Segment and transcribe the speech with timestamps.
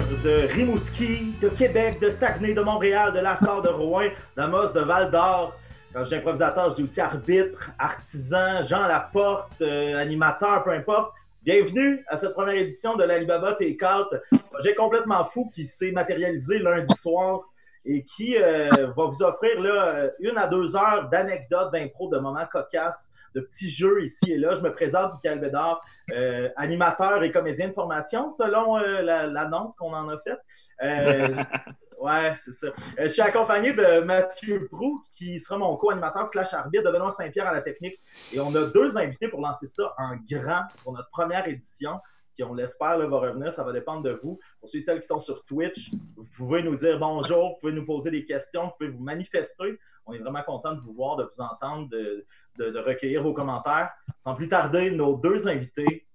[0.00, 5.10] de Rimouski, de Québec, de Saguenay, de Montréal, de Lassar, de Rouen, d'Amos, de Val
[5.10, 5.56] d'Or.
[5.92, 11.14] Quand je dis improvisateur, je dis aussi arbitre, artisan, Jean Laporte, euh, animateur, peu importe.
[11.42, 14.20] Bienvenue à cette première édition de l'Alibaba T4,
[14.50, 17.40] projet complètement fou qui s'est matérialisé lundi soir
[17.86, 22.46] et qui euh, va vous offrir là, une à deux heures d'anecdotes, d'impro, de moments
[22.52, 24.54] cocasses, de petits jeux ici et là.
[24.54, 25.82] Je me présente, Michael Bédard,
[26.12, 30.38] euh, animateur et comédien de formation, selon euh, la- l'annonce qu'on en a faite.
[30.82, 31.28] Euh,
[32.00, 32.68] ouais, c'est ça.
[32.68, 32.72] Euh,
[33.04, 37.48] je suis accompagné de Mathieu Prou, qui sera mon co-animateur slash arbitre, de Benoît Saint-Pierre
[37.48, 37.98] à la technique.
[38.32, 41.98] Et on a deux invités pour lancer ça en grand pour notre première édition
[42.34, 43.52] qui, on l'espère, va revenir.
[43.52, 44.38] Ça va dépendre de vous.
[44.60, 47.72] Pour ceux et celles qui sont sur Twitch, vous pouvez nous dire bonjour, vous pouvez
[47.72, 49.78] nous poser des questions, vous pouvez vous manifester.
[50.04, 52.24] On est vraiment content de vous voir, de vous entendre, de,
[52.58, 53.90] de- recueillir vos commentaires.
[54.18, 56.06] Sans plus tarder, nos deux invités.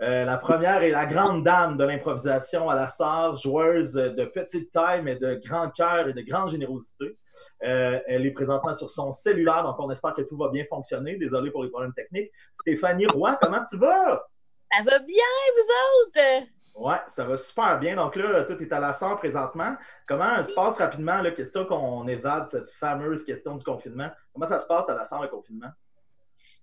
[0.00, 4.70] Euh, la première est la grande dame de l'improvisation à la SAR, joueuse de petite
[4.70, 7.18] taille, mais de grand cœur et de grande générosité.
[7.64, 11.16] Euh, elle est présentement sur son cellulaire, donc on espère que tout va bien fonctionner.
[11.16, 12.30] Désolé pour les problèmes techniques.
[12.54, 14.22] Stéphanie Roy, comment tu vas?
[14.70, 15.24] Ça va bien,
[15.56, 16.48] vous autres?
[16.78, 17.96] Ouais, ça va super bien.
[17.96, 19.74] Donc là, tout est à la SAR présentement.
[20.06, 24.08] Comment se passe rapidement, la question qu'on évade cette fameuse question du confinement?
[24.32, 25.70] Comment ça se passe à la SAR, le confinement?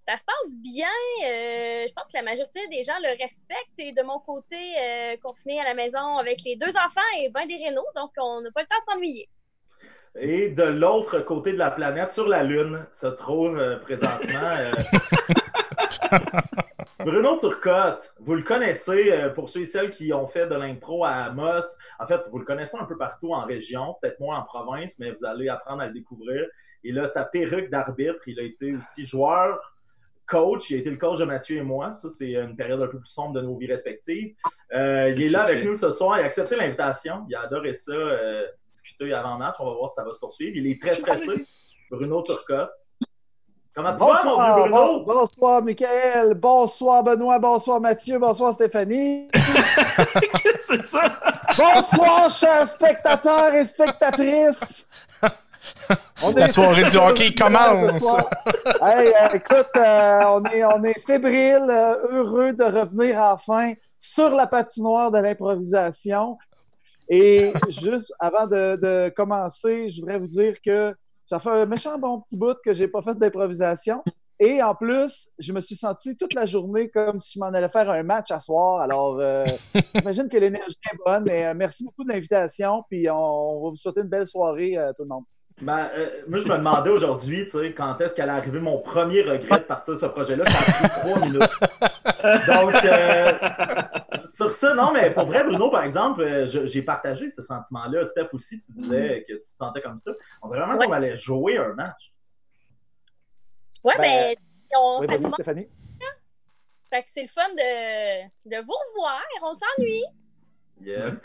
[0.08, 0.88] Ça se passe bien.
[1.26, 3.78] euh, je pense que la majorité des gens le respectent.
[3.80, 7.46] Et de mon côté, euh, confiné à la maison avec les deux enfants et ben
[7.46, 9.28] des rénaux, donc on n'a pas le temps de s'ennuyer.
[10.18, 14.72] Et de l'autre côté de la planète, sur la Lune, se trouve euh, présentement euh,
[17.06, 18.16] Bruno Turcotte.
[18.20, 21.62] Vous le connaissez, euh, pour ceux et celles qui ont fait de l'impro à Amos.
[22.00, 25.12] En fait, vous le connaissez un peu partout en région, peut-être moins en province, mais
[25.12, 26.48] vous allez apprendre à le découvrir.
[26.84, 28.28] Il a sa perruque d'arbitre.
[28.28, 29.76] Il a été aussi joueur,
[30.26, 30.72] coach.
[30.72, 31.92] Il a été le coach de Mathieu et moi.
[31.92, 34.34] Ça, c'est une période un peu plus sombre de nos vies respectives.
[34.74, 36.18] Euh, il est là avec nous ce soir.
[36.18, 37.24] Il a accepté l'invitation.
[37.30, 37.92] Il a adoré ça.
[37.92, 39.58] euh, discuter avant match.
[39.60, 40.58] On va voir si ça va se poursuivre.
[40.58, 41.36] Il est très stressé.
[41.92, 42.72] Bruno Turcotte.
[43.76, 44.72] Comment tu vas, mon vieux Bonsoir, Bruno?
[44.72, 49.28] bon- bonsoir Michael, bonsoir Benoît, bonsoir Mathieu, bonsoir Stéphanie.
[50.62, 51.02] c'est ça!
[51.58, 54.88] Bonsoir chers spectateurs et spectatrices.
[56.24, 58.06] On La soirée du hockey ce commence.
[58.82, 64.30] Hey, euh, écoute, euh, on, est, on est fébrile, euh, heureux de revenir enfin sur
[64.30, 66.38] la patinoire de l'improvisation.
[67.10, 71.98] Et juste avant de, de commencer, je voudrais vous dire que ça fait un méchant
[71.98, 74.04] bon petit bout que j'ai pas fait d'improvisation.
[74.40, 77.70] Et en plus, je me suis senti toute la journée comme si je m'en allais
[77.70, 78.82] faire un match à soir.
[78.82, 79.46] Alors, euh,
[79.96, 81.24] j'imagine que l'énergie est bonne.
[81.28, 82.84] Mais euh, merci beaucoup de l'invitation.
[82.90, 85.24] Puis on, on va vous souhaiter une belle soirée, euh, tout le monde.
[85.62, 89.22] Ben, euh, moi, je me demandais aujourd'hui, tu sais, quand est-ce qu'allait arriver mon premier
[89.22, 90.44] regret de partir de ce projet-là?
[90.46, 91.40] Ça a pris trois minutes.
[92.48, 93.32] Donc, euh,
[94.26, 98.06] sur ça, non, mais pour vrai, Bruno, par exemple, euh, j'ai partagé ce sentiment-là.
[98.06, 100.12] Steph aussi, tu disais que tu te sentais comme ça.
[100.42, 100.86] On dirait vraiment Ouais.
[100.88, 102.12] qu'on allait jouer un match.
[103.84, 105.28] Ouais, Ben, ben, on, Oui, vas-y.
[105.30, 105.70] Stéphanie.
[106.90, 109.22] Fait que c'est le fun de, de vous revoir.
[109.42, 110.04] On s'ennuie.
[110.82, 111.22] Yes.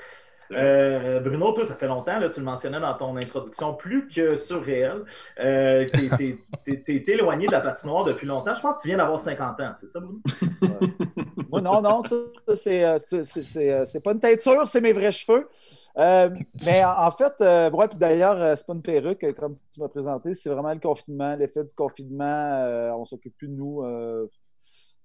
[0.52, 4.36] Euh, Bruno, toi, ça fait longtemps, là, tu le mentionnais dans ton introduction, plus que
[4.36, 5.04] surréel.
[5.38, 8.54] Euh, t'es- éloigné de la patinoire depuis longtemps.
[8.54, 10.20] Je pense que tu viens d'avoir 50 ans, c'est ça, Bruno?
[11.50, 15.48] Moi, non, non, ça, euh, euh, c'est pas une teinture, c'est mes vrais cheveux.
[15.96, 20.72] Mais en, fait, puis d'ailleurs, c'est pas une perruque, comme tu m'as présenté, c'est vraiment
[20.72, 22.24] le confinement, l'effet du confinement.
[22.24, 23.82] euh, on s'occupe plus de nous.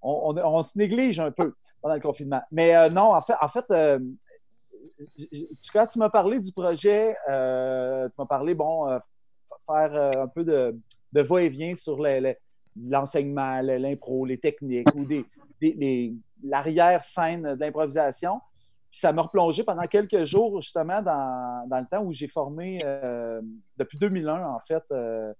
[0.02, 2.42] on, se néglige un peu pendant le confinement.
[2.50, 3.64] Mais non, en fait, en fait
[5.72, 8.98] quand tu m'as parlé du projet, euh, tu m'as parlé, bon, euh,
[9.66, 10.76] faire euh, un peu de,
[11.12, 11.98] de va-et-vient sur
[12.76, 15.24] l'enseignement, le- l'impro, les techniques ou des,
[15.60, 18.40] des- les- l'arrière-scène de l'improvisation.
[18.90, 22.78] Puis ça m'a replongé pendant quelques jours, justement, dans, dans le temps où j'ai formé,
[23.76, 25.32] depuis 2001, en fait, euh,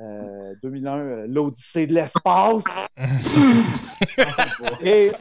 [0.00, 2.64] euh, 2001, euh, l'Odyssée de l'espace.
[4.82, 5.12] et,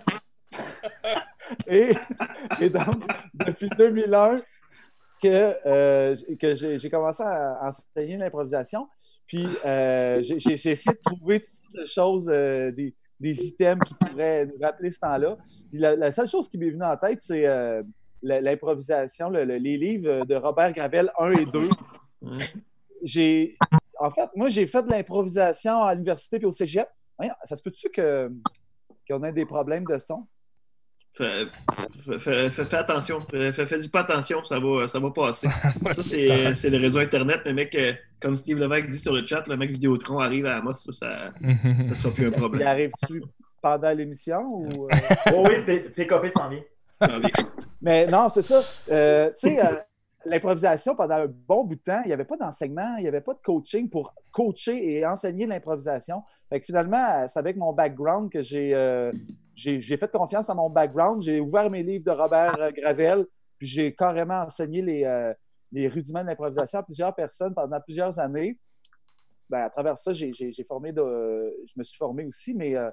[1.68, 2.96] et, donc,
[3.34, 4.38] depuis 2001,
[5.22, 8.88] que, euh, que j'ai commencé à enseigner l'improvisation.
[9.28, 13.94] Puis euh, j'ai essayé de trouver toutes sortes de choses, euh, des, des items qui
[13.96, 15.38] pourraient nous rappeler ce temps-là.
[15.70, 17.46] Puis la, la seule chose qui m'est venue en tête, c'est
[18.24, 21.70] l'improvisation, le- le- les livres de Robert Gravel 1 et 2.
[22.22, 22.38] Mm.
[23.04, 23.58] J'ai,
[24.00, 26.88] en fait, moi, j'ai fait de l'improvisation à l'université et au cégep.
[27.44, 28.32] Ça se peut-tu que,
[29.08, 30.26] qu'on ait des problèmes de son?
[31.14, 31.46] Fais,
[32.06, 33.20] fais- fais- fais- fais attention.
[33.30, 35.50] Fais- fais- Fais-y pas attention, ça va, ça va passer.
[35.94, 37.42] Ça, c'est c'est le réseau Internet.
[37.46, 37.92] Le mec, euh,
[38.22, 41.32] comme Steve Levesque dit sur le chat, le mec Vidéotron arrive à Amos, ça, ça,
[41.90, 42.68] ça sera plus un Il problème.
[42.68, 43.22] arrive-tu
[43.62, 44.86] pendant l'émission ou.
[44.86, 44.96] euh,
[45.36, 46.62] Oh oui, PKP s'en vient.
[47.82, 48.62] Mais non, c'est ça.
[48.92, 49.76] Euh, tu sais, euh,
[50.26, 53.22] l'improvisation, pendant un bon bout de temps, il n'y avait pas d'enseignement, il n'y avait
[53.22, 56.24] pas de coaching pour coacher et enseigner l'improvisation.
[56.62, 59.12] Finalement, c'est avec mon background que j'ai
[59.56, 61.22] j'ai fait confiance à mon background.
[61.22, 63.26] J'ai ouvert mes livres de Robert Gravel,
[63.58, 65.34] puis j'ai carrément enseigné les,
[65.72, 68.58] les rudiments de l'improvisation à plusieurs personnes pendant plusieurs années.
[69.50, 72.92] Ben, à travers ça, j'ai formé de, je me suis formé aussi, mais euh,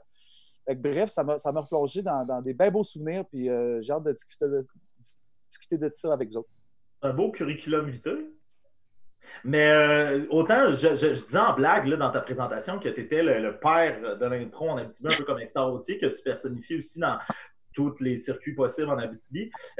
[0.74, 4.46] bref, ça m'a replongé dans, des bien beaux souvenirs, puis euh, j'ai hâte de discuter,
[4.46, 4.62] de
[5.50, 6.48] discuter de ça avec vous autres.
[7.02, 8.32] Un beau curriculum vitae.
[9.44, 13.22] Mais euh, autant, je, je, disais en blague là, dans ta présentation que tu étais
[13.22, 16.98] le, père de l'intro en Abitibi, un peu comme Hector Autier, que tu personnifies aussi
[16.98, 17.18] dans
[17.74, 19.50] tous les circuits possibles en Abitibi.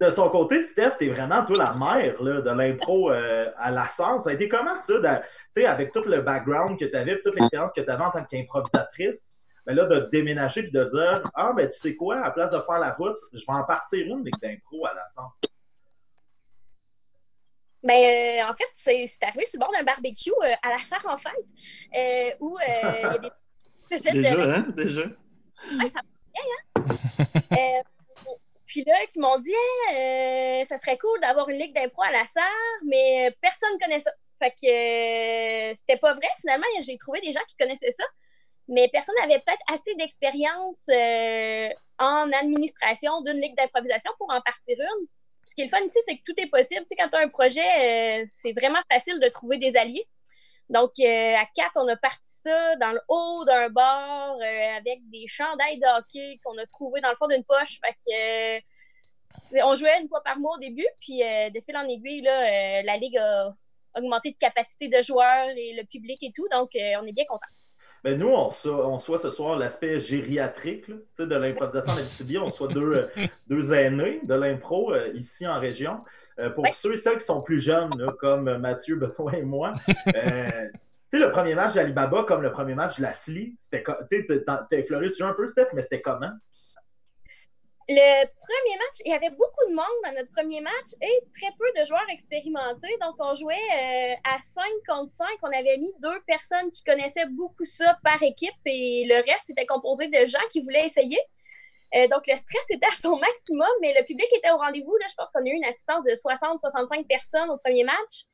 [0.00, 4.24] de son côté, Steph, t'es vraiment, toi, la mère de l'impro euh, à la sens.
[4.24, 4.94] Ça a été comment ça,
[5.66, 9.34] avec tout le background que tu avais, toute l'expérience que tu avais en tant qu'improvisatrice,
[9.66, 12.60] ben là, de déménager et de dire Ah, ben tu sais quoi, à place de
[12.60, 15.32] faire la route, je vais en partir une avec d'impro à la sens.
[17.82, 21.06] Ben, euh, en fait, c'est arrivé sur le bord d'un barbecue euh, à la serre
[21.08, 23.30] en fête, où il y a des.
[24.12, 24.66] Déjà, hein?
[24.76, 25.02] Déjà.
[25.02, 26.42] Ouais, ça va bien,
[26.76, 27.82] hein?
[28.66, 29.50] Puis là, qui m'ont dit
[29.94, 32.44] euh, ça serait cool d'avoir une ligue d'impro à la serre,
[32.84, 34.10] mais personne ne connaît ça.
[34.38, 36.28] Fait que euh, c'était pas vrai.
[36.40, 38.04] Finalement, j'ai trouvé des gens qui connaissaient ça,
[38.68, 41.68] mais personne n'avait peut-être assez d'expérience euh,
[41.98, 45.06] en administration d'une ligue d'improvisation pour en partir une.
[45.44, 46.80] Ce qui est le fun ici, c'est que tout est possible.
[46.82, 50.08] Tu sais, quand tu as un projet, c'est vraiment facile de trouver des alliés.
[50.68, 54.98] Donc, euh, à quatre, on a parti ça dans le haut d'un bar euh, avec
[55.10, 57.78] des chandails de hockey qu'on a trouvés dans le fond d'une poche.
[57.84, 61.86] Fait que, euh, on jouait une fois par mois au début, puis de fil en
[61.88, 63.52] aiguille, la Ligue a
[63.96, 66.46] augmenté de capacité de joueurs et le public et tout.
[66.52, 67.46] Donc, on est bien content.
[68.04, 72.38] Ben nous, on, on soit ce soir l'aspect gériatrique de l'improvisation en Abitibi.
[72.38, 73.08] On soit deux,
[73.48, 76.00] deux aînés de l'impro ici en région.
[76.38, 80.68] Euh, pour ceux et celles qui sont plus jeunes, comme Mathieu, Benoît et moi, euh,
[81.10, 84.26] tu sais, le premier match d'Alibaba comme le premier match de la SLI, c'était tu
[84.26, 86.32] sais, t'as effleuré sur un peu, Steph, mais c'était comment?
[87.88, 91.52] Le premier match, il y avait beaucoup de monde dans notre premier match et très
[91.56, 92.90] peu de joueurs expérimentés.
[93.00, 95.26] Donc, on jouait euh, à 5 contre 5.
[95.42, 99.66] On avait mis deux personnes qui connaissaient beaucoup ça par équipe et le reste était
[99.66, 101.18] composé de gens qui voulaient essayer.
[101.94, 104.96] Euh, donc, le stress était à son maximum, mais le public était au rendez-vous.
[105.08, 108.26] je pense qu'on a eu une assistance de 60-65 personnes au premier match,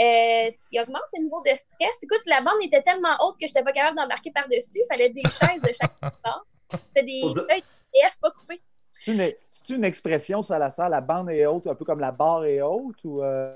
[0.00, 2.02] euh, ce qui augmente le niveau de stress.
[2.02, 4.80] Écoute, la bande était tellement haute que je n'étais pas capable d'embarquer par-dessus.
[4.80, 6.46] Il fallait des chaises de chaque part.
[6.72, 8.62] C'était des feuilles de pas coupées.
[9.04, 12.10] C'est une, une, expression, ça, la salle, la bande est haute, un peu comme la
[12.10, 13.04] barre est haute?
[13.04, 13.52] Ou, euh,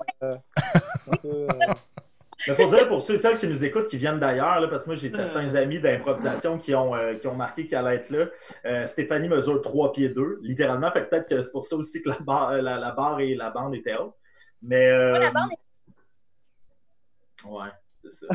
[2.45, 4.89] Il faut dire pour ceux et celles qui nous écoutent, qui viennent d'ailleurs, parce que
[4.89, 8.25] moi, j'ai certains amis d'improvisation qui, ont euh, qui ont marqué qu'elle allait être là.
[8.65, 10.91] Euh, Stéphanie mesure 3 pieds 2, littéralement.
[10.91, 13.49] Fait peut-être que c'est pour ça aussi que la barre, euh, la, barre et la
[13.49, 14.13] bande étaient hautes.
[14.61, 14.87] Mais.
[14.87, 17.47] la bande est...
[17.47, 17.69] Ouais.
[18.03, 18.27] C'est ça.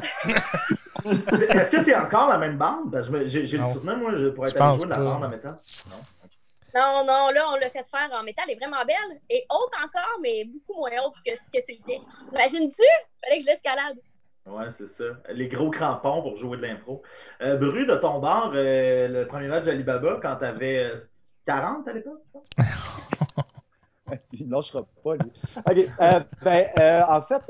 [1.05, 3.01] Est-ce que c'est encore la même bande?
[3.27, 5.57] J'ai le souvenir, moi, je pourrais être allé jouer de la bande en métal.
[5.89, 5.97] Non?
[6.75, 8.47] Non, non, là, on l'a fait faire en métal.
[8.49, 9.21] Elle est vraiment belle.
[9.31, 12.01] Et haute encore, mais beaucoup moins haute que ce que c'était.
[12.33, 12.83] Imagines-tu?
[13.23, 13.97] Fallait que je l'escalade.
[14.47, 15.05] Ouais, c'est ça.
[15.31, 17.03] Les gros crampons pour jouer de l'impro.
[17.41, 20.91] Euh, Bru, de ton bord, euh, le premier match d'Alibaba, quand tu avais
[21.47, 22.23] 40 à l'époque?
[24.33, 25.31] Il ne lâchera pas, lui.
[25.57, 25.91] OK.
[26.01, 27.43] Euh, ben, en fait,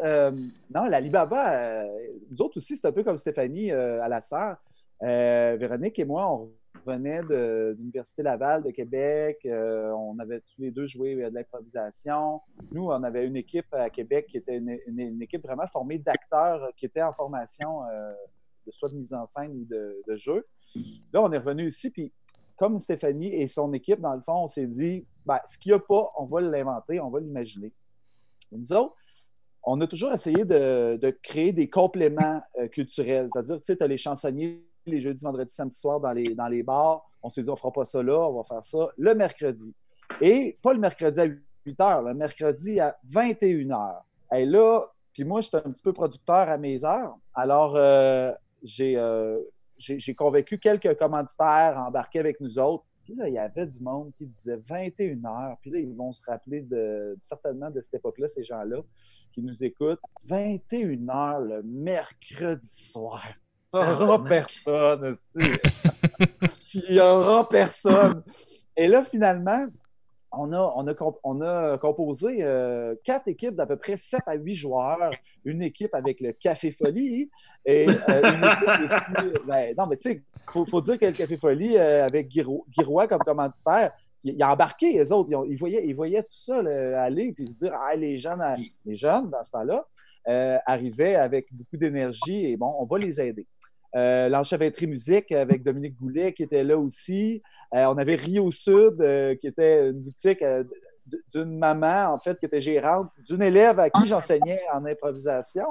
[0.73, 1.85] non, l'Alibaba,
[2.31, 4.57] nous autres aussi, c'est un peu comme Stéphanie à la sœur.
[5.01, 6.53] Véronique et moi, on
[6.87, 9.41] venait de, l'Université Laval de Québec.
[9.47, 12.41] Euh, on avait tous les deux joué de l'improvisation.
[12.73, 16.87] Nous, on avait une équipe à Québec qui était une, équipe vraiment formée d'acteurs qui
[16.87, 18.13] étaient en formation euh,
[18.67, 20.47] de soit de mise en scène ou de, jeu.
[21.13, 22.13] Là, on est revenu ici, puis
[22.57, 25.77] comme Stéphanie et son équipe, dans le fond, on s'est dit, ben, ce qu'il n'y
[25.77, 27.73] a pas, on va l'inventer, on va l'imaginer.
[28.53, 28.95] Nous autres,
[29.65, 33.29] on a toujours essayé de, créer des compléments euh, culturels.
[33.33, 36.49] C'est-à-dire, tu sais, tu as les chansonniers les jeudis, vendredis, samedi soir dans les, dans
[36.49, 37.09] les bars.
[37.23, 39.75] On s'est dit, on fera pas ça là, on va faire ça le mercredi.
[40.21, 44.03] Et pas le mercredi à 8 h, le mercredi à 21 h.
[44.37, 47.17] Et là, puis moi, j'étais un petit peu producteur à mes heures.
[47.35, 48.33] Alors, euh,
[48.81, 49.41] euh,
[49.77, 52.85] j'ai convaincu quelques commanditaires à embarquer avec nous autres.
[53.05, 55.57] Puis là, il y avait du monde qui disait 21 h.
[55.61, 56.67] Puis là, ils vont se rappeler
[57.19, 58.79] certainement de cette époque-là, ces gens-là
[59.33, 60.01] qui nous écoutent.
[60.27, 63.23] 21 h le mercredi soir.
[63.85, 65.15] Il n'y aura personne.
[66.75, 68.23] Il n'y aura personne.
[68.77, 69.67] Et là, finalement,
[70.39, 74.35] on a, on a, on a composé euh, quatre équipes d'à peu près 7 à
[74.35, 75.11] 8 joueurs.
[75.45, 77.31] Une équipe avec le Café Folie
[77.65, 80.23] et euh, une équipe ben, non, mais tu sais,
[80.55, 84.93] il faut, dire que le Café Folie, euh, avec Giroua comme commanditaire, il, a embarqué
[84.93, 85.31] les autres.
[85.47, 86.59] Ils, voyaient, ils voyaient tout ça
[87.03, 88.43] aller puis se dire ah, les, jeunes,
[88.87, 89.87] les jeunes, dans ce temps-là,
[90.65, 93.47] arrivaient avec beaucoup d'énergie et bon, on va les aider.
[93.95, 97.43] Euh, L'enchevêtrie musique avec Dominique Goulet qui était là aussi.
[97.75, 100.65] Euh, on avait Rio Sud euh, qui était une boutique euh,
[101.33, 105.67] d'une maman, en fait, qui était gérante, d'une élève à qui j'enseignais en improvisation.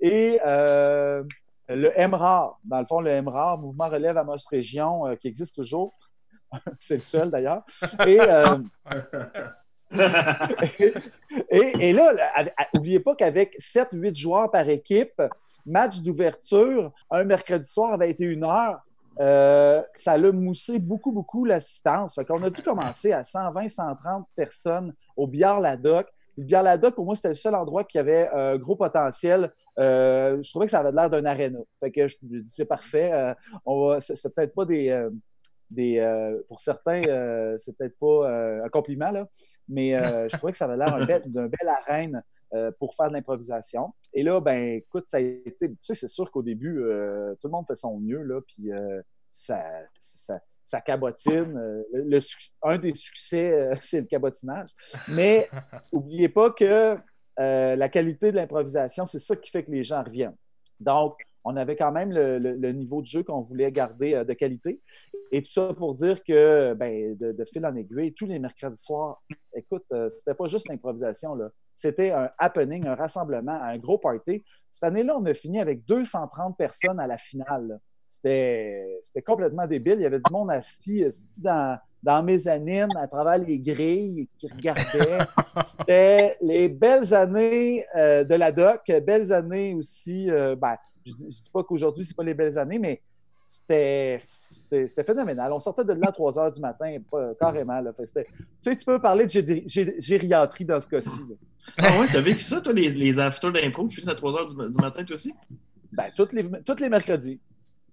[0.00, 5.56] Et le MRAR, dans le fond, le MRAR, Mouvement Relève à Mosse Région, qui existe
[5.56, 5.94] toujours.
[6.78, 7.64] C'est le seul d'ailleurs.
[11.50, 12.12] et, là,
[12.74, 15.22] n'oubliez pas qu'avec 7-8 joueurs par équipe,
[15.66, 18.78] match d'ouverture, un mercredi soir à 21h,
[19.20, 22.14] euh, ça a moussé beaucoup, beaucoup l'assistance.
[22.14, 26.06] Fait qu'on a dû commencer à 120, 130 personnes au Bière-Ladoc.
[26.38, 29.52] Le Bière-Ladoc, pour moi, c'était le seul endroit qui avait un gros potentiel.
[29.78, 31.58] Euh, je trouvais que ça avait l'air d'un aréna.
[31.78, 33.12] Fait que je, dis, c'est parfait.
[33.12, 35.08] Euh, c'est peut-être pas des,
[35.78, 39.28] euh, pour certains, euh, c'est peut-être pas euh, un compliment, là,
[39.68, 39.92] mais
[40.30, 42.22] je trouvais que ça avait l'air d'un bel, arène
[42.78, 43.94] pour faire de l'improvisation.
[44.12, 45.70] Et là, ben, écoute, ça a été.
[45.70, 46.74] Tu sais, c'est sûr qu'au début,
[47.40, 48.70] tout le monde fait son mieux, là, puis
[49.30, 49.64] ça,
[49.98, 51.82] ça, cabotine.
[52.62, 54.68] un des succès, c'est le cabotinage.
[55.08, 55.48] Mais
[55.92, 56.96] n'oubliez pas que
[57.38, 60.36] la qualité de l'improvisation, c'est ça qui fait que les gens reviennent.
[60.78, 61.14] Donc,
[61.44, 64.80] on avait quand même le, niveau de jeu qu'on voulait garder euh, de qualité.
[65.30, 69.22] Et tout ça pour dire que, ben, de, fil en aiguille, tous les mercredis soirs,
[69.54, 71.38] écoute, euh, c'était pas juste l'improvisation,
[71.74, 74.42] C'était un happening, un rassemblement, un gros party.
[74.70, 77.80] Cette année-là, on a fini avec 230 personnes à la finale.
[78.06, 79.94] C'était complètement débile.
[79.94, 81.02] Il y avait du monde assis,
[81.38, 85.18] dans, dans mezzanine, à travers les grilles, qui regardaient.
[85.64, 90.28] C'était les belles années euh, de la doc, belles années aussi.
[90.60, 93.02] Ben, je ne dis, pas qu'aujourd'hui, ce pas les belles années, mais
[93.44, 94.18] c'était
[95.06, 95.52] phénoménal.
[95.52, 96.96] On sortait de là à 3 heures du matin,
[97.38, 97.80] carrément.
[97.80, 97.92] Là.
[97.92, 99.64] tu sais, tu peux parler de
[99.98, 101.22] gériatrie dans ce cas-ci.
[101.78, 104.56] Ah ouais, t'as vécu ça, toi, les, les d'impro qui finissent à 3 heures du,
[104.56, 105.32] matin, toi aussi?
[105.92, 107.40] Ben, tous les, toutes les mercredis.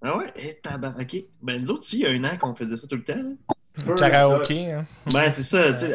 [0.01, 0.32] Ah ouais?
[0.36, 1.24] Eh, tabac, OK.
[1.42, 3.22] Ben, nous autres, il y a un an qu'on faisait ça tout le temps.
[3.86, 3.96] Là.
[3.96, 4.72] Karaoké.
[4.72, 4.86] Hein?
[5.12, 5.74] Ben, c'est ça.
[5.74, 5.86] Tu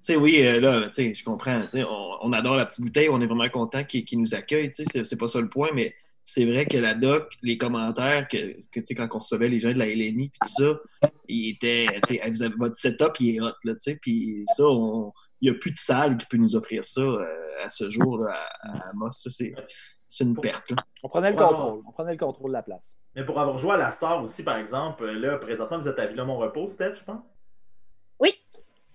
[0.00, 1.60] sais, oui, euh, là, tu sais, je comprends.
[1.74, 4.70] On, on, adore la petite bouteille, on est vraiment content qu'ils nous accueillent.
[4.70, 8.28] Tu sais, c'est pas ça le point, mais c'est vrai que la doc, les commentaires,
[8.28, 8.36] que,
[8.70, 11.50] que tu sais, quand on recevait les gens de la LNI, puis tout ça, il
[11.50, 14.64] était, tu sais, votre setup, il est hot, là, tu sais, puis ça,
[15.42, 17.24] il n'y a plus de salle qui peut nous offrir ça euh,
[17.62, 19.54] à ce jour à, à Ça, c'est,
[20.20, 20.72] une perte.
[21.02, 21.82] On prenait le contrôle.
[21.86, 22.96] On prenait le contrôle de la place.
[23.16, 26.06] Mais pour avoir joué à la SAR aussi, par exemple, là, présentement, vous êtes à
[26.06, 27.22] Villa-Mont-Repos, Steph, je pense?
[28.20, 28.34] Oui.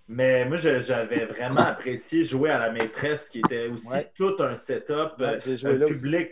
[0.07, 5.19] Mais moi, j'avais vraiment apprécié jouer à la maîtresse, qui était aussi tout un setup,
[5.19, 6.29] ouais, euh, public.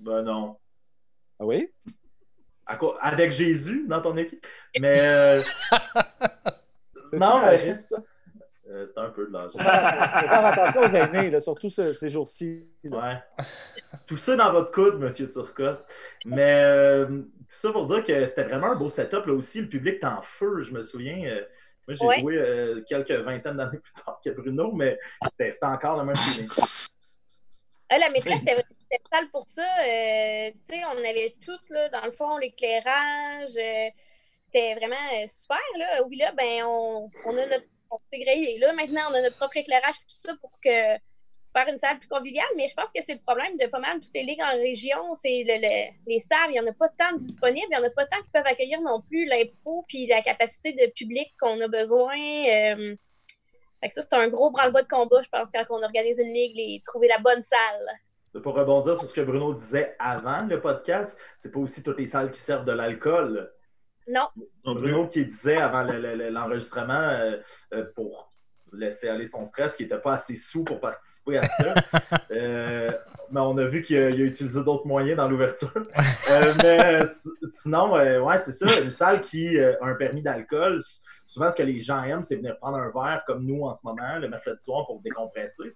[0.00, 0.56] Ben non.
[1.38, 1.70] Ah oui?
[3.00, 4.46] Avec Jésus dans ton équipe?
[4.80, 4.98] Mais.
[5.00, 5.42] Euh...
[7.12, 7.72] non, mais.
[8.70, 9.50] Euh, c'est un peu de l'âge.
[9.52, 12.68] faire attention aux aînés, surtout ces jours-ci.
[12.84, 13.20] Ouais.
[14.06, 15.84] Tout ça dans votre coude, Monsieur Turcotte.
[16.24, 19.26] Mais euh, tout ça pour dire que c'était vraiment un beau setup.
[19.26, 21.24] Là aussi, le public est en feu, je me souviens.
[21.24, 21.42] Euh,
[21.88, 26.16] moi, j'ai joué quelques vingtaines d'années plus tard que Bruno, mais c'était encore le même
[26.16, 26.48] feeling.
[27.90, 29.66] la maîtresse, c'était spécial pour ça.
[29.86, 30.50] Euh,
[30.94, 33.56] on avait tout, là, dans le fond, l'éclairage.
[33.56, 33.90] Euh,
[34.40, 35.58] c'était vraiment euh, super.
[35.78, 36.02] Là.
[36.06, 37.66] Oui, là, ben, on, on a notre.
[37.92, 38.58] On s'est grillé.
[38.58, 42.06] Là, maintenant, on a notre propre éclairage tout ça pour que faire une salle plus
[42.06, 44.52] conviviale, mais je pense que c'est le problème de pas mal toutes les ligues en
[44.52, 45.12] région.
[45.14, 47.90] C'est le, les salles, il n'y en a pas tant disponibles, il n'y en a
[47.90, 51.66] pas tant qui peuvent accueillir non plus l'impro puis la capacité de public qu'on a
[51.66, 52.16] besoin.
[53.88, 56.80] ça, c'est un gros branle-bas de combat, je pense, quand on organise une ligue, et
[56.84, 57.88] trouver la bonne salle
[58.38, 62.06] pour rebondir sur ce que Bruno disait avant le podcast, c'est pas aussi toutes les
[62.06, 63.50] salles qui servent de l'alcool.
[64.06, 64.28] Non.
[64.64, 67.36] Bruno qui disait avant l'enregistrement euh,
[67.74, 68.28] euh, pour
[68.72, 71.74] laisser aller son stress, qui n'était pas assez sous pour participer à ça.
[72.32, 72.92] Euh,
[73.32, 75.72] mais on a vu qu'il a, utilisé d'autres moyens dans l'ouverture.
[76.62, 77.00] mais
[77.60, 80.80] sinon, ouais, c'est ça, une salle qui a un permis d'alcool.
[81.26, 83.80] Souvent, ce que les gens aiment, c'est venir prendre un verre comme nous en ce
[83.84, 85.74] moment, le mercredi soir, pour décompresser.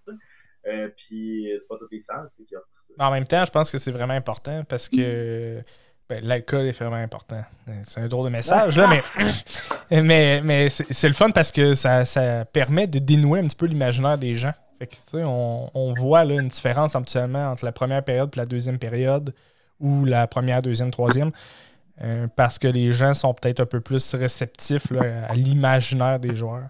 [0.67, 3.07] Euh, puis c'est pas toutes les salles qui offrent ça.
[3.07, 5.63] En même temps, je pense que c'est vraiment important parce que
[6.09, 7.43] ben, l'alcool est vraiment important.
[7.83, 12.05] C'est un drôle de message, là, mais, mais, mais c'est le fun parce que ça,
[12.05, 14.53] ça, permet de dénouer un petit peu l'imaginaire des gens.
[14.79, 18.47] Fait que, on, on voit là, une différence habituellement entre la première période et la
[18.47, 19.35] deuxième période
[19.81, 21.31] ou la première, deuxième, troisième.
[22.03, 26.67] Euh, parce que les gens sont peut-être un peu plus réceptifs à l'imaginaire des joueurs.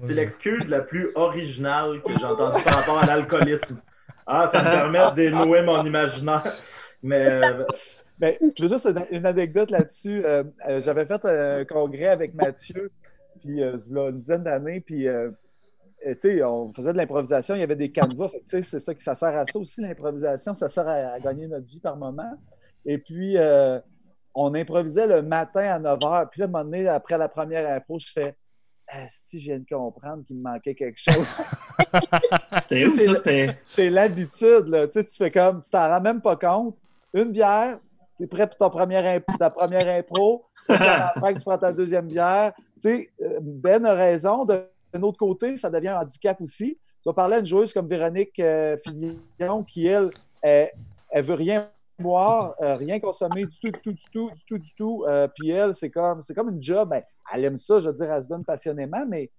[0.00, 3.80] C'est l'excuse la plus originale que j'ai entendue par rapport à l'alcoolisme.
[4.26, 6.54] Ah, ça me permet de dénouer mon imaginaire.
[7.02, 7.40] Mais.
[7.44, 7.64] euh,
[8.20, 10.24] Mais j'ai juste une, anecdote là-dessus.
[10.24, 12.90] Euh, euh, J'avais fait un congrès avec Mathieu,
[13.40, 15.06] puis euh, il y a une dizaine d'années, puis
[16.04, 18.30] tu sais, on faisait de l'improvisation, il y avait des canevas.
[18.46, 20.52] C'est ça que ça sert à ça aussi, l'improvisation.
[20.54, 22.32] Ça sert à, à gagner notre vie par moment.
[22.84, 23.78] Et puis, euh,
[24.34, 26.28] on improvisait le matin à 9 h.
[26.30, 28.34] Puis là, à un moment donné, après la première impro, je fais
[29.08, 31.26] si je viens de comprendre qu'il me manquait quelque chose.
[32.60, 33.54] C'était où C'est ça?
[33.62, 34.86] c'est l'habitude, là.
[34.86, 36.76] Tu sais, tu fais comme, tu t'en rends même pas compte.
[37.14, 37.78] Une bière,
[38.16, 40.44] tu es prêt pour ton première ta première impro.
[40.68, 40.74] Tu
[41.44, 42.52] prends ta deuxième bière.
[42.56, 44.44] Tu sais, euh, Ben a raison.
[44.44, 46.78] D'un autre côté, ça devient un handicap aussi.
[47.02, 50.70] Tu vas parler à une joueuse comme Véronique euh, Fillon qui, elle, elle,
[51.10, 51.68] elle veut rien
[52.02, 55.04] boire, euh, rien consommer du tout, du tout, du tout, du tout, du tout.
[55.08, 56.90] Euh, puis elle, c'est comme, c'est comme une job.
[56.90, 59.30] Ben, elle aime ça, je veux dire, elle se donne passionnément, mais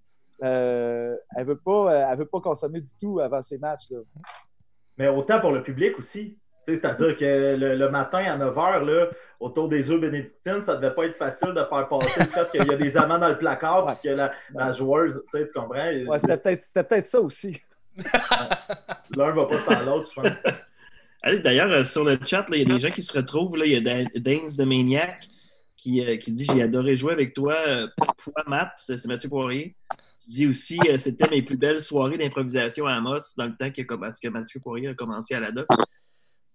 [0.44, 3.92] euh, elle veut pas, elle veut pas consommer du tout avant ses matchs.
[3.92, 4.00] là.
[4.98, 6.38] Mais autant pour le public aussi.
[6.66, 9.08] C'est-à-dire que le, le matin à 9h, là,
[9.42, 12.66] autour des œufs bénédictines, ça devait pas être facile de faire passer le fait qu'il
[12.72, 15.92] y a des amants dans le placard et que la, la joueuse, tu comprends?
[15.92, 17.62] Ouais, c'était peut-être c'était peut-être ça aussi.
[19.18, 20.54] L'un va pas sans l'autre, je pense.
[21.24, 23.56] Allez, D'ailleurs, euh, sur le chat, il y a des gens qui se retrouvent.
[23.56, 23.66] Là.
[23.66, 25.26] Il y a Dan- Dance de Maniac
[25.78, 27.56] qui, euh, qui dit J'ai adoré jouer avec toi.
[27.68, 27.88] Euh,
[28.24, 29.76] Toi, Matt, c'est Mathieu Poirier.
[30.28, 33.72] Il dit aussi euh, C'était mes plus belles soirées d'improvisation à Amos dans le temps
[33.72, 35.68] que, que Mathieu Poirier a commencé à la doc.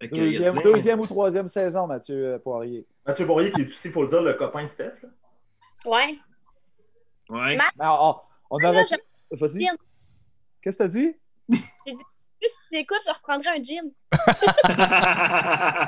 [0.01, 2.87] Fait que, il y a Deuxième, plein- deuxième ou troisième saison, Mathieu Poirier.
[3.07, 4.93] Mathieu Bourrier, qui est aussi, il faut le dire, le copain de Steph.
[5.03, 5.09] là.
[5.87, 6.19] Ouais.
[7.31, 7.59] Ouais.
[7.81, 8.15] On,
[8.51, 8.85] on Ah, aurait.
[9.33, 9.67] Vas-y.
[10.63, 11.15] Qu'est-ce que t'as dit?
[12.41, 13.91] Si tu écoutes, je reprendrai un gin.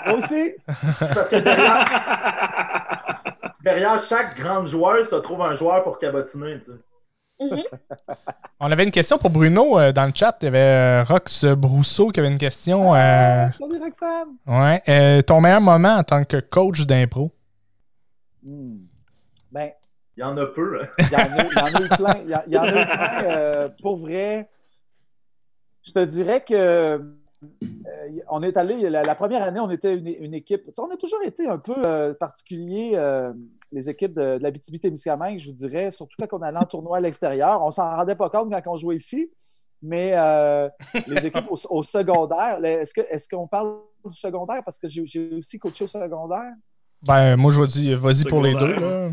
[0.07, 0.53] Moi aussi?
[0.99, 1.85] Parce que derrière,
[3.63, 6.59] derrière chaque grande joueuse se trouve un joueur pour cabotiner.
[6.61, 6.79] tu sais.
[8.61, 10.37] On avait une question pour Bruno euh, dans le chat.
[10.43, 12.95] Il y avait euh, Rox Brousseau qui avait une question.
[12.95, 14.29] euh, Salut Roxane!
[14.47, 14.83] ouais.
[14.89, 17.33] Euh, ton meilleur moment en tant que coach d'impro?
[18.43, 18.77] Hmm.
[19.51, 19.71] Ben,
[20.17, 20.81] Il y en a peu.
[20.83, 20.87] hein.
[20.99, 22.15] il y, en a- il y en a eu plein.
[22.25, 23.25] Il y, en- y a eu plein.
[23.31, 24.51] euh, pour vrai,
[25.83, 26.99] je te dirais que euh,
[28.29, 30.65] on est allé, la, la première année, on était une, une équipe.
[30.67, 33.33] tu sais, on a toujours été un peu euh, particulier, euh,
[33.73, 34.51] les équipes de, de la
[35.39, 37.63] je vous dirais, surtout quand on allait en tournoi à l'extérieur.
[37.65, 39.31] On s'en rendait pas compte quand on jouait ici,
[39.83, 40.69] mais euh,
[41.07, 44.63] les équipes au, au secondaire, est-ce que- est-ce qu'on parle du secondaire?
[44.65, 46.53] Parce que j'ai aussi coaché au secondaire.
[47.07, 48.75] Ben, moi, je vais dire, vas-y pour les deux.
[48.75, 49.09] Là.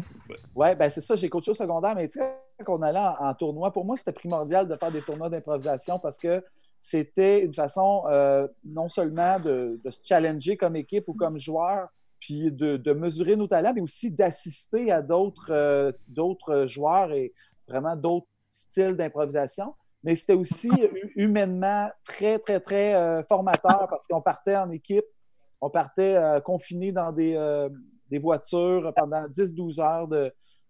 [0.53, 3.27] Oui, ben c'est ça, j'ai coaché au secondaire, mais tu sais, quand on allait en,
[3.29, 6.43] en tournoi, pour moi, c'était primordial de faire des tournois d'improvisation parce que
[6.79, 12.51] c'était une façon euh, non seulement de, se challenger comme équipe ou comme joueur, puis
[12.51, 17.33] de, mesurer nos talents, mais aussi d'assister à d'autres euh, joueurs et
[17.67, 19.73] vraiment d'autres styles d'improvisation.
[20.03, 25.05] Mais c'était aussi hu- humainement très, très, très euh, formateur parce qu'on partait en équipe,
[25.59, 27.67] on partait euh, confinés dans des,
[28.09, 30.07] des voitures pendant 10-12 heures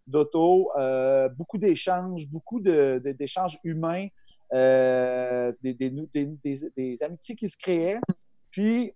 [0.08, 0.72] d'auto,
[1.36, 4.08] beaucoup d'échanges, beaucoup d'échanges humains,
[4.54, 8.00] euh, des, des- des- des- des amitiés qui se créaient.
[8.52, 8.94] Puis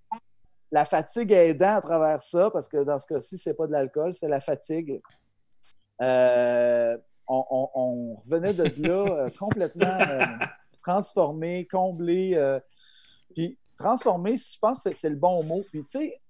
[0.72, 4.14] la fatigue aidant à travers ça, parce que dans ce cas-ci, c'est pas de l'alcool,
[4.14, 5.02] c'est la fatigue.
[6.02, 9.98] Euh, on, on- on revenait de là euh, complètement
[10.82, 12.60] transformé, comblé.
[13.36, 15.64] puis transformé, je pense que c'est le bon mot.
[15.70, 16.22] Puis tu sais,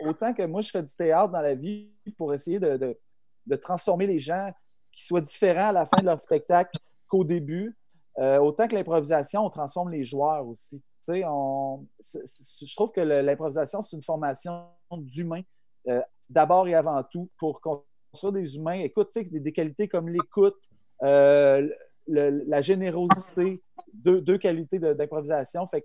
[0.00, 2.98] autant que moi, je fais du théâtre dans la vie pour essayer de, de-
[3.46, 4.50] de transformer les gens
[4.92, 7.76] qui soient différents à la fin de leur spectacle qu'au début,
[8.18, 10.82] euh, autant que l'improvisation, on transforme les joueurs aussi.
[11.08, 15.42] Je trouve que l'improvisation, c'est une formation d'humains,
[15.88, 18.80] euh, d'abord et avant tout, pour construire des humains.
[18.80, 20.58] Écoute, des, des qualités comme l'écoute,
[21.02, 21.68] euh,
[22.06, 23.62] la générosité,
[23.94, 25.66] deux, qualités d'improvisation.
[25.66, 25.84] Fait,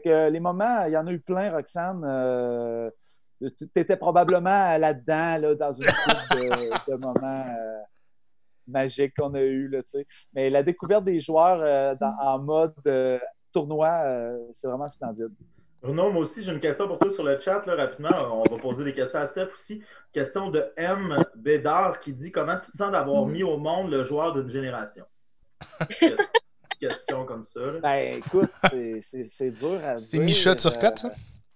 [0.00, 2.90] que- les moments, il y en a eu plein, Roxane.
[3.40, 7.46] tu étais probablement là-dedans, là, dans une de, de moments
[8.66, 9.68] magiques qu'on a eu.
[9.68, 10.06] Là, tu sais.
[10.34, 13.18] Mais la découverte des joueurs euh, dans- en mode euh,
[13.52, 15.30] tournoi, euh, c'est vraiment splendide.
[15.82, 18.10] Bruno, moi aussi, j'ai une question pour toi sur le chat, là, rapidement.
[18.44, 19.82] On va poser des questions à Steph aussi.
[20.12, 21.16] Question de M.
[21.36, 25.04] Bédard qui dit Comment tu te sens d'avoir mis au monde le joueur d'une génération?
[26.80, 27.60] Question comme ça.
[27.60, 27.80] là.
[27.82, 30.06] Ben, écoute, c'est- dur à dire.
[30.08, 31.10] C'est Micha Turcotte, ça?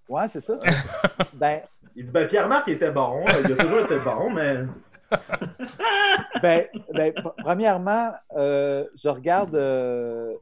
[0.08, 0.58] Ouais, c'est ça.
[1.34, 1.60] ben,
[1.96, 3.22] Il dit ben, Pierre-Marc était bon.
[3.44, 4.58] Il a toujours été bon, mais.
[6.42, 10.34] Ben, ben, pr- premièrement, euh, je regarde euh,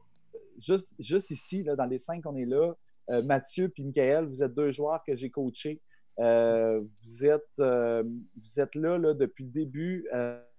[0.57, 2.73] juste, juste ici, là, dans les cinq qu'on est là,
[3.09, 5.81] euh, Mathieu et Michael, vous êtes deux joueurs que j'ai coachés.
[6.17, 10.07] Vous, êtes, vous êtes là, là depuis le début.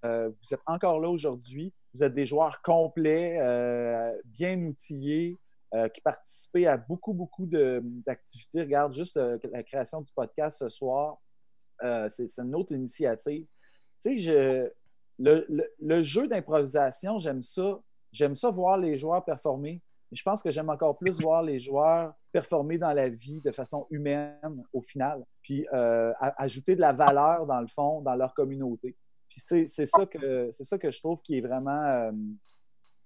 [0.03, 1.73] Vous êtes encore là aujourd'hui.
[1.93, 3.39] Vous êtes des joueurs complets,
[4.25, 5.39] bien outillés,
[5.93, 8.63] qui participent à beaucoup, beaucoup d'activités.
[8.63, 11.19] Regarde juste la création du podcast ce soir.
[12.09, 13.47] C'est une autre initiative.
[14.01, 14.73] Tu sais,
[15.19, 17.81] le, jeu d'improvisation, j'aime ça.
[18.13, 19.83] J'aime ça voir les joueurs performer.
[20.13, 23.87] Je pense que j'aime encore plus voir les joueurs performer dans la vie de façon
[23.91, 28.97] humaine au final, puis euh, ajouter de la valeur dans le fond, dans leur communauté.
[29.29, 32.13] Puis c'est ça que ça que je trouve qui est vraiment euh,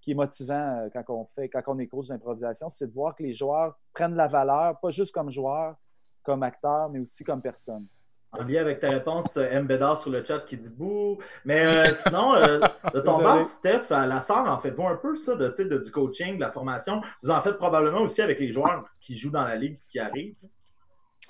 [0.03, 3.15] qui est motivant euh, quand on fait quand on est coach d'improvisation, c'est de voir
[3.15, 5.77] que les joueurs prennent la valeur, pas juste comme joueurs,
[6.23, 7.87] comme acteurs, mais aussi comme personnes.
[8.33, 9.67] En lien avec ta réponse, M.
[9.67, 11.19] Bédard sur le chat qui dit bouh.
[11.47, 12.61] Mais euh, sinon, euh,
[12.93, 15.91] de ton bord, Steph, à la SAR, en faites-vous un peu ça de, de, du
[15.91, 17.01] coaching, de la formation?
[17.23, 20.35] Vous en faites probablement aussi avec les joueurs qui jouent dans la ligue qui arrivent.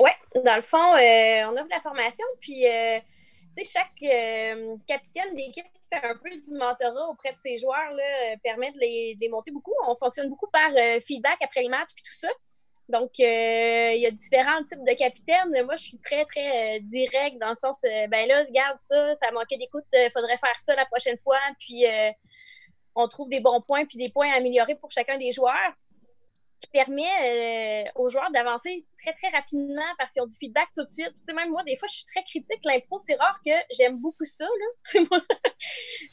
[0.01, 0.11] Oui,
[0.45, 2.65] dans le fond, euh, on offre de la formation, puis
[3.63, 3.95] chaque
[4.87, 9.15] capitaine d'équipe fait un peu du mentorat auprès de ses joueurs, là, permet de les,
[9.15, 9.73] de les, monter beaucoup.
[9.87, 12.29] On fonctionne beaucoup par feedback après les matchs, puis tout ça.
[12.88, 15.51] Donc, euh, il y a différents types de capitaines.
[15.64, 19.14] Moi, je suis très, très euh, direct dans le sens, euh, ben là, regarde ça,
[19.14, 21.38] ça manquait d'écoute, il faudrait faire ça la prochaine fois.
[21.59, 21.85] Puis,
[22.94, 25.72] on trouve des bons points puis des points à améliorer pour chacun des joueurs
[26.59, 30.88] qui permet aux joueurs d'avancer très, très rapidement parce qu'ils ont du feedback tout de
[30.88, 31.12] suite.
[31.14, 32.64] Tu sais, même moi, des fois, je suis très critique.
[32.64, 34.48] L'impro, c'est rare que j'aime beaucoup ça.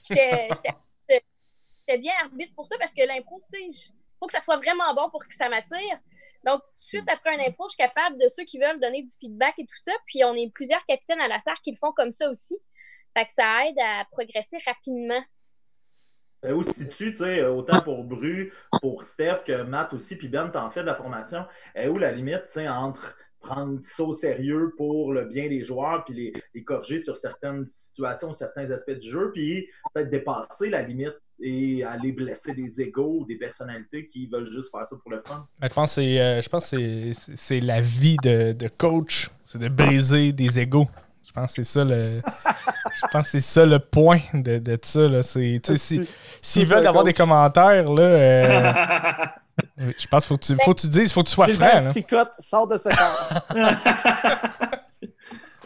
[0.08, 0.50] J'étais
[1.98, 5.10] bien arbitre pour ça parce que l'impro, tu sais, faut que ça soit vraiment bon
[5.10, 6.00] pour que ça m'attire.
[6.44, 9.56] Donc, suite après un impro, je suis capable de ceux qui veulent donner du feedback
[9.58, 9.92] et tout ça.
[10.08, 12.58] Puis, on est plusieurs capitaines à la SAR qui le font comme ça aussi.
[13.18, 15.24] Fait que ça aide à progresser rapidement.
[16.44, 20.70] Où si tu sais, autant pour Bru, pour Steph que Matt aussi, puis Ben, t'en
[20.70, 24.74] fais de la formation, et où la limite, tu sais, entre prendre ça au sérieux
[24.78, 29.10] pour le bien des joueurs, puis les, les, corriger sur certaines situations, certains aspects du
[29.10, 34.28] jeu, puis peut-être dépasser la limite et aller blesser des égaux ou des personnalités qui
[34.28, 35.46] veulent juste faire ça pour le fun.
[35.62, 36.74] je pense que c'est, euh, je pense
[37.36, 40.88] c'est, la vie de, de coach, c'est de briser des égaux.
[41.28, 42.22] Je pense que c'est ça le.
[42.94, 45.08] je pense c'est ça le point de, de ça.
[45.08, 45.22] Là.
[45.22, 46.08] C'est, si,
[46.42, 48.04] s'ils veulent avoir des commentaires, là.
[48.04, 49.26] Euh,
[49.78, 51.48] je pense qu'il faut, que tu, faut que tu dises, il faut que tu sois
[51.50, 51.80] franc.
[51.80, 53.46] Sicotte, sort de ce corps.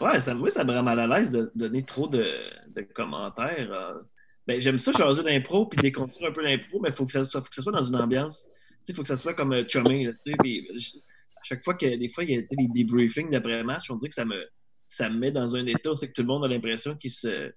[0.00, 2.26] ouais, ça, moi, ça me rend mal à l'aise de donner trop de,
[2.74, 3.72] de commentaires.
[3.72, 4.00] Euh,
[4.46, 7.24] ben, j'aime ça changer d'impro puis déconstruire un peu l'impro, mais il faut, que ça
[7.24, 8.48] soit dans une ambiance.
[8.88, 10.08] Il faut que ça soit comme euh, chumé.
[10.08, 14.14] à chaque fois que des fois il y a des debriefings d'après-match, on dirait que
[14.14, 14.44] ça me,
[14.88, 17.52] ça me met dans un état, c'est que tout le monde a l'impression qu'il se,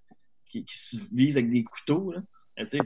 [0.47, 2.11] qu se vise avec des couteaux.
[2.11, 2.21] Là.
[2.57, 2.77] Tu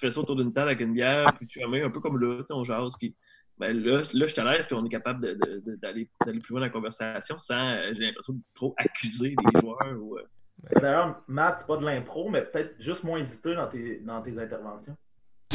[0.00, 2.42] fais ça autour d'une table avec une bière, puis tu mets un peu comme là,
[2.50, 3.14] on jase, puis
[3.58, 5.38] ben là, là, je suis à l'aise, puis on est capable
[5.78, 9.96] d'aller plus loin dans la conversation sans, euh, j'ai l'impression, de trop accuser les joueurs.
[9.96, 10.22] Ou, euh,
[10.80, 14.38] D'ailleurs, Matt, c'est pas de l'impro, mais peut-être juste moins hésiter dans tes, dans tes
[14.38, 14.96] interventions.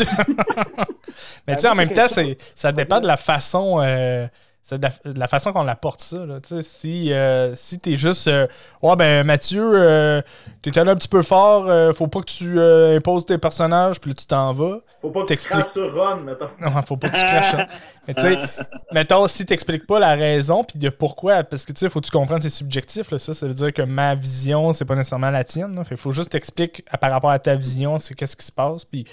[1.48, 2.08] mais tu sais, en même temps,
[2.56, 3.82] ça dépend de la façon.
[3.82, 4.28] Euh,
[4.62, 6.26] c'est de, la, façon qu'on apporte ça.
[6.26, 6.40] Là.
[6.62, 8.46] Si, euh, si t'es juste euh,
[8.84, 10.22] Ouais, ben Mathieu, euh,
[10.62, 14.12] t'es allé un petit peu fort, euh, faut pas que tu imposes tes personnages, puis
[14.12, 14.80] là tu t'en vas.
[15.02, 16.50] Faut pas que tu craches sur Ron, mettons.
[16.60, 17.68] Non, faut pas que tu craches.
[18.08, 18.38] Mais tu sais,
[18.92, 22.06] mettons, si t'expliques pas la raison, puis de pourquoi, parce que tu sais, faut que
[22.06, 25.32] tu comprennes c'est subjectif, là, ça, ça veut dire que ma vision, c'est pas nécessairement
[25.32, 25.84] la tienne.
[25.90, 28.86] Il faut juste t'expliquer par rapport à ta vision, c'est qu'est-ce qui se passe.
[28.86, 29.06] Puis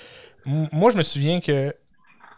[0.44, 1.74] moi, je me souviens que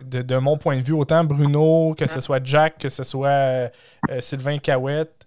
[0.00, 3.68] de, mon point de vue, autant Bruno, que ce soit Jack, que ce soit euh,
[4.10, 5.26] euh, Sylvain Cahouette,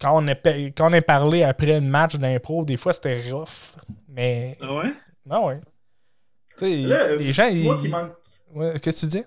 [0.00, 3.76] quand on, a, quand on a parlé après le match d'impro, des fois c'était rough.
[4.08, 4.58] Mais.
[4.60, 4.92] Ah ouais?
[5.30, 5.60] Ah ouais.
[6.58, 7.48] Tu sais, les gens.
[7.48, 7.68] Ils...
[8.80, 9.24] Qu'est-ce que tu dis?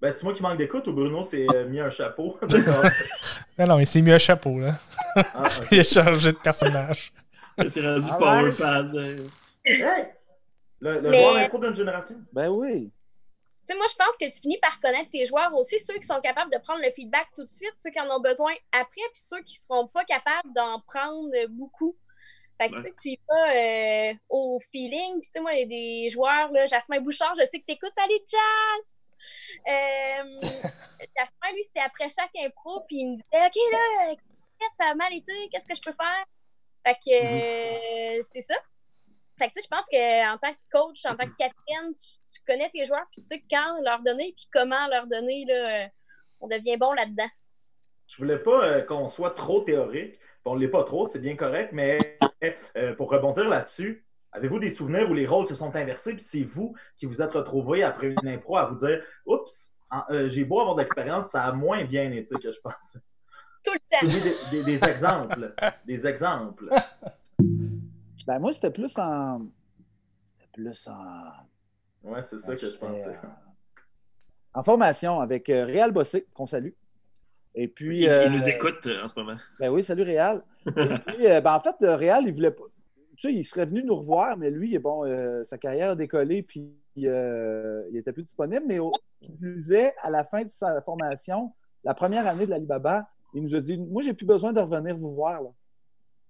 [0.00, 2.38] Ben, c'est moi qui manque d'écoute ou Bruno s'est euh, mis un chapeau?
[3.58, 4.78] non, non, il s'est mis un chapeau, là.
[5.16, 7.10] Ah, il a changé de personnage.
[7.68, 8.94] c'est rendu ah, PowerPad.
[9.64, 10.08] Hey!
[10.80, 11.48] Le, le Mais...
[11.48, 12.16] joueur d'une génération.
[12.34, 12.92] Ben oui
[13.66, 16.20] sais, moi, je pense que tu finis par connaître tes joueurs aussi, ceux qui sont
[16.20, 19.22] capables de prendre le feedback tout de suite, ceux qui en ont besoin après, puis
[19.22, 21.96] ceux qui ne seront pas capables d'en prendre beaucoup.
[22.58, 25.20] Fait que, tu sais, tu y vas euh, au feeling.
[25.20, 27.64] Puis, tu sais, moi, il y a des joueurs, là, Jasmin Bouchard, je sais que
[27.66, 27.94] tu écoutes.
[27.94, 29.04] Salut, Jas!
[29.66, 30.40] Euh,
[31.16, 34.14] Jasmin, lui, c'était après chaque impro, puis il me disait OK, là,
[34.76, 36.24] ça a mal été, qu'est-ce que je peux faire?
[36.86, 38.20] Fait que, mm-hmm.
[38.20, 38.54] euh, c'est ça.
[39.38, 42.23] Fait que, tu sais, je pense qu'en tant que coach, en tant que capitaine, tu
[42.46, 45.86] connais tes joueurs, puis tu sais quand leur donner, puis comment leur donner, là, euh,
[46.40, 47.28] on devient bon là-dedans.
[48.06, 50.18] Je voulais pas euh, qu'on soit trop théorique.
[50.44, 51.98] on ne l'est pas trop, c'est bien correct, mais
[52.76, 56.42] euh, pour rebondir là-dessus, avez-vous des souvenirs où les rôles se sont inversés, puis c'est
[56.42, 59.72] vous qui vous êtes retrouvés après une impro à vous dire Oups,
[60.26, 62.98] j'ai beau avoir d'expérience, ça a moins bien été que je pensais.
[63.64, 64.06] Tout le temps.
[64.50, 65.54] Des, des, des, exemples.
[65.86, 66.68] des exemples.
[68.26, 69.40] Ben moi, c'était plus en
[70.54, 71.32] plus en.
[72.04, 73.08] Ouais, c'est ça que je pensais.
[73.08, 73.28] euh,
[74.54, 76.70] en formation avec euh, Réal Bossé, qu'on salue.
[77.54, 78.00] Et puis.
[78.02, 79.36] Il, euh, il nous écoute euh, en ce moment.
[79.58, 80.42] Ben oui, salut Réal.
[80.66, 80.70] Et
[81.06, 82.64] puis, euh, ben, en fait, Réal, il voulait pas.
[83.16, 86.42] Tu sais, il serait venu nous revoir, mais lui, bon, euh, sa carrière a décollé,
[86.42, 88.64] puis euh, il était plus disponible.
[88.66, 91.52] Mais au, qui plus est, à la fin de sa formation,
[91.84, 94.96] la première année de l'Alibaba, il nous a dit Moi, j'ai plus besoin de revenir
[94.96, 95.42] vous voir.
[95.42, 95.50] là.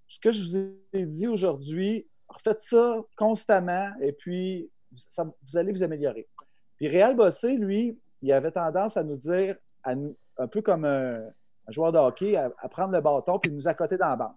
[0.07, 0.57] Ce que je vous
[0.93, 6.29] ai dit aujourd'hui, refaites ça constamment, et puis ça- vous allez vous améliorer.
[6.77, 10.85] Puis Réal Bossé, lui, il avait tendance à nous dire, à nous- un peu comme
[10.85, 11.27] un,
[11.67, 14.35] un joueur de hockey, à, à prendre le bâton puis nous accoter dans la bande.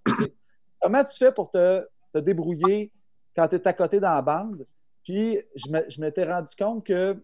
[0.80, 2.92] Comment tu fais pour te, te débrouiller
[3.36, 4.66] quand tu es à côté dans la bande?
[5.04, 7.22] Puis je me- je m'étais rendu compte que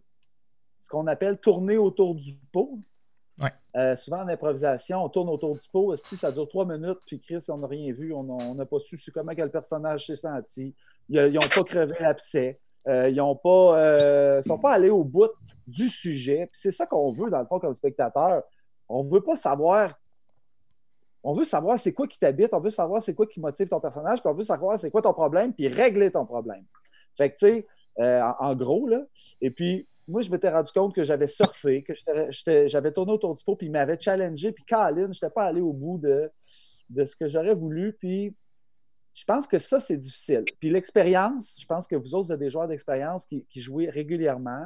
[0.80, 2.80] ce qu'on appelle tourner autour du pot,
[3.40, 3.52] Ouais.
[3.76, 7.20] euh, souvent en improvisation, on tourne autour du pot, esti, ça dure trois minutes, puis
[7.20, 10.76] Chris, on n'a rien vu, on n'a pas su comment que le personnage s'est senti.
[11.10, 12.60] Ils n'ont pas crevé l'abcès.
[12.88, 15.32] Euh, ils ne euh, sont pas allés au bout
[15.68, 16.50] du sujet.
[16.52, 18.44] C'est ça qu'on veut, dans le fond, comme spectateur.
[18.90, 19.98] On ne veut pas savoir.
[21.24, 23.80] On veut savoir c'est quoi qui t'habite, on veut savoir c'est quoi qui motive ton
[23.80, 26.66] personnage, puis on veut savoir c'est quoi ton problème, puis régler ton problème.
[27.16, 27.68] Fait que, tu sais,
[28.00, 29.04] euh, en, gros, là.
[29.40, 31.94] Et puis, moi, je m'étais rendu compte que j'avais surfé, que
[32.68, 35.62] j'avais tourné autour du pot, puis il m'avait challengé, puis Colin, je n'étais pas allé
[35.62, 36.30] au bout de,
[36.90, 38.36] de ce que j'aurais voulu, puis
[39.14, 40.44] je pense que ça, c'est difficile.
[40.60, 43.90] Puis l'expérience, je pense que vous autres, vous êtes des joueurs d'expérience qui, qui jouez
[43.90, 44.66] régulièrement.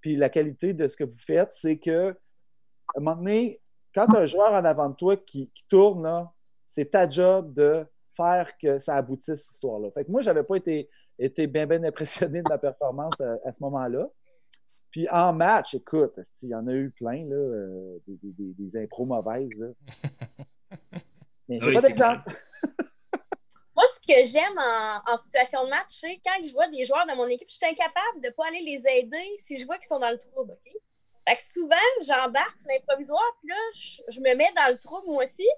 [0.00, 3.60] Puis la qualité de ce que vous faites, c'est que, à un moment donné,
[3.94, 6.32] quand tu as un joueur en avant de toi qui, qui tourne, là,
[6.66, 7.84] c'est ta job de
[8.16, 9.90] faire que ça aboutisse, cette histoire-là.
[9.92, 13.36] Fait que moi, je n'avais pas été, été bien, bien impressionné de ma performance à,
[13.44, 14.08] à ce moment-là.
[14.90, 18.54] Puis en match, écoute, il y en a eu plein, là, euh, des, des- des-
[18.54, 19.50] des impros mauvaises.
[19.58, 19.66] Là.
[21.48, 22.30] Mais j'ai Oui, pas d'exemple.
[24.06, 27.26] Que j'aime en, en situation de match, c'est quand je vois des joueurs de mon
[27.26, 29.98] équipe, je suis incapable de ne pas aller les aider si je vois qu'ils sont
[29.98, 30.56] dans le trouble.
[31.26, 35.06] Fait que souvent, j'embarque sur l'improvisoire, puis là, je, je me mets dans le trouble
[35.08, 35.48] moi aussi.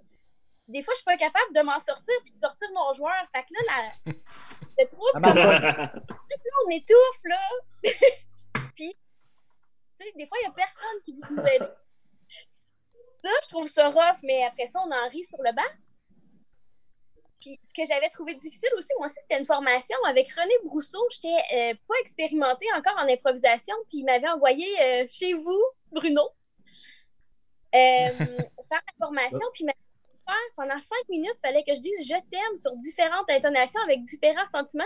[0.69, 3.15] Des fois, je suis pas capable de m'en sortir puis de sortir mon joueur.
[3.35, 4.13] Fait que là, la-
[4.79, 6.03] le trouble, Ah, là,
[6.67, 7.39] on étouffe, là.
[8.75, 8.95] puis,
[9.99, 11.73] tu sais, des fois, il n'y a personne qui veut nous aider.
[13.23, 15.63] Ça, je trouve ça rough, mais après ça, on en rit sur le banc.
[17.41, 21.05] Puis ce que j'avais trouvé difficile aussi, moi aussi, c'était une formation avec René Brousseau.
[21.11, 26.23] J'étais euh, pas expérimentée encore en improvisation, puis il m'avait envoyé euh, chez vous, Bruno,
[27.75, 29.67] euh, faire la formation, puis
[30.57, 34.47] pendant cinq minutes, il fallait que je dise je t'aime sur différentes intonations avec différents
[34.47, 34.85] sentiments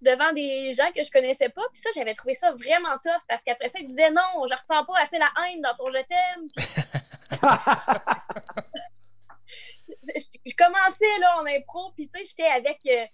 [0.00, 1.62] devant des gens que je connaissais pas.
[1.72, 4.84] Puis ça, j'avais trouvé ça vraiment tough parce qu'après ça, il disait non, je ressens
[4.84, 6.48] pas assez la haine dans ton je t'aime.
[6.56, 6.66] Puis
[10.02, 11.06] je, je commençais
[11.38, 13.04] en impro, puis j'étais avec euh,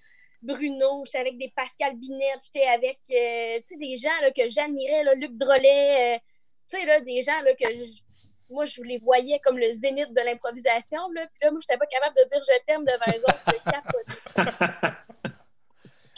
[0.43, 6.17] Bruno, j'étais avec des Pascal Binette, j'étais avec euh, des gens que j'admirais, Luc Drolet,
[6.17, 8.03] euh, des gens que je-
[8.49, 11.01] moi, je les voyais comme le zénith de l'improvisation.
[11.15, 13.43] Puis là, moi, j'étais pas capable de dire je t'aime devant eux autres.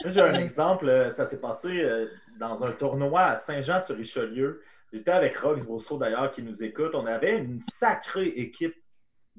[0.03, 1.83] Je J'ai un exemple, ça s'est passé
[2.39, 4.63] dans un tournoi à Saint-Jean-sur-Richelieu.
[4.93, 6.95] J'étais avec Rox Brousseau d'ailleurs qui nous écoute.
[6.95, 8.75] On avait une sacrée équipe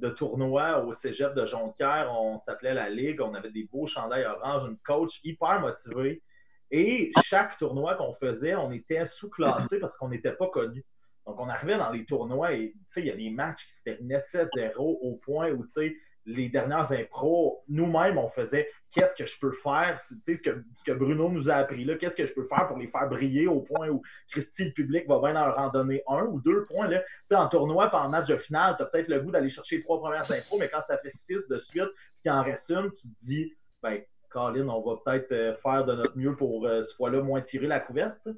[0.00, 2.10] de tournoi au cégep de Jonquière.
[2.12, 3.20] On s'appelait la Ligue.
[3.20, 6.22] On avait des beaux chandails orange, une coach hyper motivée.
[6.70, 10.84] Et chaque tournoi qu'on faisait, on était sous-classé parce qu'on n'était pas connus.
[11.26, 14.18] Donc, on arrivait dans les tournois et il y a des matchs qui se terminaient
[14.18, 15.96] 7-0 au point où tu sais,
[16.30, 20.92] les dernières impros, nous-mêmes, on faisait qu'est-ce que je peux faire, ce que, ce que
[20.92, 23.60] Bruno nous a appris là, qu'est-ce que je peux faire pour les faire briller au
[23.60, 26.88] point où Christy, le public, va bien leur en donner un ou deux points.
[26.88, 27.02] Là.
[27.32, 30.00] En tournoi, pendant match de finale, tu as peut-être le goût d'aller chercher les trois
[30.00, 33.08] premières impros, mais quand ça fait six de suite, puis qu'il en reste une, tu
[33.08, 36.94] te dis, ben, Colin, on va peut-être euh, faire de notre mieux pour euh, ce
[36.94, 38.28] fois-là moins tirer la couverte.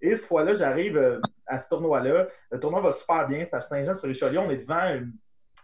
[0.00, 2.28] Et ce fois-là, j'arrive euh, à ce tournoi-là.
[2.50, 3.44] Le tournoi va super bien.
[3.44, 4.38] C'est à Saint-Jean-sur-Richelieu.
[4.38, 5.12] On est devant une,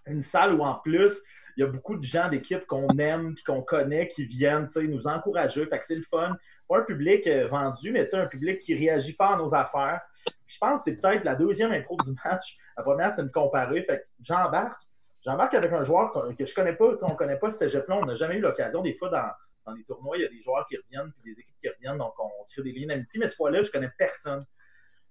[0.06, 1.22] une salle où, en plus,
[1.58, 5.66] il y a beaucoup de gens d'équipe qu'on aime qu'on connaît qui viennent nous encourager.
[5.66, 6.36] Fait que c'est le fun.
[6.68, 10.00] Pas un public euh, vendu, mais un public qui réagit fort à nos affaires.
[10.46, 12.56] Je pense que c'est peut-être la deuxième impro du match.
[12.76, 13.82] La première, c'est une comparée.
[13.82, 14.80] Fait que j'embarque.
[15.26, 16.94] Avec un joueur que, je connais pas.
[17.02, 17.96] On connaît pas ce cégep-là.
[17.96, 18.80] On n'a jamais eu l'occasion.
[18.80, 19.28] Des fois, dans,
[19.66, 21.98] dans les tournois, il y a des joueurs qui reviennent puis des équipes qui reviennent.
[21.98, 23.18] Donc, on crée des liens d'amitié.
[23.18, 24.46] Mais ce fois-là, je connais personne.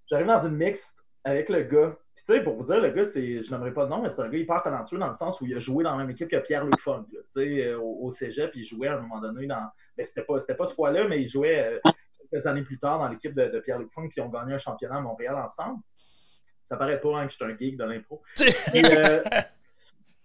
[0.10, 1.98] J'arrive dans une mixte avec le gars.
[2.16, 4.10] Puis, tu sais, pour vous dire, le gars, c'est, je n'aimerais pas de nom, mais
[4.10, 6.10] c'est un gars hyper talentueux dans le sens où il a joué dans la même
[6.10, 7.06] équipe que Pierre-Luc Funk.
[7.12, 9.70] Tu sais, euh, au, au cégep, il jouait à un moment donné dans.
[9.98, 11.92] Mais c'était pas, c'était pas ce fois-là, mais il jouait euh,
[12.30, 14.58] quelques années plus tard dans l'équipe de, de Pierre-Luc Funk, puis ils ont gagné un
[14.58, 15.80] championnat à Montréal ensemble.
[16.64, 18.22] Ça paraît pas hein, que je suis un geek de l'impro.
[18.76, 19.24] Euh,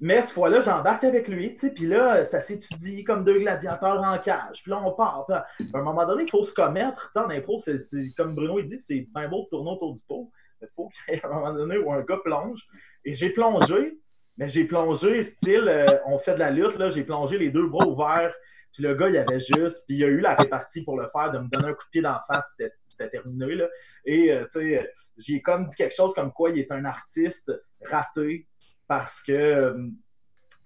[0.04, 4.02] Mais cette fois-là, j'embarque avec lui, tu sais, puis là, ça s'étudie comme deux gladiateurs
[4.02, 4.60] en cage.
[4.60, 5.26] Puis là, on part.
[5.56, 7.08] Puis à un moment donné, il faut se commettre.
[7.12, 7.78] Tu sais, en impro, c'est,
[8.16, 10.32] comme Bruno il dit, c'est un beau de tourner autour du pot.
[10.62, 12.60] Il faut qu'il y un moment donné où un gars plonge.
[13.04, 13.98] Et j'ai plongé,
[14.36, 17.66] mais j'ai plongé style, euh, on fait de la lutte, là, j'ai plongé les deux
[17.66, 18.34] bras ouverts.
[18.72, 21.30] Puis le gars, il avait juste, puis il a eu la répartie pour le faire,
[21.30, 23.54] de me donner un coup de pied d'en face, puis c'était terminé.
[23.54, 23.68] Là.
[24.06, 27.52] Et, euh, tu sais, j'ai comme dit quelque chose comme quoi il est un artiste
[27.84, 28.48] raté
[28.88, 29.88] parce que euh,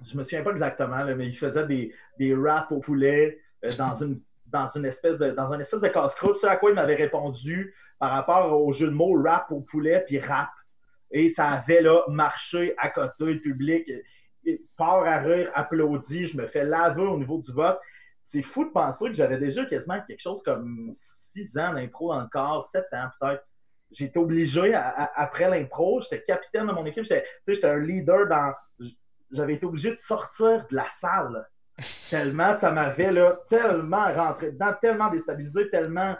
[0.04, 3.40] je me souviens pas exactement, mais il faisait des, des raps au poulet
[3.78, 6.94] dans une dans une espèce de dans espèce de casse-croûte, ce à quoi il m'avait
[6.94, 10.50] répondu par rapport au jeu de mots rap au poulet puis rap.
[11.10, 13.90] Et ça avait là marché à côté, le public
[14.76, 17.78] part à rire, applaudit, je me fais laver au niveau du vote.
[18.22, 22.64] C'est fou de penser que j'avais déjà quasiment quelque chose comme six ans d'impro corps,
[22.64, 23.44] sept ans peut-être
[24.00, 28.52] été obligé, après l'impro, j'étais capitaine de mon équipe, j'étais un leader dans.
[29.32, 31.48] J'avais été obligé de sortir de la salle.
[32.10, 33.12] tellement ça m'avait
[33.48, 36.16] tellement rentré dedans, tellement déstabilisé, tellement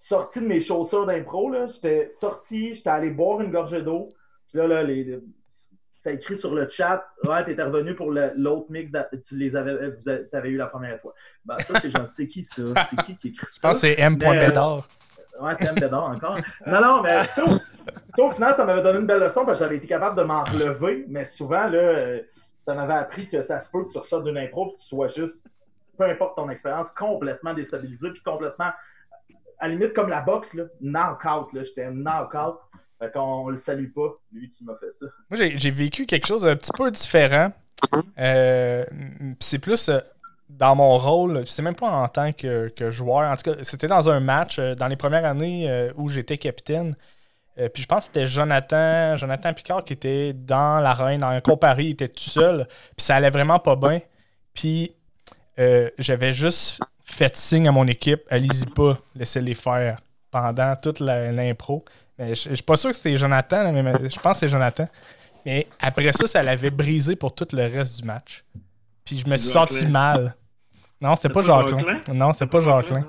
[0.00, 1.52] sorti de mes chaussures d'impro.
[1.66, 4.14] J'étais sorti, j'étais allé boire une gorgée d'eau.
[4.54, 5.20] Là, là, les,
[5.98, 8.90] ça écrit sur le chat Ouais, t'étais revenu pour l'autre mix,
[9.22, 11.14] tu les avais, vous avais eu la première fois.
[11.44, 12.14] Ben, ça, c'est gentil.
[12.14, 12.62] C'est qui ça?
[12.88, 13.52] C'est qui qui écrit ça?
[13.56, 14.16] Je pense que c'est M.
[14.16, 14.88] Bédard.
[15.40, 15.94] Ouais, c'est M.
[15.94, 16.38] encore.
[16.66, 17.42] Non, non, mais tu
[18.14, 20.22] sais, au final, ça m'avait donné une belle leçon parce que j'avais été capable de
[20.22, 22.20] m'en relever, mais souvent, là, euh,
[22.58, 24.86] ça m'avait appris que ça se peut que tu ressortes d'une impro et que tu
[24.86, 25.46] sois juste,
[25.96, 28.70] peu importe ton expérience, complètement déstabilisé puis complètement,
[29.60, 31.48] à la limite, comme la boxe, là, knock-out.
[31.52, 32.56] J'étais knock-out.
[32.98, 35.06] Fait qu'on le salue pas, lui qui m'a fait ça.
[35.30, 37.50] Moi, j'ai vécu quelque chose un petit peu différent.
[38.18, 38.84] Euh,
[39.40, 40.00] c'est plus euh,
[40.50, 43.30] dans mon rôle, c'est même pas en tant que, joueur.
[43.30, 46.38] En tout cas, c'était dans un match euh, dans les premières années euh, où j'étais
[46.38, 46.96] capitaine.
[47.74, 51.90] Puis je pense que c'était Jonathan, Jonathan Picard qui était dans l'arène, en comparé, il
[51.90, 52.66] était tout seul.
[52.96, 54.00] Puis ça allait vraiment pas bien.
[54.54, 54.96] Puis
[55.98, 59.98] j'avais juste fait signe à mon équipe, allez-y pas, laissez-les faire
[60.30, 61.84] pendant toute l'impro.
[62.18, 64.88] Mais je, suis pas sûr que c'était Jonathan, mais je pense que c'est Jonathan.
[65.44, 68.44] Mais après ça, ça l'avait brisé pour tout le reste du match.
[69.04, 70.34] Puis je me suis senti mal.
[71.00, 72.02] Non, c'était pas, Jacqueline.
[72.12, 73.04] Non, c'était pas Jacqueline.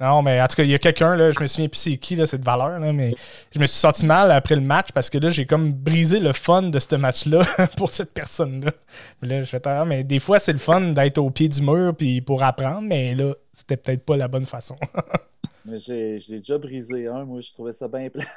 [0.00, 1.96] Non, mais en tout cas, il y a quelqu'un, là, je me souviens plus c'est
[1.96, 3.14] qui, là, cette valeur, là, mais
[3.54, 6.32] je me suis senti mal après le match parce que là, j'ai comme brisé le
[6.32, 7.44] fun de ce match-là
[7.76, 8.72] pour cette personne-là.
[9.20, 11.62] Mais là, je fais ah, mais des fois, c'est le fun d'être au pied du
[11.62, 14.76] mur puis pour apprendre, mais là, c'était peut-être pas la bonne façon.
[15.64, 18.24] mais j'ai déjà brisé un, moi, je trouvais ça bien plat.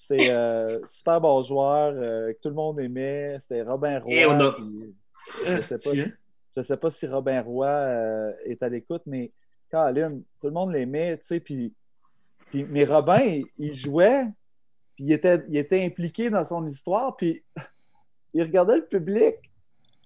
[0.00, 3.36] C'est euh, super bon joueur, euh, que tout le monde aimait.
[3.40, 4.14] C'était Robin Roy.
[4.14, 4.56] Et on a...
[5.44, 5.90] je sais pas
[6.58, 9.30] je ne sais pas si Robin Roy euh, est à l'écoute, mais
[9.70, 11.74] Caroline, tout le monde l'aimait, tu sais, puis,
[12.50, 14.24] puis, mais Robin, il, jouait,
[14.96, 17.42] puis il était, il était impliqué dans son histoire, puis
[18.34, 19.36] il regardait le public.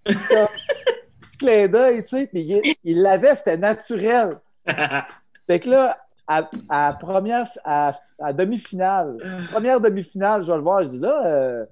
[0.04, 0.46] Comme,
[1.38, 4.38] clin d'œil, tu sais, puis il l'avait, c'était naturel.
[5.46, 7.92] Fait que là, à, première, à,
[8.32, 9.16] demi-finale,
[9.50, 11.66] première demi-finale, je vais le voir, je dis là, euh,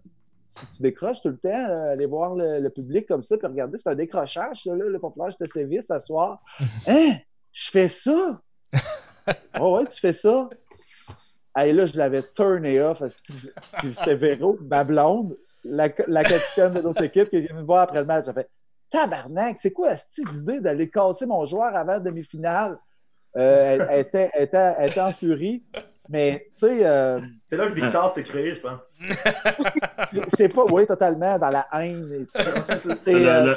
[0.48, 3.88] si tu décroches tout le temps, aller voir le, public comme ça, puis regarder, c'est
[3.88, 6.42] un décrochage, ça, là, le flash de sévice ce soir.
[6.88, 7.12] hein?
[7.52, 8.40] Je fais ça?
[9.60, 10.48] oh ouais, tu fais ça?
[11.58, 13.02] Et là, je l'avais turné off.
[13.82, 17.82] C'était Véro, ma blonde, la, la capitaine de notre équipe, qui est venue me voir
[17.82, 18.26] après le match.
[18.28, 18.48] Elle fait
[18.90, 22.78] Tabarnak, c'est quoi cette idée d'aller casser mon joueur avant la demi-finale?
[23.36, 25.62] Euh, elle, était, elle, était, elle, était, en furie.
[26.08, 26.84] Mais, tu sais.
[26.84, 28.80] Euh, c'est là que Victor s'est créé, je pense.
[30.26, 32.26] c'est pas, oui, totalement, dans la haine.
[32.96, 33.14] C'est.
[33.14, 33.54] Euh,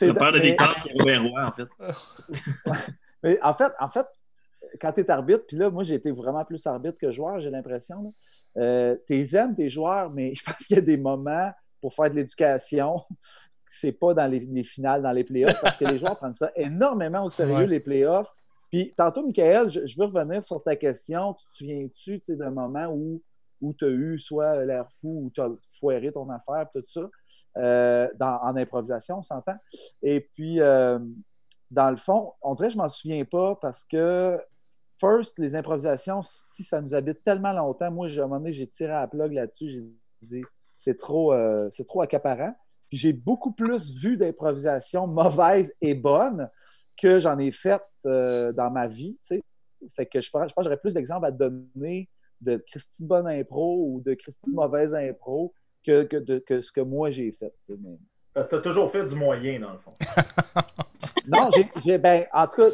[0.00, 1.68] le, père de Victor Roy, en fait.
[3.24, 4.06] mais en fait, en fait,
[4.80, 7.50] quand tu es arbitre, puis là, moi, j'ai été vraiment plus arbitre que joueur, j'ai
[7.50, 8.14] l'impression.
[8.56, 12.10] Euh, tu aimes tes joueurs, mais je pense qu'il y a des moments pour faire
[12.10, 13.02] de l'éducation
[13.74, 16.52] c'est pas dans les, les, finales, dans les playoffs, parce que les joueurs prennent ça
[16.54, 18.28] énormément au sérieux, les playoffs.
[18.70, 21.34] Puis tantôt, Michael, je, veux revenir sur ta question.
[21.34, 23.22] Tu te souviens-tu d'un moment où,
[23.60, 27.08] où tu as eu soit l'air fou ou tu as foiré ton affaire, tout ça,
[27.56, 29.56] euh, en improvisation, on s'entend?
[30.02, 30.98] Et puis, euh,
[31.70, 34.40] dans le fond, on dirait que je m'en souviens pas parce que,
[34.98, 38.66] first, les improvisations, si ça nous habite tellement longtemps, moi, à un moment donné, j'ai
[38.66, 39.84] tiré à la plug là-dessus, j'ai
[40.22, 40.42] dit,
[40.76, 42.54] c'est trop, euh, c'est trop accaparant.
[42.88, 46.48] Puis j'ai beaucoup plus vu d'improvisation mauvaises et bonnes
[46.96, 49.16] que j'en ai fait euh, dans ma vie.
[49.96, 52.08] Fait que je pense, que j'aurais plus d'exemples à donner
[52.40, 55.52] de Christine bonne impro ou de Christine mauvaise impro
[55.84, 57.54] que, que, ce que moi j'ai fait.
[58.34, 59.94] Parce que tu as toujours fait du moyen, dans le fond.
[61.28, 61.48] non,
[61.84, 62.68] j'ai, ben, en tout cas,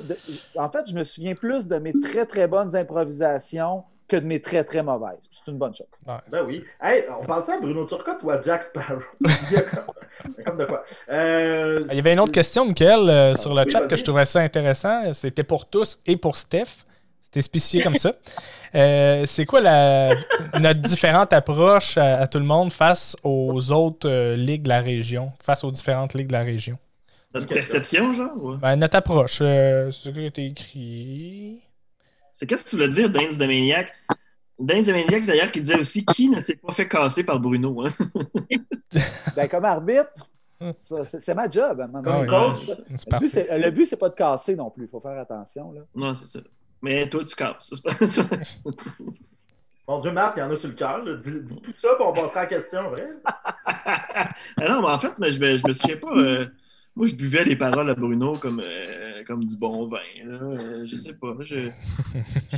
[0.56, 4.40] en fait, je me souviens plus de mes très, très bonnes improvisations que de mes
[4.40, 5.28] très, très mauvaises.
[5.30, 5.86] C'est une bonne chose.
[6.06, 6.64] Ouais, Ben oui.
[6.82, 9.00] Hey, on parle ça de Bruno Turcotte ou à Jack Sparrow?
[9.20, 10.82] Il y a comme, comme de quoi.
[11.10, 14.02] Euh, Il y avait une autre question, Michael, euh, sur le Oui, chat que je
[14.02, 15.12] trouvais ça intéressant.
[15.12, 16.84] C'était pour tous et pour Steph.
[17.32, 18.14] C'était spécifié comme ça.
[18.74, 20.14] Euh, c'est quoi la,
[20.60, 24.80] notre différente approche à, à tout le monde face aux autres euh, ligues de la
[24.80, 26.76] région, face aux différentes ligues de la région?
[27.32, 28.56] Notre perception, genre?
[28.58, 31.60] Ben, notre approche, euh, c'est ce qui a été écrit.
[32.32, 33.92] C'est qu'est-ce que tu voulais dire, Dance de Maniac?
[34.58, 37.86] Dance de Maniac, d'ailleurs, qui disait aussi qui ne s'est pas fait casser par Bruno.
[37.86, 37.90] Hein?
[39.36, 40.10] Ben, comme arbitre,
[40.74, 41.80] c'est ma job.
[41.80, 42.28] à un moment Comme donné.
[42.36, 42.66] Ah coach.
[42.66, 43.28] C'est Le but, parfait.
[43.28, 44.86] c'est- le but, c'est pas de casser non plus.
[44.86, 45.70] Il faut faire attention.
[45.72, 45.82] Là.
[45.94, 46.40] Non, c'est ça.
[46.82, 47.72] Mais toi, tu casses.
[49.88, 51.02] Mon Dieu, Marc, il y en a sur le cœur.
[51.18, 53.08] Dis, dis tout ça, puis on passera à la question, vrai?
[53.66, 56.16] Ah non, mais en fait, mais je, me, je me souviens pas.
[56.16, 56.46] euh,
[56.94, 59.98] moi, je buvais les paroles à Bruno comme, euh, comme du bon vin.
[60.24, 60.38] là.
[60.42, 61.34] Euh, je sais pas.
[61.40, 61.70] Je,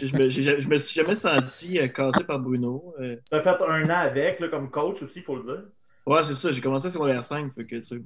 [0.00, 2.94] je, je me, je me suis jamais senti euh, cassé par Bruno.
[3.00, 5.62] Euh, Tu as fait un an avec, là, comme coach aussi, il faut le dire.
[6.06, 6.50] ouais, c'est ça.
[6.50, 7.50] J'ai commencé sur l'air 5.
[7.54, 8.02] Fait que, tu sais,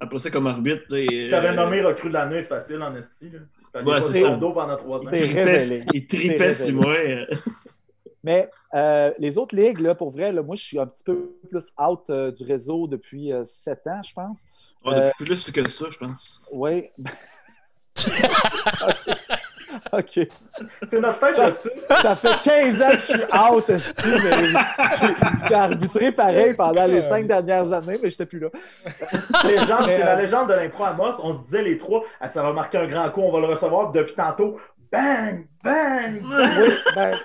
[0.00, 3.30] après ça, comme arbitre, tu avais nommé recrue de l'année, c'est facile en esti.
[3.74, 4.30] Ouais, c'est ça.
[4.36, 5.10] dos pendant trois ans.
[5.12, 5.84] Il tripait- révélé.
[5.92, 6.94] Il tripait T'es sur moi.
[6.94, 7.26] euh.
[8.22, 11.36] Mais euh, les autres ligues, là, pour vrai, là, moi, je suis un petit peu
[11.50, 14.44] plus out euh, du réseau depuis euh, sept ans, je pense.
[14.84, 16.40] Ouais, depuis plus que ça, je pense.
[16.50, 16.88] Oui.
[18.82, 19.14] OK.
[19.92, 20.20] OK.
[20.84, 21.70] C'est notre tête là-dessus.
[22.02, 24.46] Ça fait 15 ans que je suis out, mais
[24.98, 28.48] j'ai j'ai arbitré pareil pendant les cinq dernières années, mais j'étais plus là.
[29.44, 31.16] Légende, c'est la légende de l'impro à Moss.
[31.22, 33.46] On se disait les trois, ah, ça va marquer un grand coup, on va le
[33.46, 33.90] recevoir.
[33.90, 34.56] Puis Depuis tantôt,
[34.92, 36.22] bang, bang, bang.
[36.60, 37.16] Oui, ben,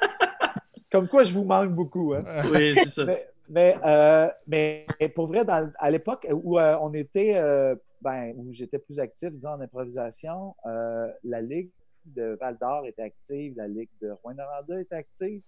[0.92, 2.14] comme quoi je vous manque beaucoup.
[2.14, 2.24] Hein.
[2.54, 3.06] Oui, c'est ça.
[3.06, 4.86] Mais, mais, euh, mais
[5.16, 9.32] pour vrai, dans- à l'époque où euh, on était, euh, ben, où j'étais plus actif,
[9.32, 11.70] disons, en improvisation, euh, la Ligue
[12.14, 15.42] de Val d'Or était active, la Ligue de Rouen-Noranda était active,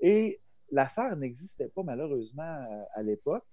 [0.00, 0.40] et
[0.70, 3.44] la serre n'existait pas malheureusement euh, à l'époque.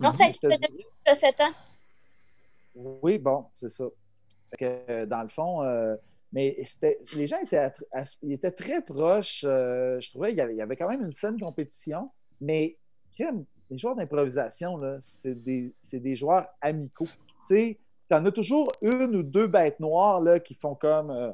[0.00, 1.52] Non, ça a Je te été dirais- de 7 ans.
[2.74, 3.84] Oui, bon, c'est ça.
[4.50, 5.96] Fait que, euh, dans le fond, euh,
[6.32, 7.70] mais c'était, les gens étaient,
[8.22, 9.44] ils très proches.
[9.46, 12.10] euh, je trouvais qu'il y avait, il y avait quand même une saine compétition,
[12.40, 12.76] mais
[13.18, 17.06] les joueurs d'improvisation, c'est des, des joueurs amicaux.
[17.06, 21.32] Tu sais, t'en as toujours une ou deux bêtes noires là, qui font comme euh,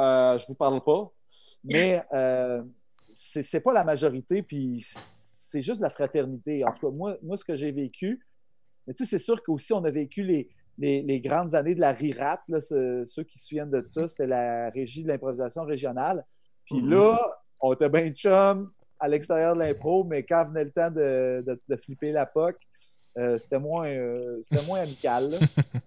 [0.00, 1.10] euh, je vous parle pas,
[1.64, 2.62] mais euh,
[3.12, 6.64] c'est, c'est pas la majorité, puis c'est juste la fraternité.
[6.64, 8.24] En tout cas, moi, moi ce que j'ai vécu,
[8.86, 10.48] mais tu sais, c'est sûr qu'aussi, on a vécu les,
[10.78, 12.40] les, les grandes années de la RIRAT.
[12.48, 16.24] Là, ce- ceux qui se souviennent de ça, c'était la régie de l'improvisation régionale.
[16.64, 16.90] Puis Mhm.
[16.90, 17.18] là,
[17.60, 21.60] on était bien chum à l'extérieur de l'impro, mais quand venait le temps de, de-
[21.68, 22.56] de flipper la POC,
[23.18, 25.30] euh, c'était moins, euh, c'était moins amical.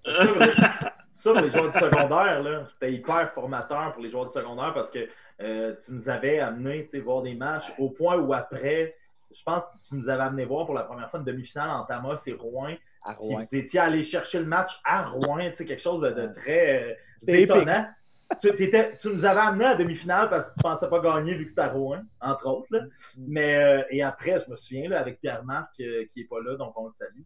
[1.23, 4.73] Ça, pour les- joueurs du secondaire, là, c'était hyper formateur pour les joueurs du secondaire
[4.73, 5.07] parce que
[5.41, 8.95] euh, tu nous avais amené voir des matchs au point où après,
[9.31, 11.83] je pense que tu nous avais amené voir pour la première fois une demi-finale en
[11.85, 12.73] Tamas et Rouen.
[13.03, 13.39] À Puis Rouen.
[13.39, 16.95] vous étiez allé chercher le match à Rouen, quelque chose de, de très euh,
[17.27, 17.87] étonnant.
[18.41, 21.43] Tu, tu nous avais amené à la demi-finale parce que tu pensais pas gagner vu
[21.43, 22.67] que c'était à Rouen, entre autres.
[22.71, 22.81] là.
[22.81, 22.89] Mm.
[23.27, 26.73] Mais, euh, et après, je me souviens, là, avec Pierre-Marc qui n'est pas là, donc
[26.79, 27.21] on le salue.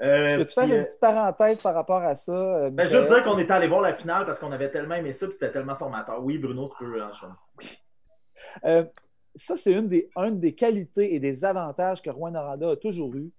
[0.00, 2.32] Euh, Peux-tu faire puis, une euh, petite parenthèse par rapport à ça?
[2.32, 5.12] euh, ben, juste dire qu'on était allé voir la finale parce qu'on avait tellement aimé
[5.12, 6.22] ça, puis c'était tellement formateur.
[6.22, 7.32] Oui, Bruno, tu peux enchaîner.
[8.64, 8.84] Euh,
[9.34, 13.30] ça, c'est une des, une des qualités et des avantages que Rouen-Noranda a toujours eu.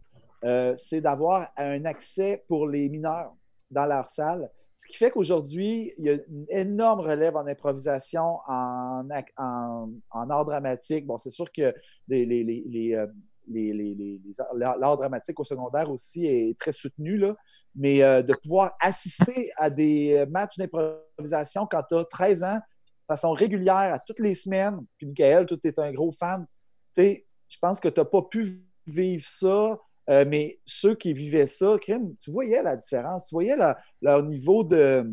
[0.43, 3.34] Euh, c'est d'avoir un accès pour les mineurs
[3.72, 4.49] dans leur salle.
[4.76, 10.30] Ce qui fait qu'aujourd'hui, il y a une énorme relève en improvisation, en, en, en
[10.30, 11.08] art dramatique.
[11.08, 11.74] Bon, c'est sûr que
[12.08, 13.06] les, les, les,
[13.54, 14.18] euh,
[14.56, 17.36] l'art dramatique au secondaire aussi est très soutenu, là.
[17.76, 23.14] mais euh, de pouvoir assister à des matchs d'improvisation quand tu as 13 ans, de
[23.14, 26.46] façon régulière, à toutes les semaines, puis Michael, tu es un gros fan,
[26.98, 29.78] je pense que tu n'as pas pu vivre ça,
[30.10, 33.56] euh, mais ceux qui vivaient ça, tu voyais la différence, tu voyais
[34.02, 35.12] leur, niveau de,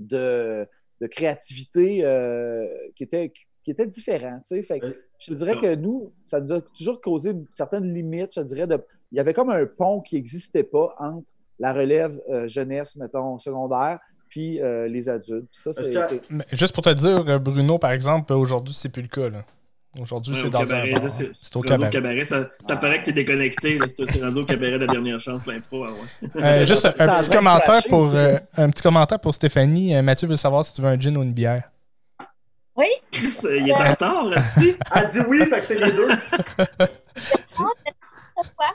[0.00, 0.66] de,
[1.10, 2.66] créativité euh,
[2.96, 3.32] qui, était,
[3.64, 4.40] qui était différent.
[4.44, 4.80] Fait.
[5.22, 8.46] Je te dirais que nous, ça nous a toujours causé une certaine limite, je te
[8.46, 8.66] dirais.
[8.66, 8.78] De,
[9.10, 11.26] il y avait comme un pont qui n'existait pas entre
[11.58, 13.98] la relève euh, jeunesse, mettons, secondaire,
[14.28, 15.46] puis euh, les adultes.
[15.50, 15.82] Puis ça, c'est.
[15.82, 19.02] Est-ce que- c'est- Mais juste pour te dire, euh, Bruno, par exemple, aujourd'hui, c'est plus
[19.02, 19.28] le cas.
[19.28, 19.44] là.
[20.00, 21.90] Aujourd'hui, Ouais, c'est au dans cabaret, un c'est C'est au cabaret.
[21.90, 22.24] cabaret.
[22.24, 23.78] Ça, ça paraît que t'es déconnecté.
[23.78, 23.84] là.
[23.94, 25.84] C'est c'est rendu au cabaret de la dernière chance, l'impro.
[25.84, 26.42] ah ouais.
[26.42, 29.94] Euh, juste un, petit commentaire pour euh, un petit commentaire pour Stéphanie.
[29.94, 31.70] Euh, Mathieu veut savoir si tu veux un gin ou une bière.
[32.76, 34.40] Oui, Chris, euh, il est en retard, là.
[34.96, 36.08] Elle dit oui, fait que c'est les deux.
[38.34, 38.66] pourquoi?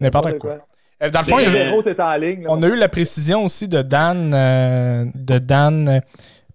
[0.00, 0.58] N'importe quoi.
[1.02, 2.42] Euh, dans le fond, Mais, il y avait- euh, Véro, t'es en ligne.
[2.44, 2.48] là.
[2.52, 6.00] on a eu la précision aussi de Dan, euh, de Dan euh,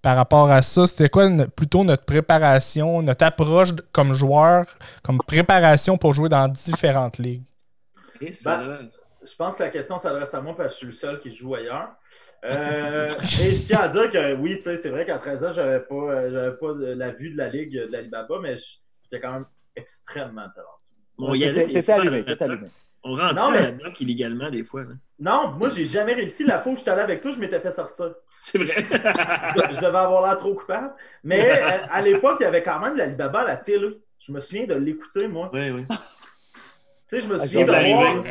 [0.02, 0.86] par rapport à ça.
[0.86, 4.66] C'était quoi plutôt notre préparation, notre approche de- comme joueur,
[5.04, 7.44] comme préparation pour jouer dans différentes ligues?
[8.22, 8.90] Ben,
[9.28, 11.32] Je pense que la question s'adresse à moi parce que je suis le seul qui
[11.32, 11.90] joue ailleurs.
[12.44, 13.08] Euh,
[13.42, 15.80] et je tiens à dire que oui, tu sais, c'est vrai qu'à 13 ans, j'avais
[15.80, 19.34] pas, euh, j'avais pas de- la vue de la ligue de l'Alibaba, mais j'étais quand
[19.34, 19.46] même
[19.76, 20.46] extrêmement
[21.18, 21.72] talentueux.
[21.74, 22.68] T'étais allumé, là, t'étais allumé.
[23.04, 24.84] On rentrait Non, mais- à la doc illégalement des fois.
[25.20, 26.44] Non, moi, j'ai jamais réussi.
[26.44, 28.14] La fois où j'étais allé avec toi, je m'étais fait sortir.
[28.42, 28.76] C'est vrai.
[28.80, 30.92] Je, je devais avoir l'air trop coupable.
[31.24, 33.90] Mais euh, à l'époque, il y avait quand même l'Alibaba à la télé.
[34.20, 35.50] Je me souviens de l'écouter, moi.
[35.54, 35.86] oui, oui.
[35.88, 35.96] Tu
[37.10, 38.24] sais, je me Ah, souviens de voir.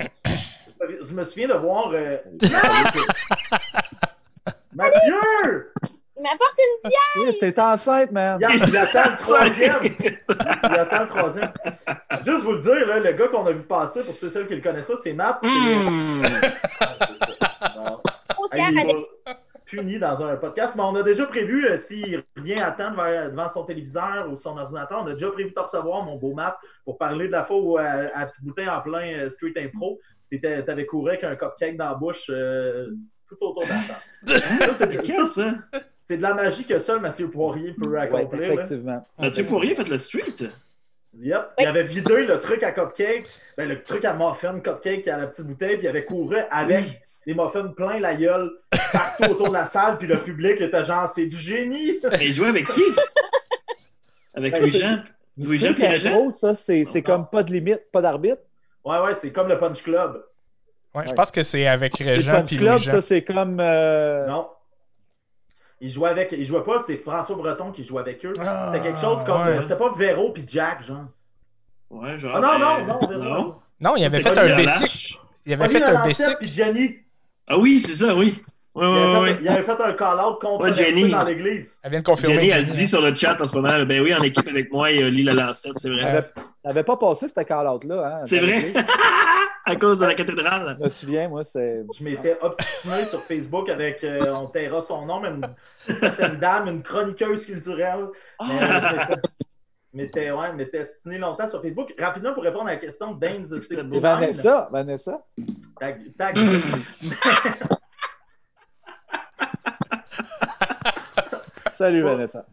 [1.09, 1.91] Je me souviens de voir.
[1.93, 2.17] euh,
[4.75, 5.73] Mathieu!
[6.17, 6.91] Il m'apporte une
[7.25, 8.39] Chris, t'es enceinte, man.
[8.41, 9.75] Il, il attend le troisième.
[10.63, 11.53] Il attend le troisième.
[12.25, 14.47] Juste vous le dire, là, le gars qu'on a vu passer, pour ceux et celles
[14.47, 15.39] qui ne le connaissent pas, c'est Matt.
[15.43, 15.49] C'est-
[16.81, 17.27] Ah, c'est ça.
[18.53, 19.07] Hey,
[19.67, 23.29] puni dans un podcast, mais on a déjà prévu, euh, s'il revient à temps devant,
[23.31, 26.33] devant son téléviseur ou son ordinateur, on a déjà prévu de te recevoir, mon beau
[26.35, 29.55] Matt, pour parler de la fois où, euh, à Petite Bouteille en plein euh, Street
[29.57, 29.99] Impro,
[30.41, 32.87] tu avais couru avec un cupcake dans la bouche euh,
[33.29, 34.75] tout autour de la table.
[34.75, 35.27] Ça, C'est
[36.01, 38.41] ça, de la magie que seul Mathieu Poirier peut Ouais, accomplir.
[38.41, 38.47] là.
[38.55, 39.07] effectivement.
[39.19, 40.49] Mathieu Poirier fait le street.
[41.19, 41.43] Yep.
[41.61, 43.27] Il avait vidé le truc à cupcake,
[43.57, 47.03] ben, le truc à muffin cupcake à la petite bouteille, puis il avait couru avec
[47.27, 48.51] les muffins plein la gueule
[48.93, 51.91] partout autour de la salle, puis le public était genre, c'est du génie!
[52.21, 52.83] Et il jouait avec qui?
[54.35, 55.03] Avec Ben, Louis-Jean.
[55.39, 58.43] Louis-Jean ça, c'est c'est comme pas de limite, pas d'arbitre.
[58.85, 60.25] Ouais, ouais, c'est comme le Punch Club.
[60.95, 63.59] Ouais, je pense que c'est avec Le Régent Punch puis Club, ça, c'est comme.
[63.61, 64.49] euh, Non.
[65.81, 66.33] Il jouait avec.
[66.33, 68.33] Il jouait pas, c'est François Breton qui jouait avec eux.
[68.41, 69.43] Ah, C'était quelque chose comme.
[69.43, 69.61] ouais.
[69.63, 71.07] C'était pas Véro puis Jack, genre.
[71.91, 72.37] Ouais, genre.
[72.37, 73.23] Ah non, non, non, Véro.
[73.23, 73.57] non.
[73.81, 75.19] Non, il avait fait un basic.
[75.47, 76.39] Il avait fait un basic.
[76.39, 76.97] puis Jenny.
[77.47, 78.43] Ah oui, c'est ça, oui.
[78.77, 79.29] Oui, Il oui, avait, oui.
[79.29, 81.11] fait, il avait fait un call-out contre Ouais, Jenny.
[81.11, 81.79] dans l'église.
[81.83, 82.35] Elle vient de confirmer.
[82.35, 84.91] Jenny, elle dit sur le chat en ce moment, ben oui, en équipe avec moi,
[84.91, 86.03] il y a Lila Lancette, c'est vrai.
[86.03, 86.25] T'avais
[86.63, 88.19] t'avais pas passé cette call-out-là.
[88.21, 88.73] Hein, C'est vrai?
[89.67, 90.77] à cause de la cathédrale.
[90.79, 91.85] Je me souviens, moi, c'est.
[91.97, 96.83] Je m'étais obstiné sur Facebook avec, euh, on taira son nom, mais une, dame, une
[96.83, 98.09] chroniqueuse culturelle.
[98.41, 99.15] Mais, euh,
[99.93, 101.95] je m'étais- ouais, longtemps sur Facebook.
[101.99, 104.03] Rapidement, pour répondre à la question de Danes Ah, c'est C'est 69.
[104.03, 104.69] Vanessa.
[104.73, 105.25] Vanessa.
[105.79, 106.37] Tag, tag.
[111.75, 112.03] Salut.
[112.03, 112.47] Vanessa.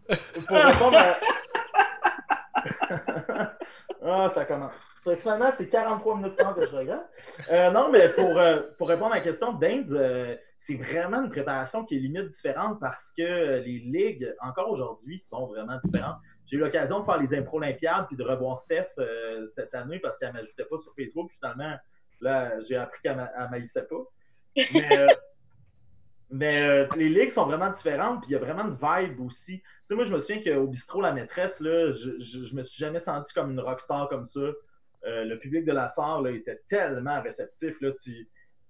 [0.47, 1.15] pour répondre à...
[4.03, 4.73] ah, ça commence.
[5.17, 7.03] Finalement, c'est 43 minutes de temps que je regarde.
[7.51, 11.23] Euh, non, mais pour, euh, pour répondre à la question de Baines, euh, c'est vraiment
[11.23, 15.77] une préparation qui est limite différente parce que euh, les ligues, encore aujourd'hui, sont vraiment
[15.83, 16.17] différentes.
[16.47, 18.89] J'ai eu l'occasion de faire les impro olympiades puis de revoir Steph
[19.47, 21.29] cette année parce qu'elle ne m'ajoutait pas sur Facebook.
[21.29, 21.77] Puis finalement,
[22.19, 24.03] là, j'ai appris qu'elle ne m'haïssait pas.
[24.73, 25.07] Mais, euh,
[26.31, 29.59] mais euh, les ligues sont vraiment différentes, puis il y a vraiment une vibe aussi.
[29.59, 32.63] Tu sais, moi, je me souviens qu'au bistrot La Maîtresse, là, je, je, je me
[32.63, 34.39] suis jamais senti comme une rockstar comme ça.
[34.39, 37.79] Euh, le public de la salle là, était tellement réceptif.
[37.81, 38.29] Là, tu,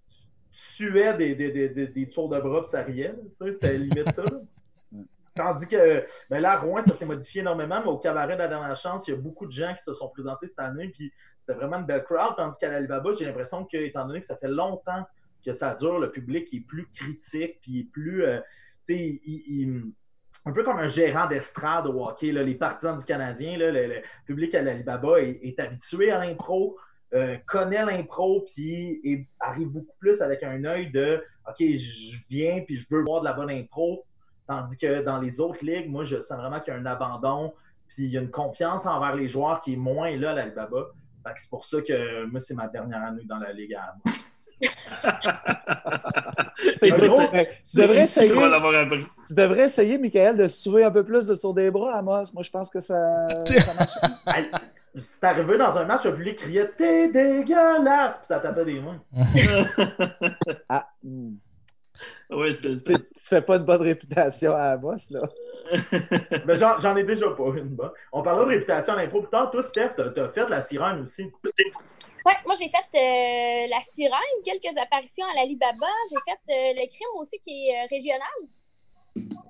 [0.09, 0.17] tu
[0.49, 3.09] suais des, des, des, des, des tours de bras, puis ça riait.
[3.09, 4.23] là, tu sais, C'était limite ça.
[4.23, 4.39] là.
[5.35, 8.49] Tandis que ben là, à Rouen, ça s'est modifié énormément, mais au cabaret de la
[8.49, 11.13] dernière chance, il y a beaucoup de gens qui se sont présentés cette année, puis
[11.39, 12.35] c'était vraiment une belle crowd.
[12.35, 15.05] Tandis qu'à l'Alibaba, j'ai l'impression que, étant donné que ça fait longtemps
[15.43, 18.23] que ça dure, le public est plus critique, puis est plus.
[18.23, 18.39] euh,
[18.85, 19.91] tu sais, il-
[20.45, 24.61] un peu comme un gérant d'estrade au hockey, les partisans du Canadien, le, public à
[24.61, 26.77] l'Alibaba est, habitué à l'impro,
[27.13, 32.75] euh, connaît l'impro, puis arrive beaucoup plus avec un œil de OK, je viens, puis
[32.77, 34.03] je veux voir de la bonne impro.
[34.47, 37.53] Tandis que dans les autres ligues, moi, je sens vraiment qu'il y a un abandon,
[37.87, 40.87] puis il y a une confiance envers les joueurs qui est moins là à l'Alibaba.
[41.37, 44.13] C'est pour ça que moi, c'est ma dernière année dans la Ligue à moi.
[46.77, 47.27] C'est drôle.
[47.65, 48.33] Tu devrais, essayer,
[49.27, 52.25] tu devrais essayer, Michael, de se souver un peu plus de sur des bras, Amos.
[52.33, 53.93] Moi, je pense que ça, ça marche.
[54.95, 58.17] C'est arrivé dans un match, le public criait T'es dégueulasse!
[58.17, 59.01] Puis ça tapait des mains.
[60.67, 61.35] Ah, hmm.
[62.29, 65.21] Ouais, c'est tu, c'est- tu fais pas une bonne réputation à Amos, là.
[66.45, 67.91] Mais j'en, j'en ai déjà pas une bonne.
[68.11, 69.21] On parlait de réputation à l'impro.
[69.21, 71.23] Plus tard, toi, Steph, t'as, t'as fait la sirène aussi.
[72.25, 75.87] Ouais, moi j'ai fait euh, la sirène, quelques apparitions à l'Alibaba.
[76.09, 78.27] J'ai fait euh, le crime aussi qui est euh, régional.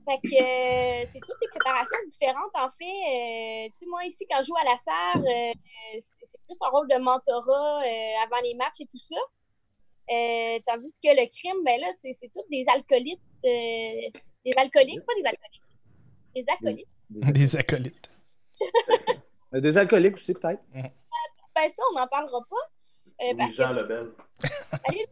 [0.06, 2.86] Fait que euh, c'est toutes des préparations différentes en fait.
[2.86, 5.54] Euh, tu sais, moi ici, quand je joue à la serre, euh,
[6.02, 9.20] c'est, plus un rôle de mentorat euh, avant les matchs et tout ça.
[10.12, 13.20] Euh, tandis que le crime, ben là, c'est, c'est toutes des alcoolites.
[13.46, 14.08] euh,
[14.46, 15.61] des alcooliques, pas des alcooliques.
[16.36, 16.88] Des acolytes.
[17.10, 18.12] Des, Des acolytes.
[19.52, 20.62] des alcooliques aussi, peut-être.
[20.74, 23.26] Ben ça, on n'en parlera pas.
[23.26, 23.82] Euh, parce Les gens que.
[23.82, 24.12] Lebel.
[24.86, 25.06] Allez!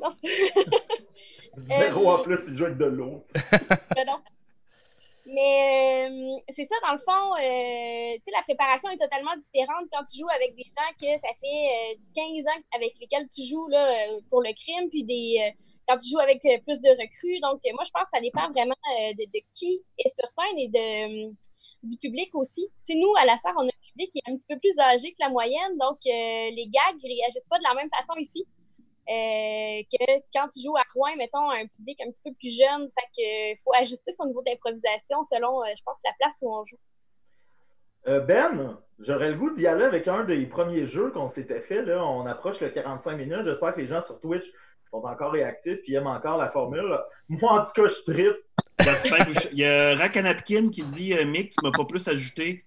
[0.00, 0.10] Non,
[1.66, 3.24] Zéro en plus, il joue avec de l'eau.
[3.94, 4.20] ben non.
[5.26, 9.86] Mais euh, c'est ça, dans le fond, euh, tu sais, la préparation est totalement différente
[9.90, 13.68] quand tu joues avec des gens que ça fait 15 ans avec lesquels tu joues
[13.68, 15.54] là, pour le crime, puis des,
[15.86, 17.40] quand tu joues avec plus de recrues.
[17.40, 20.68] Donc, moi, je pense que ça dépend vraiment de, de qui est sur scène et
[20.68, 21.34] de
[21.84, 22.68] du public aussi.
[22.84, 24.78] sais, nous, à la SAR, on a un public qui est un petit peu plus
[24.78, 28.14] âgé que la moyenne, donc euh, les gags ne réagissent pas de la même façon
[28.18, 28.46] ici.
[29.06, 32.88] Euh, que quand tu joues à Rouen, mettons, un public un petit peu plus jeune,
[32.98, 36.64] fait que faut ajuster son niveau d'improvisation selon, euh, je pense, la place où on
[36.64, 36.78] joue.
[38.06, 41.84] ben, j'aurais le goût d'y aller avec un des premiers jeux qu'on s'était fait.
[41.94, 43.44] On approche le 45 minutes.
[43.44, 44.50] J'espère que les gens sur Twitch
[45.00, 46.98] sont encore réactifs et aiment encore la formule.
[47.28, 48.36] Moi, en tout cas, je tripe.
[49.52, 52.64] Il y a Rakanapkin qui dit euh, Mick, tu m'as pas plus ajouté.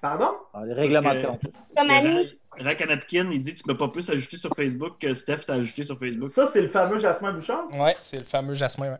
[0.00, 0.30] Pardon?
[0.54, 1.42] Ah, les règlements de compte.
[1.76, 2.38] Comme ami.
[2.58, 5.98] Rakanapkin, il dit tu m'as pas plus ajouté sur Facebook que Steph t'a ajouté sur
[5.98, 6.28] Facebook.
[6.28, 7.66] Ça, c'est le fameux Jasmin Bouchard?
[7.78, 8.98] Ouais, c'est le fameux Jasmin, ouais.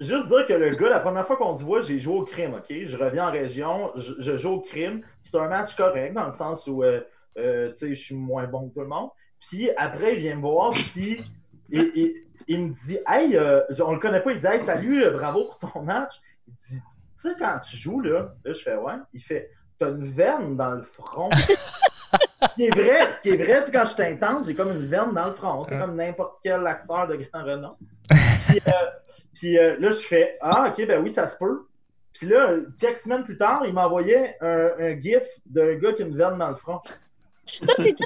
[0.00, 2.54] Juste dire que le gars, la première fois qu'on se voit, j'ai joué au crime,
[2.54, 2.74] OK?
[2.84, 5.02] Je reviens en région, je, joue au crime.
[5.22, 7.00] C'est un match correct dans le sens où, euh,
[7.38, 9.10] euh, tu sais, je suis moins bon que tout le monde.
[9.40, 11.24] Puis après, il vient me voir, puis
[11.72, 15.10] et, il me dit Hey, euh, on le connaît pas, il dit Hey, salut, euh,
[15.10, 16.20] bravo pour ton match.
[16.48, 18.94] Il dit Tu sais, quand tu joues, là, là, je fais Ouais.
[19.14, 21.30] Il fait T'as une veine dans le front.
[21.30, 24.70] ce qui est vrai, ce qui est vrai, tu sais, quand je t'intense, j'ai comme
[24.72, 25.64] une veine dans le front.
[25.66, 27.76] C'est comme n'importe quel acteur de grand renom.
[29.32, 31.66] Puis, euh, là, je fais Ah, ok, ben oui, ça se peut.
[32.12, 36.06] Puis là, quelques semaines plus tard, il m'envoyait un, un gif d'un gars qui a
[36.06, 36.80] une veine dans le front.
[37.62, 38.04] Ça, c'est tout.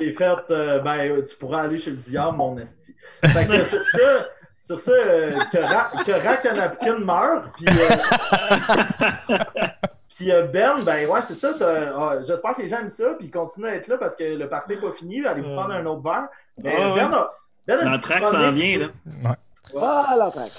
[0.00, 2.94] J'ai fait, euh, ben, tu pourras aller chez le diable, mon esti.
[3.24, 4.24] Fait que sur ça,
[4.58, 7.66] sur ça euh, que, Ra que Napkin meurt, puis.
[7.68, 9.38] Euh,
[10.08, 11.52] puis Ben, ben ouais, c'est ça.
[11.60, 14.24] Ah, j'espère que les gens aiment ça, puis ils continuent à être là parce que
[14.24, 15.24] le party n'est pas fini.
[15.26, 16.28] Allez vous prendre un autre verre.
[16.58, 17.30] Mais Ben, a,
[17.66, 18.86] ben L'entraque s'en vient, là.
[19.06, 19.36] Ouais.
[19.80, 20.52] Ah, l'entraque.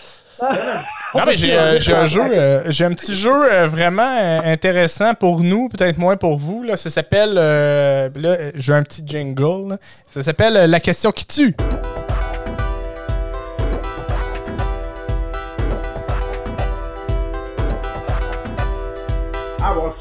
[1.15, 5.97] Non, mais j'ai euh, euh, j'ai un petit jeu euh, vraiment intéressant pour nous, peut-être
[5.97, 6.63] moins pour vous.
[6.63, 6.77] Là.
[6.77, 9.77] Ça s'appelle, là, j'ai un petit jingle.
[10.05, 11.55] Ça s'appelle La question qui tue.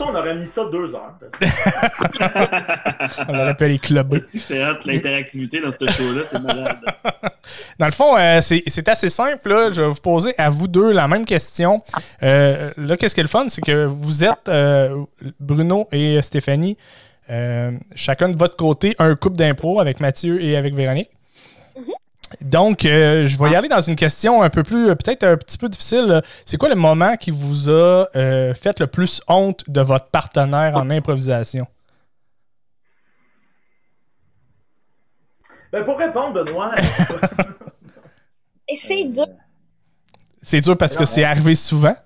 [0.01, 1.15] On aurait mis ça deux heures.
[3.29, 4.21] on aurait pu les clubber.
[4.21, 6.79] C'est hâte, l'interactivité dans ce show-là, c'est malade.
[7.79, 9.49] Dans le fond, euh, c'est assez simple.
[9.49, 9.71] Là.
[9.71, 11.83] Je vais vous poser à vous deux la même question.
[12.23, 15.05] Euh, là, qu'est-ce qui est le fun, c'est que vous êtes, euh,
[15.41, 16.77] Bruno et Stéphanie,
[17.95, 21.11] chacun de votre côté, un couple d'impro avec Mathieu et avec Véronique.
[22.41, 25.37] Donc, euh, je vais y aller dans une question un peu plus, euh, peut-être un
[25.37, 26.23] petit peu difficile.
[26.45, 30.77] C'est quoi le moment qui vous a euh, fait le plus honte de votre partenaire
[30.77, 31.67] en improvisation?
[35.73, 36.75] Ben pour répondre, Benoît.
[38.69, 39.27] Et c'est dur.
[40.43, 41.97] C'est dur parce que c'est arrivé souvent.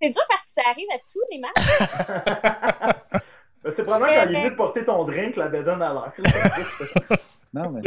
[0.00, 3.22] C'est dur parce que ça arrive à tous les matchs.
[3.62, 6.12] Ben, c'est probablement quand il est venu de porter ton drink, la bédonne à l'air.
[7.52, 7.82] Non, mais,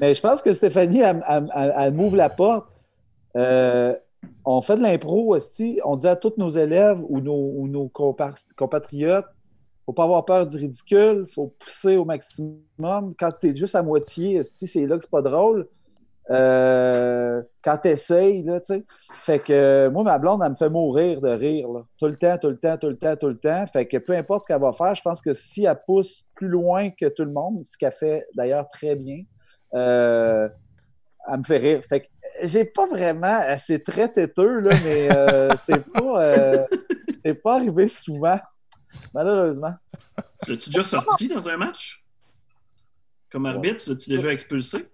[0.00, 2.68] mais je pense que Stéphanie, elle, m'ouvre la porte.
[3.36, 3.94] Euh,
[4.44, 5.36] on fait de l'impro,
[5.84, 7.90] on dit à tous nos élèves ou nos, nos
[8.56, 9.26] compatriotes,
[9.84, 13.14] faut pas avoir peur du ridicule, faut pousser au maximum.
[13.18, 15.68] Quand tu es juste à moitié, c'est là que c'est pas drôle.
[16.30, 18.84] Euh, quand tu essayes, là, tu sais.
[19.20, 21.82] Fait que euh, moi, ma blonde, elle me fait mourir de rire, là.
[21.98, 23.66] Tout le temps, tout le temps, tout le temps, tout le temps.
[23.66, 26.48] Fait que peu importe ce qu'elle va faire, je pense que si elle pousse plus
[26.48, 29.22] loin que tout le monde, ce qu'elle fait d'ailleurs très bien,
[29.74, 30.48] euh,
[31.30, 31.82] elle me fait rire.
[31.86, 32.06] Fait que
[32.44, 33.40] j'ai pas vraiment.
[33.58, 35.08] C'est très têteux, là, mais
[35.56, 36.66] c'est pas,
[37.22, 38.40] c'est pas arrivé souvent,
[39.12, 39.74] malheureusement.
[40.42, 42.02] Tu l'as-tu déjà sorti dans un match?
[43.30, 44.86] Comme arbitre, tu l'as-tu déjà expulsé?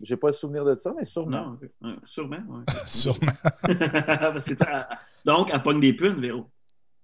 [0.00, 1.56] J'ai pas le souvenir de ça, mais sûrement.
[1.80, 2.64] Non, sûrement, oui.
[2.86, 3.32] sûrement.
[5.24, 6.46] Donc, elle pogne des punes, Véro.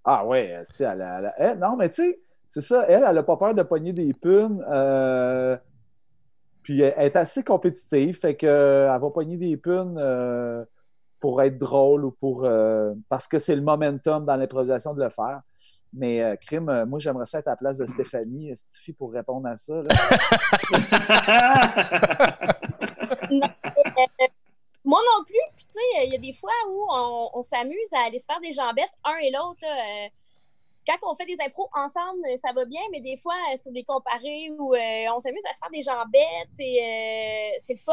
[0.04, 3.36] Ah ouais, elle, elle, elle, non, mais tu sais, c'est ça, elle, elle n'a pas
[3.36, 4.64] peur de pogner des punes.
[4.70, 5.56] Euh,
[6.62, 10.64] puis elle est assez compétitive, fait qu'elle euh, va pogner des punes euh,
[11.20, 12.48] pour être drôle ou pour.
[13.10, 15.42] parce que c'est le momentum dans l'improvisation de le faire.
[15.92, 19.56] Mais crime, moi j'aimerais ça être à la place de Stéphanie, Stéphie, pour répondre à
[19.56, 19.82] ça.
[23.30, 24.26] Euh,
[24.84, 25.36] moi non plus.
[25.56, 26.86] Puis, tu sais, il y a des fois où
[27.34, 29.62] on, s'amuse à aller se faire des jambettes, un et l'autre.
[29.64, 30.08] Euh,
[30.86, 33.84] quand on fait des impros ensemble, ça va bien, mais des fois, euh, sur des
[33.84, 37.92] comparés où on s'amuse à se faire des jambettes et c'est le fun.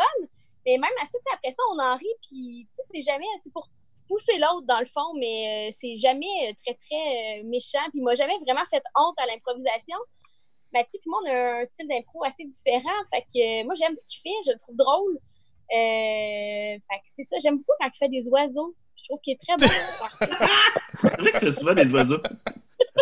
[0.65, 3.67] Mais même assez, après ça, on en rit, puis c'est jamais assez pour
[4.07, 7.86] pousser l'autre dans le fond, mais c'est jamais très, très méchant.
[7.91, 9.97] Puis, moi, jamais vraiment fait honte à l'improvisation.
[10.76, 12.99] Mathieu puis moi, on a un style d'impro assez différent.
[13.13, 15.15] Fait que moi, j'aime ce qu'il fait, je le trouve drôle.
[15.71, 17.38] Euh, fait que c'est ça.
[17.41, 18.76] J'aime beaucoup quand il fait des oiseaux.
[18.97, 19.71] Je trouve qu'il est très bon.
[21.01, 22.17] C'est vrai qu'il fait souvent des oiseaux.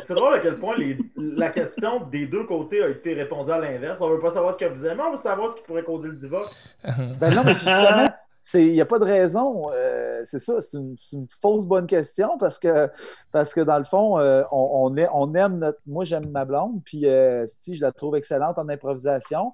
[0.03, 3.57] C'est drôle à quel point les- la question des deux côtés a été répondue à
[3.59, 4.01] l'inverse.
[4.01, 6.09] On veut pas savoir ce que vous aimez, on veut savoir ce qui pourrait causer
[6.09, 6.57] le divorce.
[6.83, 8.07] Ben non, mais justement,
[8.55, 9.71] il n'y a pas de raison.
[9.73, 12.89] euh, c'est ça, c'est une, fausse bonne question parce que,
[13.31, 15.79] parce que dans le fond, euh, on, on, est- on aime notre.
[15.87, 19.53] Moi, j'aime ma blonde, puis euh, si je la trouve excellente en improvisation.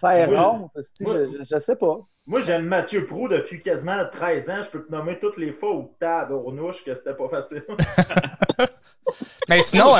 [0.00, 1.98] Faire honte, je, je, je sais pas.
[2.24, 4.62] Moi, j'aime Mathieu Prou depuis quasiment 13 ans.
[4.62, 7.64] Je peux te nommer toutes les fois où t'as Dournouche que c'était pas facile.
[9.48, 9.92] Mais sinon,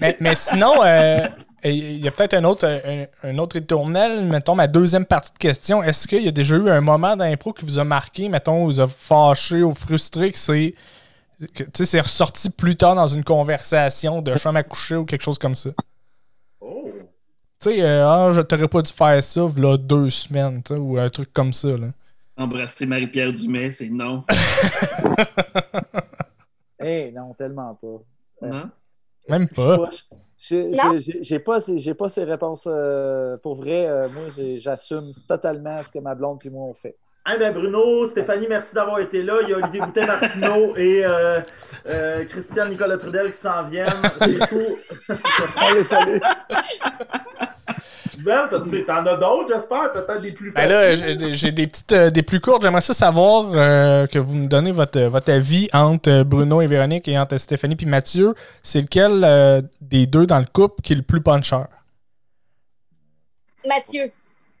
[0.00, 0.82] mais, mais sinon,
[1.64, 4.24] euh, il y a peut-être un autre, un, un autre ritournel.
[4.24, 5.82] Mettons, ma deuxième partie de question.
[5.82, 8.80] Est-ce qu'il y a déjà eu un moment d'impro qui vous a marqué, mettons, vous
[8.80, 10.74] a fâché ou frustré, que c'est.
[11.54, 15.04] que, tu sais, c'est ressorti plus tard dans une conversation de chambre à coucher ou
[15.04, 15.70] quelque chose comme ça?
[16.60, 16.90] Oh!
[17.60, 20.80] Tu sais, euh, ah, je t'aurais pas dû faire ça, là, deux semaines, tu sais,
[20.80, 21.88] ou un truc comme ça, là.
[22.36, 24.24] Embrasser Marie-Pierre Dumais, c'est non.
[26.84, 28.46] Eh non, tellement pas.
[28.46, 28.70] Non?
[29.28, 29.90] Même Je suis pas.
[30.42, 32.66] J'ai pas, ces- j'ai pas ces réponses.
[32.66, 34.24] euh, pour vrai, euh, moi,
[34.56, 36.96] j'assume totalement ce que ma blonde et moi on fait.
[37.24, 39.34] Ah ben Bruno, Stéphanie, merci d'avoir été là.
[39.42, 41.40] Il y a Olivier Boutin-Martineau et euh,
[41.86, 43.86] euh, Christian Nicolas Trudel qui s'en viennent.
[44.18, 44.76] C'est tout.
[45.56, 46.20] Allez, salut!
[48.20, 50.94] Ben, que t'en as d'autres, j'espère, peut-être des plus Ben là,
[51.34, 52.62] j'ai des petites, euh, des plus courtes.
[52.62, 56.66] J'aimerais ça savoir euh, que vous me donnez votre, votre avis entre euh, Bruno et
[56.66, 58.34] Véronique et entre Stéphanie puis Mathieu.
[58.62, 61.68] C'est lequel euh, des deux dans le couple qui est le plus puncheur?
[63.66, 64.10] Mathieu.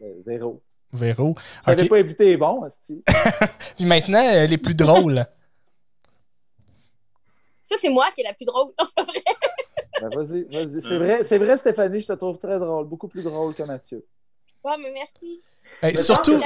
[0.02, 0.62] Euh, Véro.
[0.92, 1.34] Véro.
[1.60, 1.88] Si t'avais Ok.
[1.88, 2.62] pas évité les bons.
[3.76, 5.24] Puis maintenant, euh, les plus drôles.
[7.62, 8.72] Ça, c'est moi qui est la plus drôle.
[8.78, 9.22] Non, c'est pas vrai.
[10.10, 10.80] Ben, vas-y, vas-y.
[10.80, 14.04] C'est vrai, c'est vrai, Stéphanie, je te trouve très drôle, beaucoup plus drôle que Mathieu.
[14.64, 15.40] Ouais, mais merci.
[15.96, 16.38] Surtout,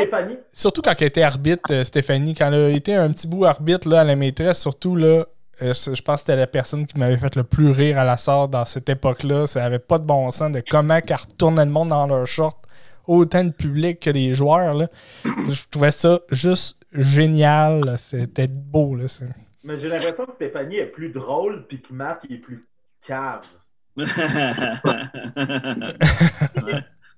[0.52, 3.88] surtout quand elle était arbitre, euh, Stéphanie, quand elle a été un petit bout arbitre
[3.88, 5.26] là, à la maîtresse, surtout là,
[5.62, 8.16] euh, je pense que c'était la personne qui m'avait fait le plus rire à la
[8.16, 9.46] sorte dans cette époque-là.
[9.46, 12.56] Ça avait pas de bon sens de comment qu'elle retournait le monde dans leur short,
[13.06, 14.74] autant le public que les joueurs.
[14.74, 14.88] Là.
[15.24, 17.96] Je trouvais ça juste génial.
[17.98, 18.94] C'était beau.
[18.94, 19.08] Là.
[19.08, 19.26] C'est-
[19.64, 22.66] mais j'ai l'impression que Stéphanie est plus drôle puis que Matt il est plus
[23.06, 23.42] cave.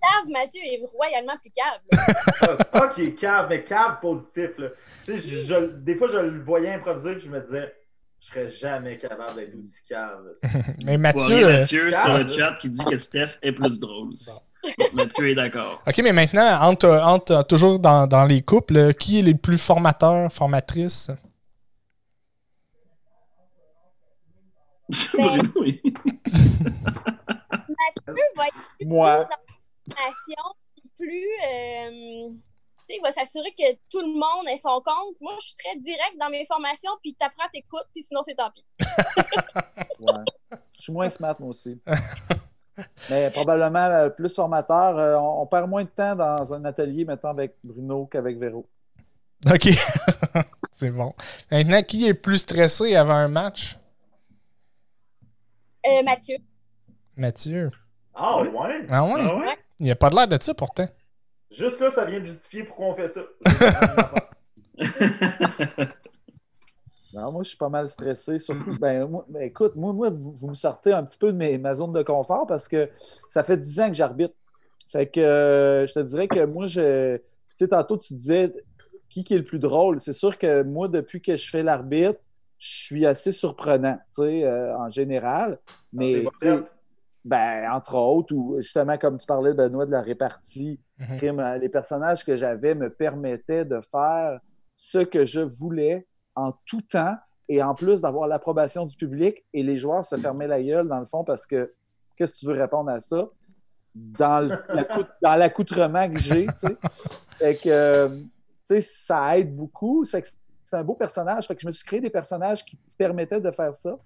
[0.00, 1.80] Cave, Mathieu est royalement plus cave.
[2.42, 4.50] Ah, Pas qu'il est cave, mais cave positif.
[4.58, 4.68] Là.
[5.04, 7.74] Tu sais, je- je- des fois, je le voyais improviser puis je me disais,
[8.20, 10.20] je serais jamais capable d'être aussi cave.
[10.84, 11.46] Mais Mathieu, Mathieu.
[11.46, 14.10] euh, Mathieu sur le chat qui dit que Steph est plus drôle.
[14.94, 15.82] Mathieu est d'accord.
[15.86, 19.56] Ok, mais maintenant, entre, entre toujours dans, dans les couples, euh, qui est le plus
[19.58, 21.10] formateur, formatrice?
[25.16, 25.92] Ben, Bruno, il-
[27.52, 29.24] Mathieu va être plus Moi.
[29.24, 29.94] dans
[30.74, 31.28] puis plus.
[31.46, 35.16] euh, tu sais, il va s'assurer que tout le monde ait son compte.
[35.20, 38.50] Moi, je suis très direct dans mes formations, puis t'apprends, t'écoutes, puis sinon, c'est tant
[38.50, 38.64] pis.
[40.00, 40.12] Ouais.
[40.76, 41.80] Je suis moins smart, moi aussi.
[43.10, 44.96] Mais probablement euh, plus formateur.
[44.96, 48.64] Euh, on, on perd moins de temps dans un atelier, mettons, avec Bruno qu'avec Véro.
[49.52, 49.70] Ok.
[50.72, 51.14] C'est bon.
[51.50, 53.76] Maintenant, qui est plus stressé avant un match?
[55.86, 56.36] Euh, Mathieu.
[57.16, 57.70] Mathieu.
[58.14, 58.50] Ah ouais?
[58.88, 59.20] Ah ouais?
[59.22, 59.56] Ah ouais?
[59.80, 60.88] Il n'y a pas de l'air de ça pourtant.
[61.50, 63.22] Juste là, ça vient de justifier pourquoi on fait ça.
[67.14, 68.38] Non, moi, je suis pas mal stressé.
[68.38, 71.36] Surtout, ben, moi- ben, écoute, moi, moi vous, vous me sortez un petit peu de
[71.38, 72.90] mes- ma zone de confort parce que
[73.28, 74.34] ça fait 10 ans que j'arbitre.
[74.92, 77.16] Fait que euh, je te dirais que moi, je.
[77.16, 77.22] Tu
[77.56, 78.52] sais, tantôt, tu disais
[79.08, 80.00] qui, qui est le plus drôle.
[80.00, 82.20] C'est sûr que moi, depuis que je fais l'arbitre,
[82.58, 85.58] je suis assez surprenant, tu sais, euh, en général.
[85.92, 86.24] Mais,
[87.24, 91.38] ben, entre autres, ou justement, comme tu parlais, Benoît, de la répartie, Mhm.
[91.40, 94.40] euh, les personnages que j'avais me permettaient de faire
[94.76, 97.16] ce que je voulais en tout temps
[97.48, 100.98] et en plus d'avoir l'approbation du public et les joueurs se fermaient la gueule dans
[100.98, 101.72] le fond parce que
[102.16, 103.28] qu'est-ce que tu veux répondre à ça?
[103.94, 104.48] Dans
[105.22, 106.76] l'accoutrement que j'ai, tu sais.
[107.38, 108.24] Fait que, euh, tu
[108.64, 110.04] sais, ça aide beaucoup.
[110.04, 110.28] Ça fait que
[110.68, 111.46] c'est un beau personnage.
[111.46, 113.96] Fait que je me suis créé des personnages qui permettaient de faire ça.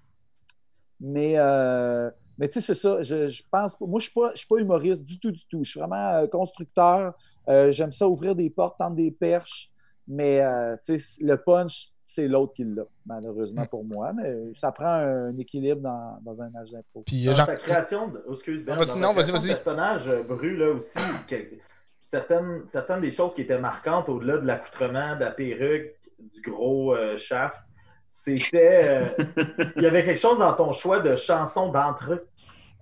[1.00, 3.02] Mais, euh, mais tu sais, c'est ça.
[3.02, 3.86] Je, je pense pas.
[3.86, 5.64] Moi, je ne suis, pas humoriste du tout, du tout.
[5.64, 7.14] Je suis vraiment euh, constructeur.
[7.48, 9.70] Euh, J'aime ça ouvrir des portes, tendre des perches.
[10.06, 14.12] Mais euh, tu sais, le punch, c'est l'autre qui l'a, malheureusement pour moi.
[14.12, 17.02] Mais ça prend un équilibre dans, dans un match d'impro.
[17.06, 18.22] Puis Dans Jean- ta création de...
[18.28, 19.48] oh, excuse, Ben, Non, vas-y, dans ta non, création de vas-y.
[19.48, 21.36] personnage, Bru, là aussi, que-
[22.02, 25.94] certaines, certaines des choses qui étaient marquantes au-delà de l'accoutrement, de la perruque,
[26.34, 27.56] du gros euh, shaft,
[28.06, 28.82] c'était...
[28.84, 29.24] euh,
[29.76, 32.20] il y avait quelque chose dans ton choix de chanson d'entrée.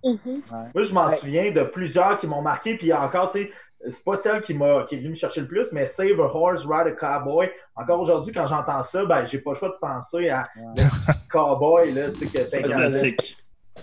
[0.04, 0.42] Mhm.
[0.74, 1.16] Moi, je m'en Ouais.
[1.16, 3.50] souviens de plusieurs qui m'ont marqué, puis encore, tu sais,
[3.88, 6.24] c'est pas celle qui, m'a, qui est venue me chercher le plus, mais Save a
[6.24, 7.50] Horse, Ride a Cowboy.
[7.76, 10.84] Encore aujourd'hui, quand j'entends ça, ben, j'ai pas le choix de penser à Ouais.
[11.30, 12.80] cowboy, là, tu sais, que C'est t'incarnes.
[12.82, 13.36] dramatique.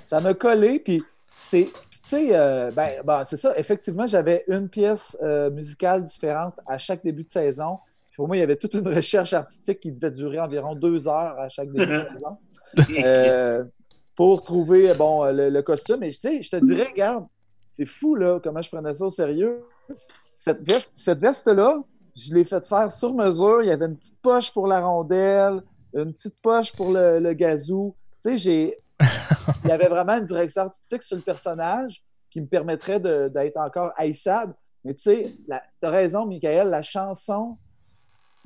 [0.05, 1.03] Ça m'a collé, puis
[1.35, 1.69] c'est.
[1.91, 3.53] Tu sais, euh, ben, ben, c'est ça.
[3.57, 7.79] Effectivement, j'avais une pièce euh, musicale différente à chaque début de saison.
[8.17, 11.39] Pour moi, il y avait toute une recherche artistique qui devait durer environ deux heures
[11.39, 12.07] à chaque début de.
[13.05, 13.63] Euh,
[14.15, 16.03] pour trouver bon, le, le costume.
[16.03, 17.25] Et tu je te dirais, regarde,
[17.69, 19.63] c'est fou là, comment je prenais ça au sérieux.
[20.33, 21.81] Cette veste, cette veste-là,
[22.15, 23.61] je l'ai faite faire sur mesure.
[23.61, 25.61] Il y avait une petite poche pour la rondelle,
[25.93, 27.95] une petite poche pour le, le gazou.
[28.21, 28.77] Tu sais, j'ai.
[29.63, 33.93] Il y avait vraiment une direction artistique sur le personnage qui me permettrait d'être encore
[33.95, 34.53] haïssable.
[34.83, 38.36] Mais tu sais, la- t'as raison, Michael, la chanson, il y a, à- tout,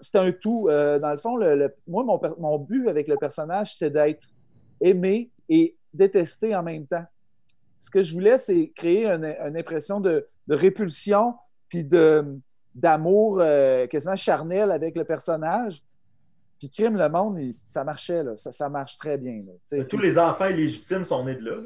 [0.00, 0.68] c'est un tout.
[0.68, 1.38] Euh, dans le fond,
[1.86, 2.04] moi,
[2.38, 4.26] mon, but avec le personnage, c'est d'être
[4.80, 7.04] aimé et détesté en même temps.
[7.78, 11.34] Ce que je voulais, c'est créer une, impression de, répulsion
[11.68, 11.84] puis
[12.74, 15.82] d'amour euh, quasiment charnel avec le personnage.
[16.58, 18.22] Puis Crime le monde, ça marchait.
[18.36, 19.42] Ça, marche très bien.
[19.88, 21.56] Tous les enfants illégitimes sont nés de là.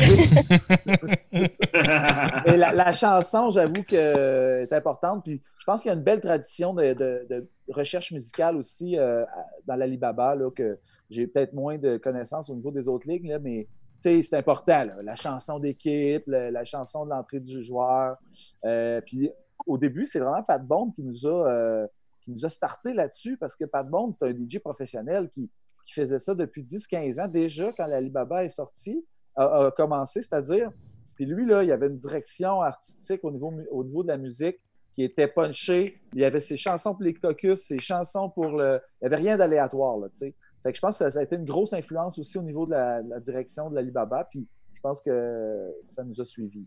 [2.46, 5.24] La, chanson, j'avoue que est importante.
[5.24, 9.24] Puis je pense qu'il y a une belle tradition de, recherche musicale aussi euh,
[9.66, 10.78] dans l'Alibaba, que
[11.08, 13.68] j'ai peut-être moins de connaissances au niveau des autres ligues, là, mais
[14.00, 14.86] c'est important.
[15.02, 18.16] La chanson d'équipe, la, la chanson de l'entrée du joueur.
[18.64, 19.30] Euh, puis
[19.66, 21.86] au début, c'est vraiment Pat Bond qui nous a, euh,
[22.22, 25.50] qui nous a starté là-dessus parce que Pat Bond, c'est un DJ professionnel qui,
[25.84, 29.04] qui faisait ça depuis 10-15 ans déjà quand l'Alibaba est sorti,
[29.44, 30.70] a, a commencé, c'est-à-dire
[31.14, 34.16] puis lui, là, il y avait une direction artistique au niveau, au niveau de la
[34.16, 34.56] musique
[34.90, 36.00] qui était punchée.
[36.14, 38.80] Il y avait ses chansons pour les caucus, ses chansons pour le.
[39.00, 40.34] Il n'y avait rien d'aléatoire, là, tu sais.
[40.62, 42.64] Fait que je pense que ça, ça a été une grosse influence aussi au niveau
[42.64, 44.28] de la, de la direction de l'Alibaba.
[44.30, 46.66] Puis je pense que ça nous a suivis.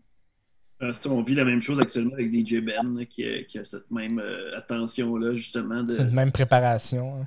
[0.82, 3.64] Euh, on vit la même chose actuellement avec DJ Ben, là, qui, a, qui a
[3.64, 7.16] cette même euh, attention-là, justement, de C'est une même préparation.
[7.22, 7.26] hein.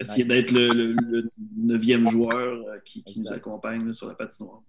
[0.00, 4.60] Essayer d'être le, le- le neuvième joueur euh, qui, qui nous accompagne sur la patinoire.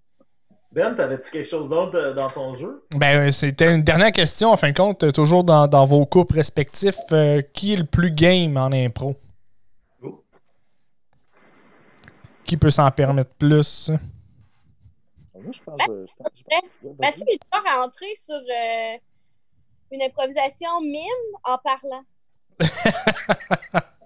[0.71, 2.83] Ben, t'avais-tu quelque chose d'autre dans ton jeu?
[2.95, 6.05] Ben, euh, c'était une dernière question, en fin de compte, euh, toujours dans, dans vos
[6.05, 6.97] couples respectifs.
[7.13, 9.15] euh, qui est le plus game en impro?
[10.03, 10.23] Oh.
[12.45, 13.89] Qui peut s'en permettre plus?
[13.89, 15.79] Moi, je pense.
[15.79, 16.97] je pense- je pense-.
[16.99, 18.97] Mathieu est toujours à entrer sur euh,
[19.91, 22.03] une improvisation mime en parlant.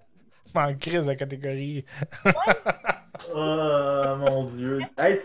[0.56, 1.86] En crise de catégorie.
[3.34, 4.80] Oh mon Dieu.
[4.98, 5.18] Hey,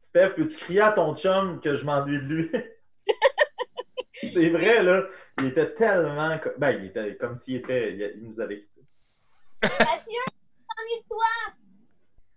[0.00, 2.50] Steph, peux-tu crier à ton chum que je m'ennuie de lui?
[4.14, 5.02] C'est vrai, là.
[5.38, 6.38] Il était tellement.
[6.58, 7.94] Ben, il était comme s'il était.
[8.16, 8.86] Il nous avait quittés.
[9.62, 10.20] Mathieu,
[10.68, 11.54] ennuie de toi!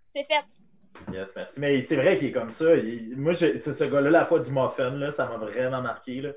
[0.08, 0.44] C'est fait.
[1.12, 1.60] Yes, merci.
[1.60, 2.74] Mais c'est vrai qu'il est comme ça.
[2.74, 6.22] Il- moi, je- c'est ce gars-là, la fois du muffin, là, ça m'a vraiment marqué.
[6.22, 6.30] Là.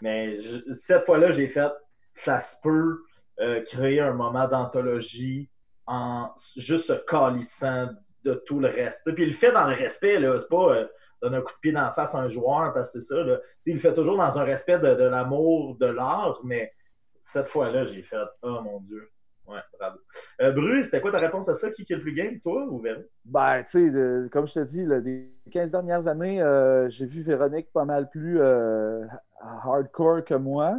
[0.00, 1.70] Mais je- cette fois-là, j'ai fait
[2.12, 3.02] ça se peut
[3.40, 5.50] euh, créer un moment d'anthologie
[5.86, 7.88] en juste se calissant
[8.24, 9.12] de tout le reste.
[9.14, 10.18] Puis il le fait dans le respect.
[10.38, 10.86] C'est pas euh,
[11.20, 13.24] donner un coup de pied dans la face à un joueur parce que c'est ça.
[13.66, 16.72] Il le fait toujours dans un respect de, l'amour de l'art, mais
[17.20, 19.10] cette fois-là, j'ai fait Oh mon Dieu.
[19.46, 19.98] Ouais, bravo.
[20.40, 21.70] Euh, Bru, c'était quoi ta réponse à ça?
[21.70, 23.02] Qui, qui est le plus game, toi ou Véro?
[23.26, 27.20] Ben, tu sais, comme je te dis, là, des 15 dernières années, euh, j'ai vu
[27.20, 29.04] Véronique pas mal plus euh,
[29.40, 30.78] hardcore que moi.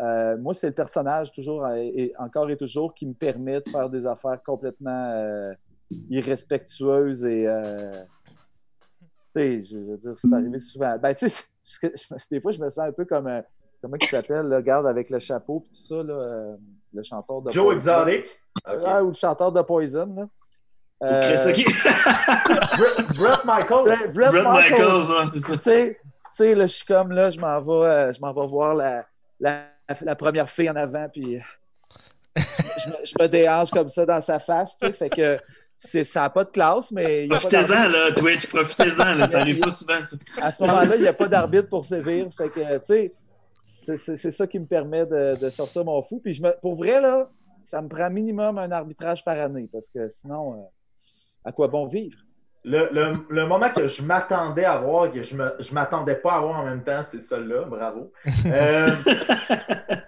[0.00, 3.68] Euh, moi, c'est le personnage, toujours euh, et encore et toujours, qui me permet de
[3.68, 5.52] faire des affaires complètement euh,
[6.10, 7.46] irrespectueuses et.
[7.46, 8.02] euh,
[9.34, 10.96] tu sais, je veux dire, c'est arrivé souvent.
[10.98, 11.44] Ben, tu sais,
[12.30, 13.26] des fois, je me sens un peu comme.
[13.26, 13.40] euh,
[13.80, 16.56] comment il s'appelle, le garde avec le chapeau et tout ça, là, euh,
[16.94, 17.50] le chanteur de.
[17.50, 18.06] Joe Poison.
[18.06, 18.40] Exotic?
[18.64, 20.14] Ah, ou le chanteur de Poison.
[20.14, 20.28] Là.
[21.02, 21.20] Euh,
[21.52, 21.64] Chris.
[23.18, 23.84] Brett, Michaels.
[23.84, 24.70] Brett, Brett Brett Michaels.
[24.70, 25.52] Michaels, ouais, c'est ça.
[25.54, 28.32] Tu sais, tu sais, là, je suis comme là, je m'en vais, euh, je m'en
[28.32, 29.04] vais voir la,
[29.40, 29.64] la,
[30.02, 31.38] la première fille en avant, puis
[32.36, 35.38] je me, je me déhanche comme ça dans sa face, tu sais, fait que
[35.76, 40.02] ça n'a pas de classe, mais Profitez-en, là, Twitch, profitez-en, là, ça arrive pas souvent,
[40.02, 40.16] ça.
[40.40, 43.10] à ce moment-là, il n'y a pas d'arbitre pour sévir, fait que, tu
[43.58, 46.74] sais, c'est ça qui me permet de, de sortir mon fou, puis je me, pour
[46.74, 47.30] vrai, là,
[47.62, 50.64] ça me prend minimum un arbitrage par année, parce que sinon, euh,
[51.44, 52.18] à quoi bon vivre?
[52.64, 56.34] Le, le- le moment que je m'attendais à voir, que je ne je m'attendais pas
[56.34, 57.62] à voir en même temps, c'est celui-là.
[57.64, 58.12] Bravo.
[58.46, 58.86] Euh,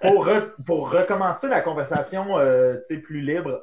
[0.01, 3.63] pour, re- pour recommencer la conversation euh, plus libre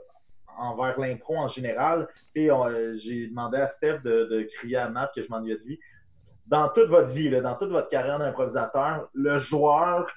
[0.58, 5.22] envers l'impro en général, euh, j'ai demandé à Steph de, de crier à Matt que
[5.22, 5.80] je m'ennuyais de lui.
[6.46, 10.12] Dans toute votre vie, là, dans toute votre carrière d'improvisateur, le joueur,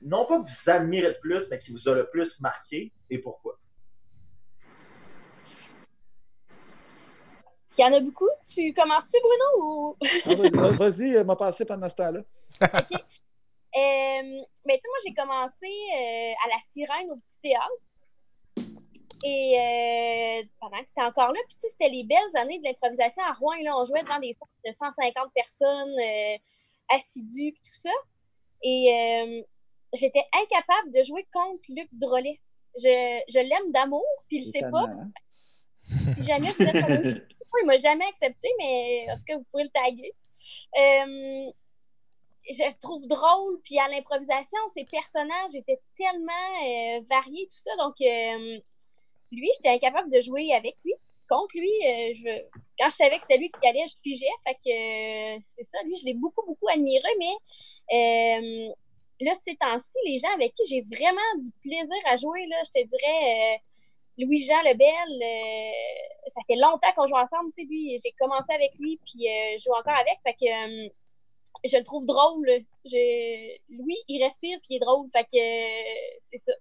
[0.00, 3.18] non pas que vous admirez le plus, mais qui vous a le plus marqué, et
[3.18, 3.58] pourquoi?
[7.78, 8.28] Il y en a beaucoup.
[8.46, 9.46] Tu commences-tu, Bruno?
[9.58, 9.96] Ou...
[10.26, 12.20] Ah, vas-y, vas m'a passé pendant ce temps-là.
[12.62, 12.92] OK.
[13.76, 15.66] Euh, mais tu sais, moi, j'ai commencé
[16.44, 17.94] à la Sirène au petit théâtre.
[19.26, 23.32] Et euh, pendant que c'était encore là, puis c'était les belles années de l'improvisation à
[23.32, 23.56] Rouen.
[23.62, 26.36] Là, on jouait devant des salles de 150 personnes euh,
[26.90, 27.90] assidues, puis tout ça.
[28.62, 29.42] Et euh,
[29.94, 32.38] j'étais incapable de jouer contre Luc Drolet.
[32.76, 34.88] Je, je l'aime d'amour, puis il ne sait pas.
[34.90, 35.10] Hein?
[36.14, 39.64] Si jamais vous êtes amoureux, il m'a jamais accepté, mais en tout cas, vous pouvez
[39.64, 40.12] le taguer.
[42.50, 47.76] je le trouve drôle, puis à l'improvisation, ses personnages étaient tellement variés, tout ça.
[47.76, 47.96] Donc,
[49.34, 50.94] lui, j'étais incapable de jouer avec lui.
[51.28, 52.42] Contre lui, euh, je...
[52.78, 54.26] quand je savais que c'était lui qui allait, je figeais.
[54.46, 55.78] Fait que euh, c'est ça.
[55.84, 57.34] Lui, je l'ai beaucoup, beaucoup admiré, mais
[57.92, 58.74] euh,
[59.20, 62.80] là, ces temps-ci, les gens avec qui j'ai vraiment du plaisir à jouer, là, je
[62.80, 63.60] te dirais.
[64.18, 65.10] Louis-Jean Lebel,
[66.28, 69.62] ça fait longtemps qu'on joue ensemble, tu sais, lui, j'ai commencé avec lui, puis je
[69.62, 70.88] joue encore avec, fait que
[71.64, 72.46] je le trouve drôle.
[72.84, 76.52] Louis, il respire, puis il est drôle, fait que c'est ça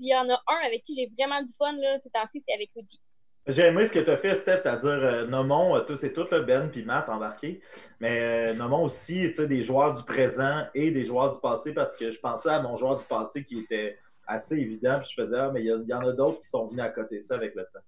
[0.00, 2.54] s'il y en a un avec qui j'ai vraiment du fun là, ces temps-ci, c'est
[2.54, 2.98] avec Luigi.
[3.46, 6.30] J'ai aimé ce que tu as fait, Steph, c'est-à-dire euh, nommons euh, tous et toutes,
[6.30, 7.60] Ben puis Matt embarqués,
[7.98, 12.10] mais euh, nommons aussi des joueurs du présent et des joueurs du passé parce que
[12.10, 13.98] je pensais à mon joueur du passé qui était
[14.30, 16.84] assez évident, puis je faisais, ah, mais il y, en a d'autres qui sont venus
[16.84, 17.80] à côté ça avec le temps.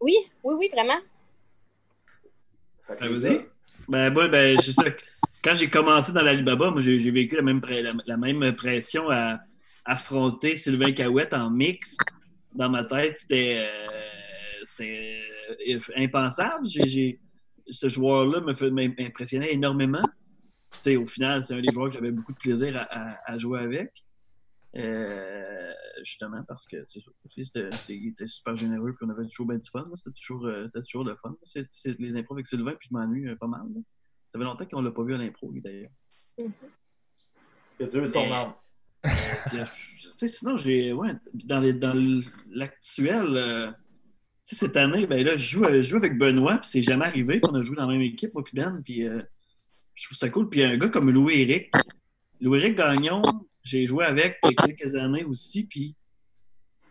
[0.00, 0.98] Oui, oui, oui, vraiment.
[2.88, 3.46] Ben, vas-y.
[3.88, 4.96] Ben, moi, ben, je sais,
[5.42, 7.60] quand j'ai commencé dans l'Alibaba, moi, j'ai vécu la même,
[8.06, 9.40] la même pression à
[9.84, 12.00] affronter Sylvain Cahouette en mixte,
[12.54, 13.66] dans ma tête, c'était
[14.80, 16.66] euh, impensable.
[16.66, 20.02] ce joueur-là m'impressionnait énormément.
[20.86, 23.92] au final, c'est un des joueurs que j'avais beaucoup de plaisir à, jouer avec.
[24.76, 25.72] Euh,
[26.02, 26.84] justement parce que
[27.88, 29.88] il était super généreux et on avait toujours bien du fun.
[29.94, 31.36] C'était toujours, euh, toujours le fun.
[31.44, 33.66] C'est les impros avec Sylvain, puis je m'ennuie pas mal.
[34.32, 35.90] Ça fait longtemps qu'on l'a pas vu à l'impro, d'ailleurs.
[37.78, 38.54] Que Dieu son âme.
[39.54, 39.66] Euh,
[40.26, 40.92] sinon, j'ai.
[40.92, 41.12] Ouais,
[41.44, 41.60] dans,
[42.50, 43.36] l'actuel.
[43.36, 43.70] Euh,
[44.42, 47.76] cette année, ben là, je joue, avec Benoît, puis c'est jamais arrivé qu'on a joué
[47.76, 49.22] dans la même équipe, moi puis Ben, puis euh,
[49.94, 50.50] je trouve ça cool.
[50.50, 51.72] Puis un gars comme Louis-Éric,
[52.40, 53.22] Louis-Éric Gagnon,
[53.64, 55.96] j'ai joué avec quelques années aussi, puis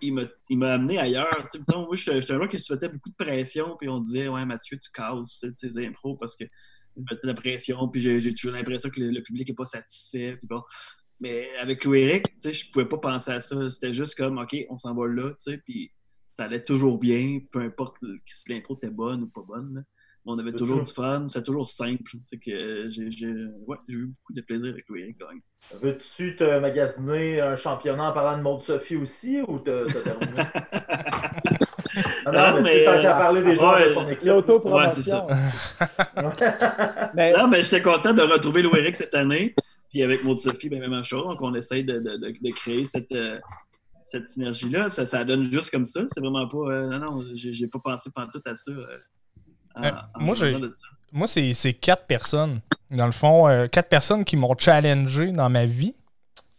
[0.02, 1.30] il m'a amené ailleurs.
[1.70, 4.92] moi, j'étais un gars qui se beaucoup de pression, puis on disait, ouais, Mathieu, tu
[4.92, 6.44] casses tes impros parce que
[6.96, 10.36] il mettait la pression, puis j'ai toujours l'impression que le, public n'est pas satisfait.
[10.38, 10.62] Puis bon,
[11.20, 13.70] mais avec Louis-Éric, tu sais, je pouvais pas penser à ça.
[13.70, 15.92] C'était juste comme, OK, on s'en va là, tu sais, puis
[16.34, 19.86] ça allait toujours bien, peu importe si l'intro était bonne ou pas bonne.
[20.26, 22.12] On avait toujours du fun, c'est toujours simple.
[22.32, 23.36] que j'ai
[23.68, 25.18] ouais, eu beaucoup de plaisir avec Louis-Éric
[25.82, 30.44] Veux-tu te magasiner un championnat en parlant de Maud Sophie aussi ou t'as terminé?
[32.26, 34.26] Ah non, non, mais, tant qu'à parler des joueurs de son équipe.
[34.26, 35.28] L'autopromotion.
[35.28, 35.36] Ouais,
[37.14, 37.34] mais...
[37.38, 39.54] Non, mais j'étais content de retrouver Louis-Éric cette année.
[39.90, 41.24] Puis avec Maud Sophie, ben, même chose.
[41.24, 43.40] Donc, on essaye de, de, de créer cette, euh,
[44.06, 44.90] cette synergie-là.
[44.90, 46.02] Ça, ça donne juste comme ça.
[46.08, 46.58] C'est vraiment pas.
[46.58, 48.72] Euh, non, non, j'ai pas pensé tout à ça.
[48.72, 48.98] Euh,
[50.20, 50.36] moi,
[51.12, 52.62] moi c'est quatre personnes.
[52.92, 55.96] Dans le fond, quatre personnes qui m'ont challengé dans ma vie.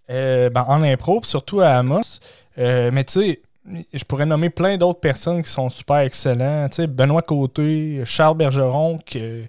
[0.08, 2.20] Ben, en impro, surtout à Amos.
[2.56, 3.42] mais tu sais,
[3.92, 6.68] je pourrais nommer plein d'autres personnes qui sont super excellents.
[6.68, 9.44] Tu sais, Benoît Côté, Charles Bergeron, que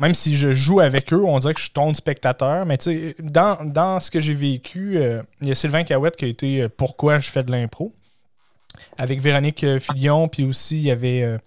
[0.00, 2.66] même si je joue avec eux, on dirait que je suis ton spectateur.
[2.66, 2.78] Mais
[3.20, 6.62] dans, dans ce que j'ai vécu, euh, il y a Sylvain Cahouette qui a été
[6.62, 7.92] euh, Pourquoi je fais de l'impro.
[8.96, 11.38] Avec Véronique euh, Filion, puis aussi il y avait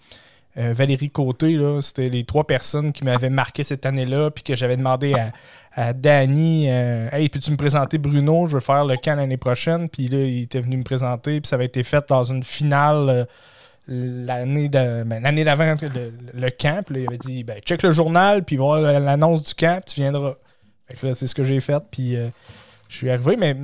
[0.55, 1.57] Valérie Côté.
[1.81, 5.31] C'était les trois personnes qui m'avaient marqué cette année-là, puis que j'avais demandé à,
[5.73, 8.47] à Danny Hey, peux-tu me présenter Bruno?
[8.47, 9.89] Je veux faire le camp l'année prochaine.
[9.89, 13.27] Puis là, il était venu me présenter, puis ça avait été fait dans une finale
[13.87, 16.85] l'année ben, l'année d'avant le, camp.
[16.91, 20.35] il avait dit ben, check le journal, puis voir l'annonce du camp, tu viendras.
[20.95, 22.29] c'est ce que j'ai fait, puis euh,
[22.89, 23.55] je suis arrivé, mais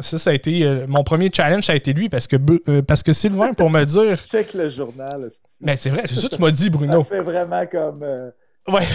[0.00, 2.36] ça, ça a été euh, mon premier challenge, ça a été lui parce que
[2.68, 4.18] euh, parce que Sylvain pour me dire.
[4.26, 5.28] check le journal.
[5.60, 7.06] Mais c'est vrai, c'est ça que tu m'as dit, Bruno.
[7.08, 8.04] Ça fait vraiment comme.
[8.68, 8.82] Ouais.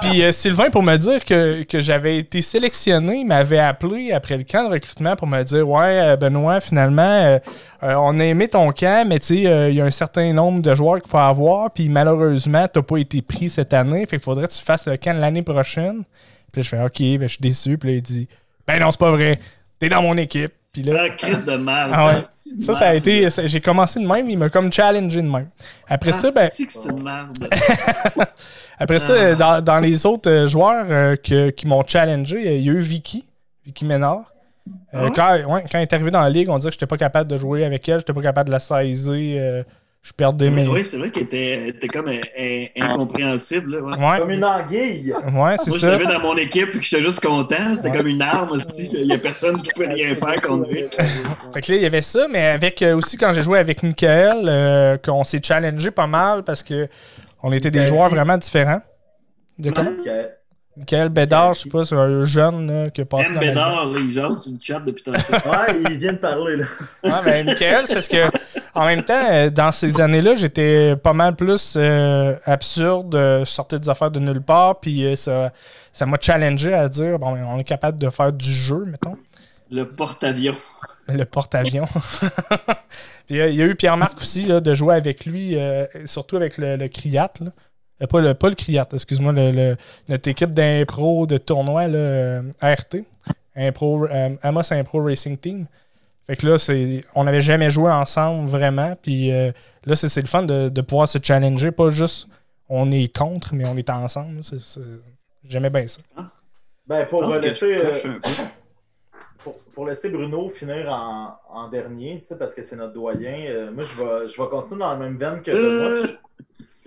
[0.00, 4.64] puis, euh, Sylvain, pour me dire que, j'avais été sélectionné, m'avait appelé après le camp
[4.64, 7.38] de recrutement pour me dire Ouais, euh, Benoît, finalement, euh,
[7.82, 10.74] on a aimé ton camp, mais tu sais, il y a un certain nombre de
[10.74, 14.20] joueurs qu'il faut avoir, puis malheureusement, tu n'as pas été pris cette année, fait qu'il
[14.20, 16.04] faudrait que tu fasses le camp l'année prochaine.
[16.52, 17.78] Puis je fais Ok, ben, je suis déçu.
[17.78, 18.28] Puis là, il dit
[18.66, 19.38] Ben non, c'est pas vrai,
[19.78, 20.52] t'es dans mon équipe.
[20.72, 21.90] Puis là, crise de mal.
[21.92, 22.14] Ah
[22.60, 23.28] ça, ça a été.
[23.46, 25.48] J'ai commencé de même, il m'a comme challengé de même.
[25.88, 26.48] Après ça, ben.
[26.52, 26.66] c'est
[28.78, 29.34] Après ça, ah.
[29.34, 32.78] dans, dans, les autres euh, joueurs euh, que, qui m'ont challengé, il y a eu
[32.78, 33.24] Vicky,
[33.64, 34.32] Vicky Ménard.
[34.94, 36.86] Euh, Ah quand, ouais, quand elle est arrivée dans la ligue, on disait que j'étais
[36.86, 39.64] pas capable de jouer avec elle, j'étais pas capable de la saisir.
[40.08, 40.68] Euh, je perdais C'est vrai- mes.
[40.68, 43.76] Oui, c'est vrai qu'elle était, était comme euh, in- incompréhensible.
[43.76, 43.98] là, ouais.
[44.12, 45.12] Ouais, Comme une anguille.
[45.12, 45.90] ouais c'est Moi, je ça.
[45.90, 47.74] l'avais dans mon équipe et que j'étais juste content.
[47.74, 47.96] C'était Ouais.
[47.98, 48.88] comme une arme aussi.
[48.94, 50.84] Il n'y a personne qui pouvait rien faire contre lui.
[51.54, 53.82] Fait que là, il y avait ça, mais avec euh, aussi quand j'ai joué avec
[53.82, 56.88] Michael, euh, qu'on s'est challengé pas mal parce que
[57.42, 58.80] on était des Michael joueurs vraiment différents.
[59.58, 59.90] De comment?
[59.90, 60.08] Ok.
[60.78, 63.34] Michael Bédard, je sais pas, c'est un jeune là, qui a passé M.
[63.34, 63.54] dans la ligue.
[63.54, 65.18] Bédard, là, il jase sur le chat depuis tantôt.
[65.48, 66.64] Ouais, il vient de parler, là.
[67.04, 68.24] Ouais, mais Michael, c'est parce que
[68.74, 73.50] en même temps, euh, dans ces années-là, j'étais pas mal plus euh, absurde, euh, je
[73.50, 75.52] sortais des affaires de nulle part, puis euh, ça
[75.90, 79.16] ça m'a challengé à dire bon, on est capable de faire du jeu, mettons.
[79.70, 80.54] Le porte-avions.
[81.08, 81.88] Le porte-avions.
[83.26, 86.36] Puis euh, il y a eu Pierre-Marc aussi, là, de jouer avec lui, euh, surtout
[86.36, 87.32] avec le, le Criat.
[87.40, 87.50] Là.
[88.02, 89.76] Euh, pas, le, pas le Criat, excuse-moi, le, le-
[90.08, 92.96] notre équipe d'impro de tournoi, là, euh, ART.
[93.56, 95.66] Impro, euh, Amos Impro Racing Team.
[96.26, 98.94] Fait que là, c'est, on n'avait jamais joué ensemble vraiment.
[99.02, 99.50] Puis euh,
[99.84, 101.72] là, c'est, c'est le fun de, de pouvoir se challenger.
[101.72, 102.28] Pas juste
[102.68, 104.44] on est contre, mais on est ensemble.
[104.44, 104.80] C'est- c'est-
[105.44, 106.02] j'aimais bien ça.
[106.86, 108.18] Ben, Je pour laisser, euh,
[109.38, 113.44] pour, pour laisser Bruno finir en, en dernier, tu sais, parce que c'est notre doyen,
[113.48, 116.02] euh, moi, je vais, je vais continuer dans la même veine que Euh.
[116.02, 116.14] Benoît.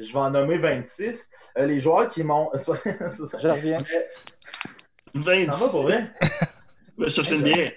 [0.02, 1.32] Je, vais en nommer 26.
[1.58, 2.50] Euh, les joueurs qui m'ont.
[2.56, 3.78] Je reviens.
[3.78, 6.04] Ça va pour vrai?
[6.98, 7.72] Je vais chercher une bière.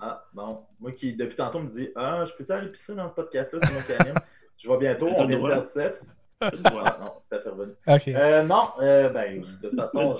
[0.00, 0.60] Ah, bon.
[0.80, 3.60] Moi qui, depuis tantôt, me dis Ah, je peux-tu aller pisser dans ce podcast-là?
[3.62, 4.20] C'est moi qui anime?
[4.58, 5.08] Je vois bientôt.
[5.08, 5.96] On le vient de perdre.
[6.40, 6.50] Ah,
[7.00, 7.72] non, c'était revenu.
[7.86, 8.08] Ok.
[8.08, 10.14] Euh, non, euh, ben, de toute façon,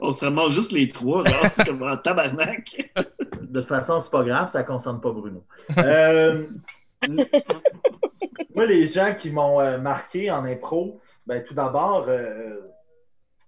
[0.00, 2.92] On se ramasse juste les trois, genre, c'est comme en tabarnak.
[3.40, 5.44] de toute façon, c'est pas grave, ça ne concerne pas Bruno.
[5.78, 6.46] Euh,
[8.54, 12.60] moi, les gens qui m'ont euh, marqué en impro, ben, tout d'abord, euh,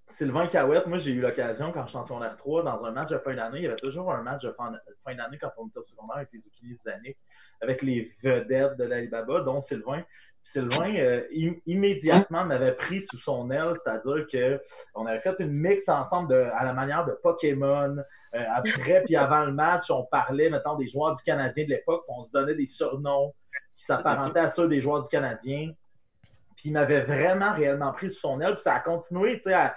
[0.06, 3.10] Sylvain Cahouette, moi, j'ai eu l'occasion, quand je suis en secondaire 3, dans un match
[3.10, 5.78] de fin d'année, il y avait toujours un match de fin d'année quand on était
[5.78, 7.16] au secondaire avec les Zucchini Zanik,
[7.60, 10.02] avec les vedettes de l'Alibaba, dont Sylvain.
[10.46, 14.26] Sylvain, euh, im- immédiatement, m'avait pris sous son aile, c'est-à-dire
[14.94, 17.96] qu'on avait fait une mixte ensemble à la manière de Pokémon.
[18.32, 22.24] Après puis avant le match, on parlait, mettons, des joueurs du Canadien de l'époque, on
[22.24, 23.32] se donnait des surnoms
[23.76, 25.72] qui s'apparentaient à ceux des joueurs du Canadien.
[26.56, 29.54] Puis il m'avait vraiment réellement pris sous son aile, puis ça a continué, tu sais,
[29.54, 29.74] à,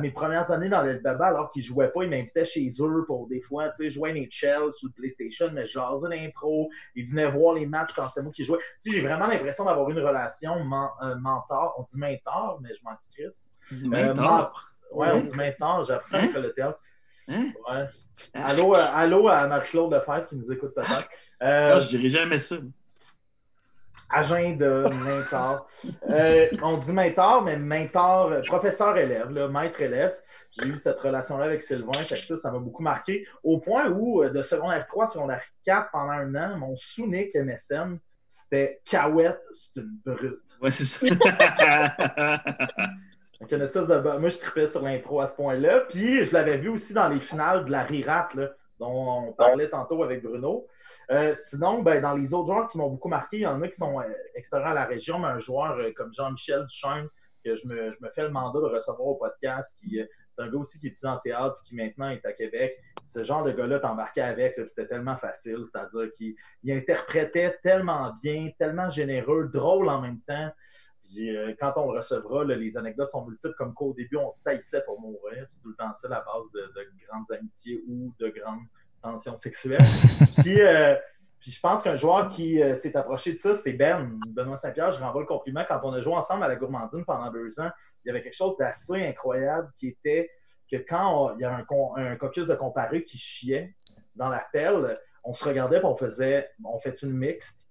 [0.00, 3.28] mes premières années dans le Baba, alors qu'ils jouaient pas, ils m'invitaient chez eux pour
[3.28, 6.68] des fois, tu sais, jouer à NHL sur le PlayStation, mais jaser d'impro.
[6.96, 8.58] Ils venaient voir les matchs quand c'était moi qui jouais.
[8.82, 10.54] Tu sais, j'ai vraiment l'impression d'avoir une relation
[11.02, 11.76] euh, mentor.
[11.78, 13.54] On dit mentor, mais je m'en crisse.
[13.72, 14.72] Euh, tard.
[14.90, 15.20] Ouais, on Ouais.
[15.20, 15.84] dit mentor.
[15.84, 16.40] J'ai appris ça Hein?
[16.40, 16.80] de théâtre.
[17.28, 17.44] Hein?
[17.70, 17.86] Ouais.
[18.34, 21.08] Allô, euh, allô à Marie-Claude Lefebvre qui nous écoute peut-être.
[21.42, 22.56] Euh, Ah, je dirais jamais ça.
[24.10, 25.66] Agenda, mentor.
[26.08, 30.16] Euh, on dit mentor, mais mentor, professeur-élève, maître-élève.
[30.50, 33.26] J'ai eu cette relation-là avec Sylvain, fait que ça, ça m'a beaucoup marqué.
[33.42, 37.34] Au point où, euh, de secondaire 3 à secondaire 4, pendant un an, mon sous-nick
[37.34, 37.98] MSN,
[38.28, 40.40] c'était Cahouette, c'est une brute.
[40.60, 41.06] Ouais, c'est ça.
[43.40, 44.18] Donc, une espèce de...
[44.18, 45.84] Moi, je tripais sur l'impro à ce point-là.
[45.88, 48.48] Puis, je l'avais vu aussi dans les finales de la Rirat, là,
[48.78, 50.66] dont on parlait tantôt avec Bruno.
[51.10, 53.68] Euh, sinon, ben, dans les autres joueurs qui m'ont beaucoup marqué, il y en a
[53.68, 54.04] qui sont euh,
[54.34, 57.08] extérieurs à la région, mais un joueur euh, comme Jean-Michel Duchesne,
[57.44, 60.00] que je me, fais le mandat de recevoir au podcast, qui
[60.38, 62.78] c'est un gars aussi qui étudie en théâtre puis qui maintenant est à Québec.
[63.04, 68.50] Ce genre de gars-là, t'embarquais avec, c'était tellement facile, c'est-à-dire qu'il il interprétait tellement bien,
[68.56, 70.50] tellement généreux, drôle en même temps.
[71.10, 74.30] Puis euh, quand on le recevra, là, les anecdotes sont multiples, comme qu'au début, on
[74.32, 75.44] saillissait pour mourir.
[75.46, 78.60] Puis C'est tout le temps ça, la base de, de grandes amitiés ou de grandes
[79.02, 79.80] tensions sexuelles.
[80.42, 80.94] puis, euh,
[81.40, 84.90] puis je pense qu'un joueur qui euh, s'est approché de ça, c'est Ben, Benoît Saint-Pierre.
[84.92, 85.64] Je renvoie le compliment.
[85.68, 87.70] Quand on a joué ensemble à la Gourmandine pendant deux ans,
[88.04, 90.30] il y avait quelque chose d'assez incroyable qui était
[90.70, 91.62] que quand on- il y avait
[91.96, 93.74] un, un caucus de comparé qui chiait
[94.16, 97.67] dans la pelle, on se regardait et on faisait on fait une mixte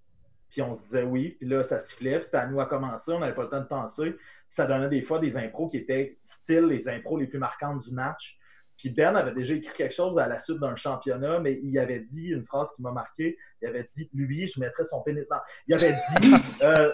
[0.49, 3.11] puis on se disait oui, puis là, ça sifflait, puis c'était à nous à commencer,
[3.11, 4.11] on n'avait pas le temps de penser.
[4.11, 4.19] Puis
[4.55, 7.91] ça donnait des fois des impros qui étaient style les impros les plus marquantes du
[7.93, 8.37] match.
[8.77, 11.99] Puis Ben avait déjà écrit quelque chose à la suite d'un championnat, mais il avait
[11.99, 13.35] dit une phrase qui m'a marqué.
[13.61, 15.39] Il avait dit Lui, je mettrais son pénis dans.
[15.67, 16.33] Il avait dit.
[16.63, 16.91] euh,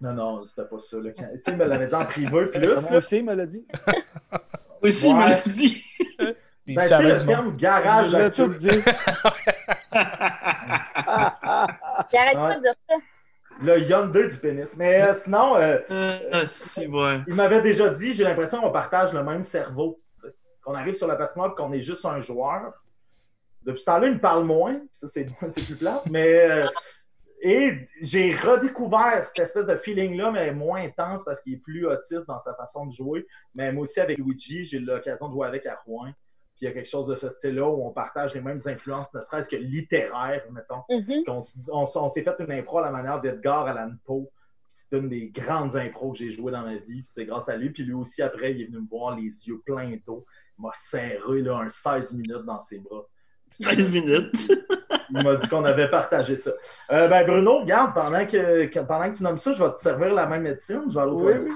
[0.00, 0.98] Non, non, c'était pas ça.
[0.98, 1.10] Là.
[1.16, 2.60] Quand- Tu sais, il me l'avait dit en privé, plus.
[2.60, 2.96] Moi là.
[2.98, 3.66] aussi, il me l'a dit?
[4.82, 5.84] Aussi, il me l'a dit.
[6.66, 8.68] Il Ben, dit tu sais, le terme garage Je tout dit.
[12.12, 12.48] Il arrête Ouais.
[12.48, 12.94] pas de dire ça.
[13.62, 14.76] Le Yonder du pénis.
[14.76, 15.78] Mais euh, sinon, euh,
[16.32, 17.20] Ah, si, ouais.
[17.26, 20.00] il m'avait déjà dit j'ai l'impression qu'on partage le même cerveau.
[20.62, 22.72] Qu'on arrive sur la patinoire et qu'on est juste un joueur.
[23.62, 24.80] Depuis ce temps-là, il me parle moins.
[24.92, 25.24] Ça, c'est
[25.66, 26.02] plus plat.
[26.10, 26.48] Mais.
[26.50, 26.66] euh,
[27.42, 32.26] et j'ai redécouvert cette espèce de feeling-là, mais moins intense parce qu'il est plus autiste
[32.28, 33.26] dans sa façon de jouer.
[33.54, 36.10] Mais moi aussi, avec Luigi, j'ai eu l'occasion de jouer avec à Rouen.
[36.60, 39.14] Puis il y a quelque chose de ce style-là où on partage les mêmes influences,
[39.14, 40.82] ne serait-ce que littéraires, mettons.
[40.90, 41.24] Mhm.
[41.38, 44.28] S- on, s'est fait une impro à la manière d'Edgar Allan Poe.
[44.68, 47.00] C'est une des grandes impros que j'ai jouées dans ma vie.
[47.06, 47.70] C'est grâce à lui.
[47.70, 50.26] Puis lui aussi, après, il est venu me voir les yeux pleins d'eau.
[50.58, 53.06] Il m'a serré là, un 16 minutes dans ses bras.
[53.62, 54.52] 13 minutes?
[55.12, 56.52] Il m'a dit qu'on avait partagé ça.
[56.92, 60.12] Euh, ben Bruno, regarde, pendant que, pendant que tu nommes ça, je vais te servir
[60.14, 60.82] la même médecine.
[60.88, 61.50] Je vais aller Oui, oui.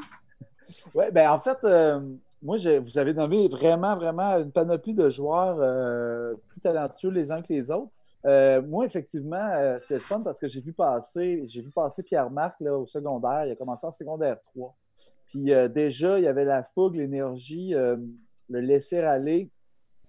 [0.94, 2.00] Ouais, ben en fait, euh,
[2.44, 7.40] moi, vous avez nommé vraiment, vraiment une panoplie de joueurs euh, plus talentueux les uns
[7.40, 7.90] que les autres.
[8.26, 12.02] Euh, moi, effectivement, euh, c'est le fun parce que j'ai vu passer, j'ai vu passer
[12.02, 13.46] Pierre-Marc au secondaire.
[13.46, 14.76] Il a commencé en secondaire 3.
[15.26, 19.50] Puis déjà, il y avait la fougue, l'énergie, le laisser aller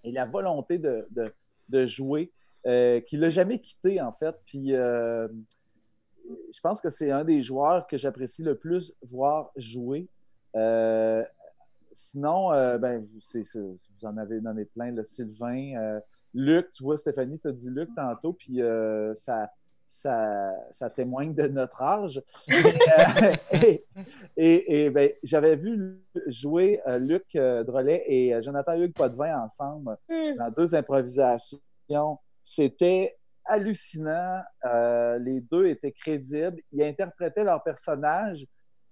[0.04, 2.30] et la volonté de, jouer
[2.66, 4.36] euh, qu'il n'a jamais quitté, en fait.
[4.44, 5.28] Puis je
[6.62, 10.08] pense que c'est un des joueurs que j'apprécie le plus voir jouer.
[11.96, 16.00] Sinon, euh, ben, vous en avez nommé plein, le Sylvain, euh,
[16.34, 19.50] Luc, tu vois, Stéphanie t'a dit Luc tantôt, puis euh, ça,
[19.86, 22.20] ça, ça témoigne de notre âge.
[23.52, 23.84] Et
[24.36, 30.36] et- et, ben, j'avais vu jouer Luc Drolet et Jonathan Hugues Potvin ensemble Hmm.
[30.36, 31.58] dans deux improvisations.
[32.42, 34.42] C'était hallucinant.
[35.20, 36.60] Les deux étaient crédibles.
[36.72, 38.46] Ils interprétaient leur personnage.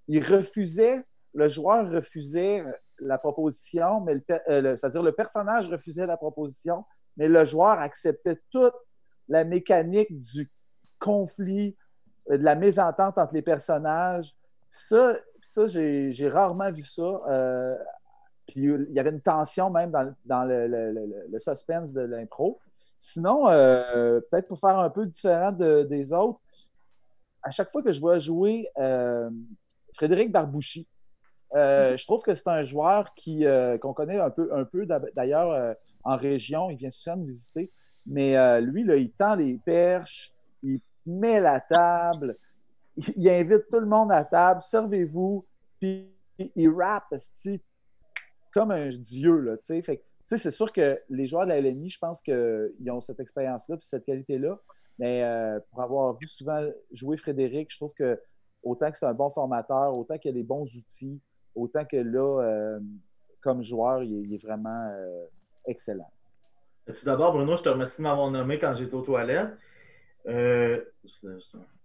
[0.08, 1.02] Ils refusaient,
[1.34, 2.64] le joueur refusait
[2.98, 4.16] la proposition, mais
[4.48, 6.84] euh, le- c'est-à-dire le personnage refusait la proposition,
[7.16, 8.74] mais le joueur acceptait toute
[9.28, 10.50] la mécanique du
[10.98, 11.76] conflit,
[12.30, 14.34] euh, de la mésentente entre les personnages.
[14.70, 17.02] Ça, ça j'ai, rarement vu ça.
[17.02, 17.76] Euh,
[18.46, 22.60] puis il y avait une tension même dans, dans le, suspense de l'impro.
[22.98, 26.40] Sinon, peut-être pour faire un peu différent de- des autres,
[27.42, 28.68] à chaque fois que je vois jouer
[29.94, 30.86] Frédéric Barbouchi,
[31.54, 34.86] euh, je trouve que c'est un joueur qui, euh, qu'on connaît un peu, un peu
[35.14, 35.72] d'ailleurs euh,
[36.02, 36.70] en région.
[36.70, 37.70] Il vient souvent nous visiter.
[38.06, 42.36] Mais lui, là, il tend les perches, il met la table,
[42.96, 45.46] il, invite tout le monde à table, servez-vous,
[45.80, 47.14] puis il rappe
[48.52, 49.58] comme un dieu.
[49.62, 53.86] C'est sûr que les joueurs de la LNI, je pense qu'ils ont cette expérience-là puis
[53.86, 54.58] cette qualité-là.
[54.98, 55.24] Mais
[55.70, 56.62] pour avoir vu souvent
[56.92, 58.20] jouer Frédéric, je trouve que
[58.62, 61.22] autant que c'est un bon formateur, autant qu'il a des bons outils,
[61.54, 62.78] autant que là, euh,
[63.40, 65.24] comme joueur, il est, il est vraiment euh,
[65.66, 66.10] excellent.
[66.86, 69.50] Tout d'abord, Bruno, je te remercie de m'avoir nommé quand j'étais aux toilettes.
[70.26, 70.80] Euh,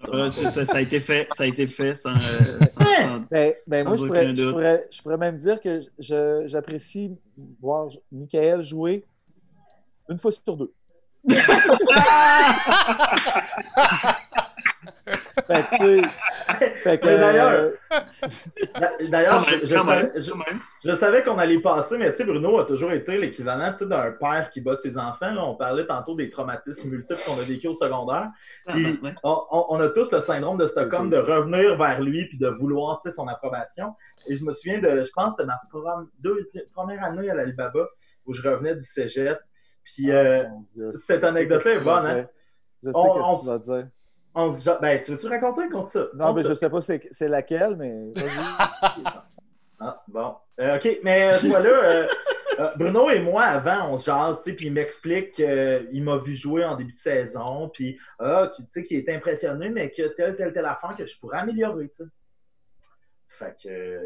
[0.08, 2.16] Euh, ça, a été fait, ça a été fait sans.
[2.16, 4.52] euh, sans- sans- Ben, ben moi, je pourrais, je, doute.
[4.52, 5.80] pourrais, je pourrais même dire que
[6.48, 7.18] j'apprécie
[7.62, 9.04] voir Michael jouer
[10.08, 10.72] une fois sur deux.
[15.48, 16.02] Fait que, tu
[16.60, 17.72] sais, fait que, Mais d'ailleurs, euh,
[19.10, 20.34] D'ailleurs, je, savais- je-
[20.84, 20.94] je
[21.24, 24.50] qu'on allait passer, mais tu sais, Bruno a toujours été l'équivalent tu sais, d'un père
[24.52, 25.32] qui bat ses enfants.
[25.32, 25.44] là.
[25.46, 28.30] On parlait tantôt des traumatismes multiples qu'on a vécu au secondaire.
[28.68, 29.16] Puis, Ah, ouais.
[29.24, 32.48] on, on- on a tous le syndrome de Stockholm de revenir vers lui puis de
[32.48, 33.96] vouloir tu sais, son approbation.
[34.28, 37.88] Et je me souviens de, je pense, de ma prom- deuxième- première année à l'Alibaba
[38.26, 39.40] où je revenais du cégep.
[39.84, 40.92] Puis euh, mon Dieu.
[40.96, 42.12] cette Je sais anecdote-là est qu'est-ce que tu vas bonne.
[42.12, 42.26] Hein?
[42.84, 43.88] Je sais On- ce on que tu vas dire.
[44.36, 46.08] On se Ben, tu veux-tu raconter contre ça?
[46.14, 46.50] Non, mais ça.
[46.50, 48.14] je sais pas c'est c'est laquelle, mais.
[49.80, 50.36] Ah, bon.
[50.60, 52.08] Euh, OK, mais voilà, euh,
[52.60, 56.18] euh, Bruno et moi, avant, on se jase, tu sais, puis il m'explique qu'il m'a
[56.18, 60.08] vu jouer en début de saison, puis ah, tu sais, qu'il est impressionné, mais que
[60.10, 62.10] telle, telle, telle affaire que je pourrais améliorer, tu sais.
[63.30, 64.02] Fait que,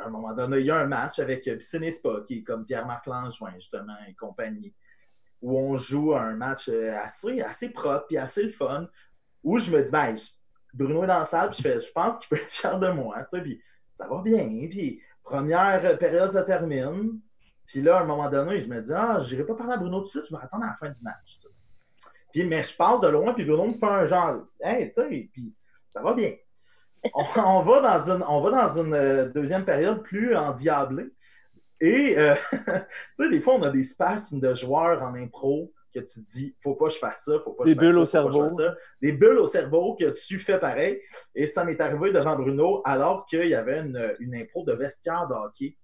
[0.00, 1.88] à un moment donné, il y a un match avec Piscine
[2.26, 4.74] qui est comme Pierre-Marc Langevin, justement, et compagnie,
[5.42, 8.88] où on joue un match assez, assez propre, puis assez le fun,
[9.44, 10.16] où je me dis, ben,
[10.72, 12.90] Bruno est dans la salle, puis je fais, je pense qu'il peut être fier de
[12.90, 13.62] moi, tu sais, puis
[13.94, 17.20] ça va bien, puis première période se termine,
[17.66, 19.76] puis là, à un moment donné, je me dis, ah, je n'irai pas parler à
[19.76, 21.38] Bruno tout de suite, je vais attendre à la fin du match.
[22.32, 25.30] Puis, mais je passe de loin, puis Bruno me fait un genre, hey, tu sais,
[25.32, 25.54] puis
[25.88, 26.34] ça va bien.
[27.14, 31.12] On, on va dans une, on va dans une euh, deuxième période plus endiablée.
[31.80, 32.58] Et, euh, tu
[33.16, 36.56] sais, des fois, on a des spasmes de joueurs en impro que tu te dis,
[36.62, 38.30] faut pas que je fasse ça, faut pas que Des je fasse bulles ça, au
[38.30, 38.76] pas que je cerveau.
[39.00, 41.00] Des bulles au cerveau que tu fais pareil.
[41.34, 45.26] Et ça m'est arrivé devant Bruno alors qu'il y avait une, une impro de vestiaire
[45.28, 45.76] de hockey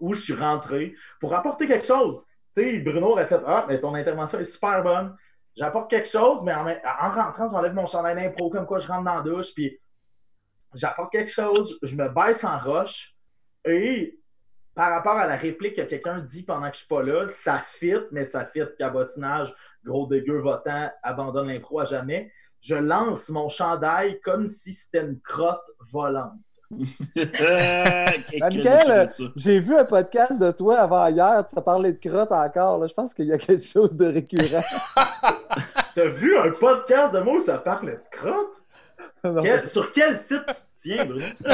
[0.00, 2.24] où je suis rentré pour apporter quelque chose.
[2.56, 5.16] Tu sais, Bruno aurait fait Ah, mais ton intervention est super bonne.
[5.56, 9.04] J'apporte quelque chose, mais en, en rentrant, j'enlève mon chandail d'impro comme quoi je rentre
[9.04, 9.78] dans la douche, puis
[10.74, 13.14] j'apporte quelque chose, je me baisse en roche
[13.64, 14.18] et
[14.74, 17.62] par rapport à la réplique que quelqu'un dit pendant que je suis pas là, ça
[17.66, 19.52] fit, mais ça fit cabotinage,
[19.84, 22.32] gros dégueu, votant, abandonne l'impro à jamais.
[22.60, 26.32] Je lance mon chandail comme si c'était une crotte volante.
[27.14, 32.32] Ben, Michael, j'ai vu un podcast de toi avant hier, tu as parlé de crotte
[32.32, 32.78] encore.
[32.78, 32.86] Là.
[32.86, 34.62] Je pense qu'il y a quelque chose de récurrent.
[35.94, 38.62] T'as vu un podcast de moi où ça parlait de crotte?
[39.42, 41.24] Quel- sur quel site tu tiens, Bruno?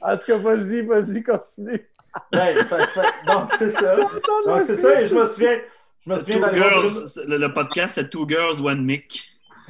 [0.00, 1.88] En tout cas, vas-y, vas-y, continue.
[2.34, 3.96] Ouais, fait- fait- donc, c'est ça.
[3.96, 5.58] Donc, c'est ça, et je me souviens,
[6.06, 7.04] je me souviens Two girls.
[7.26, 9.28] Le, le podcast, c'est Two Girls, One Mic.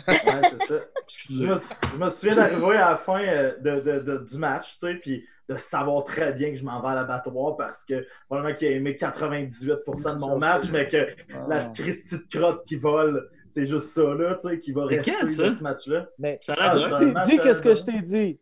[0.09, 0.16] Ouais,
[0.51, 0.74] c'est ça.
[1.30, 4.76] Je me, je me souviens d'arriver à la fin euh, de, de- de- du match,
[4.80, 8.06] tu sais, puis de savoir très bien que je m'en vais à l'abattoir parce que
[8.26, 10.97] probablement qu'il a aimé 98% de mon match, mais que
[11.48, 11.72] la Ah.
[11.76, 15.12] Christie de crotte qui vole, c'est juste ça, là, tu sais, qui va C'est rester
[15.20, 15.42] quel, ça?
[15.44, 16.08] de ce match-là.
[16.18, 18.40] Mais Ça a Ah, l'air c'est dis, dis euh, qu'est-ce que je t'ai dit.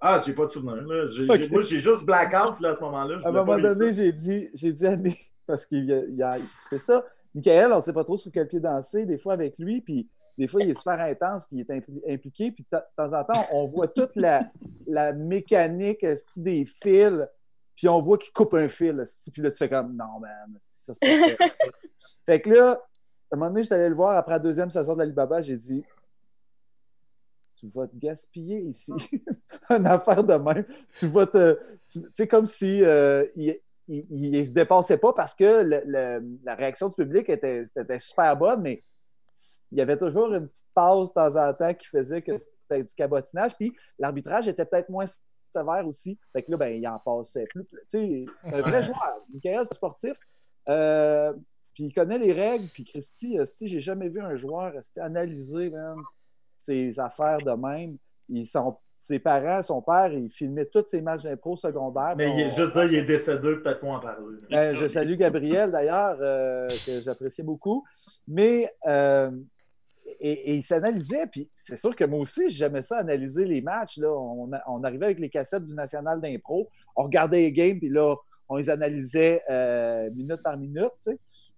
[0.00, 1.06] Ah, j'ai pas de souvenir, là.
[1.08, 1.36] J'ai- Ok.
[1.38, 3.18] j'ai- moi, j'ai juste blackout, là, à ce moment-là.
[3.18, 4.96] Je À un moment donné, j'ai dit, j'ai dit à
[5.46, 6.38] parce qu'il y a, il y a-
[6.68, 7.04] c'est ça.
[7.34, 10.08] Michael, on ne sait pas trop sur quel pied danser, des fois avec lui, puis
[10.36, 13.24] des fois, il est super intense, puis il est impli- impliqué, puis de temps en
[13.24, 14.48] temps, on voit toute la,
[14.86, 16.06] la mécanique
[16.36, 17.26] des fils,
[17.76, 19.02] puis on voit qu'il coupe un fil,
[19.32, 21.38] puis là, tu fais comme, non, man, ça, c'est pas fait.
[22.26, 22.80] fait que là,
[23.32, 25.56] un moment donné, je suis allé le voir après la deuxième saison de l'Alibaba, j'ai
[25.56, 25.84] dit,
[27.58, 28.92] tu vas te gaspiller ici.
[29.70, 30.64] Une affaire de même.
[30.96, 31.58] Tu vas te.
[31.90, 36.38] Tu sais, comme si euh, il, il, il se dépassait pas parce que le- le-
[36.44, 38.84] la réaction du public était, était super bonne, mais
[39.72, 42.82] il y avait toujours une petite pause de temps en temps qui faisait que c'était
[42.84, 43.56] du cabotinage.
[43.56, 45.06] Puis l'arbitrage était peut-être moins
[45.52, 46.18] sévère aussi.
[46.32, 47.64] Fait que là, ben, il en passait plus.
[47.66, 49.16] Tu sais, c'est un vrai joueur.
[49.32, 50.18] Michael, sportif.
[50.68, 51.32] Euh,
[51.78, 52.66] puis il connaît les règles.
[52.74, 55.72] Puis Christy, j'ai jamais vu un joueur analyser
[56.58, 57.98] ses affaires de même.
[58.28, 62.14] Ils sont, ses parents, son père, il filmait tous ses matchs d'impro secondaires.
[62.16, 64.38] Mais il est, On- juste dire, il est décédé, peut-être pas en parler.
[64.50, 67.84] ben, je salue Gabriel d'ailleurs, euh, que j'apprécie beaucoup.
[68.26, 69.30] Mais euh,
[70.18, 73.98] et, et il s'analysait, puis c'est sûr que moi aussi, j'aimais ça analyser les matchs.
[73.98, 74.10] Là.
[74.10, 78.16] On, arrivait avec les cassettes du National d'impro, on regardait les games, puis là,
[78.48, 81.08] on les analysait euh, minute par minute.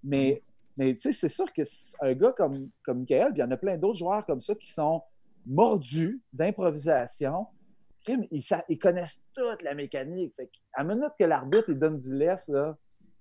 [0.03, 0.43] Mais,
[0.77, 3.45] mais tu sais, c'est sûr que c'est un gars comme, comme Michael, puis il y
[3.45, 5.03] en a plein d'autres joueurs comme ça qui sont
[5.47, 7.47] mordus d'improvisation.
[8.09, 10.33] Ils, connaissent toute la mécanique.
[10.37, 12.77] Fait à minute que l'arbitre il donne du laisse, là,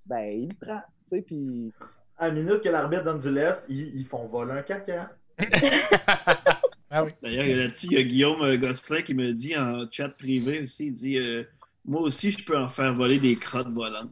[0.05, 0.81] ben, il le prend.
[1.03, 1.73] tu sais, Puis
[2.17, 5.11] À minute que l'arbitre donne du laisse, ils, ils font voler un caca.
[6.91, 7.11] Ah oui.
[7.21, 10.09] D'ailleurs, il y a là-dessus, il y a Guillaume Gosselin qui me dit en chat
[10.09, 11.43] privé aussi, il dit euh,
[11.85, 14.09] Moi aussi, je peux en faire voler des crottes volantes.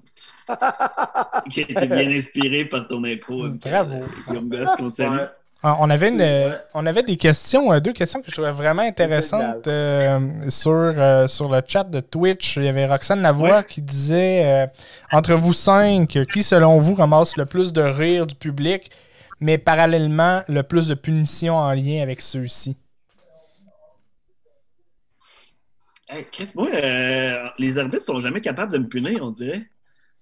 [1.49, 3.45] qui a été bien inspiré par ton impro.
[3.45, 3.97] euh, Bravo.
[4.27, 5.17] Guillaume Goss, qu'on salue.
[5.17, 5.27] Ouais.
[5.63, 8.51] Ah, On avait, une, euh, on avait des questions, euh, deux questions que je trouvais
[8.51, 10.19] vraiment intéressantes euh,
[10.49, 12.57] sur, euh, sur le chat de Twitch.
[12.57, 13.65] Il y avait Roxane Lavoie Ouais.
[13.67, 14.67] qui disait euh,
[15.11, 18.91] Entre vous cinq, qui selon vous ramasse le plus de rire du public,
[19.39, 22.77] mais parallèlement le plus de punitions en lien avec ceux-ci?
[26.09, 29.69] Hey, Chris, moi, euh, les arbitres sont jamais capables de me punir, on dirait.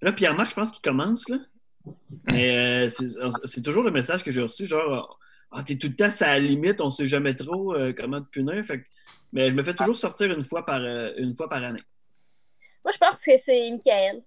[0.02, 1.38] Là, Pierre-Marc, je pense qu'il commence, là.
[2.32, 2.90] Mais euh,
[3.44, 5.20] c'est toujours le message que j'ai reçu, genre,
[5.52, 8.28] ah, t'es tout le temps à la limite, on sait jamais trop euh, comment te
[8.30, 8.64] punir.
[8.66, 8.88] Fait que-
[9.32, 11.84] mais je me fais toujours sortir une fois par, euh, une fois par année.
[12.84, 14.24] Moi, je pense que c'est Michael.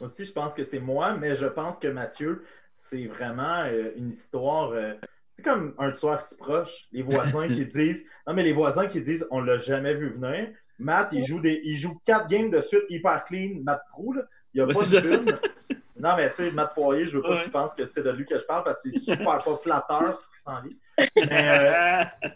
[0.00, 3.92] Moi aussi, je pense que c'est moi, mais je pense que Mathieu, c'est vraiment euh,
[3.96, 4.72] une histoire.
[5.42, 6.86] C'est comme un tueur si proche.
[6.92, 8.04] Les voisins qui disent.
[8.26, 10.48] Non, mais les voisins qui disent on l'a jamais vu venir.
[10.78, 14.14] Matt, il joue, des, il joue quatre games de suite hyper clean, Matt Prou.
[14.54, 15.38] Il n'y a pas de pune.
[15.98, 17.42] Non, mais tu sais, Matt Poirier, je veux pas Ouais.
[17.42, 20.18] qu'il pense que c'est de lui que je parle parce que c'est super pas flatteur
[20.20, 20.78] ce qui s'en lit.
[21.16, 22.28] Mais, euh,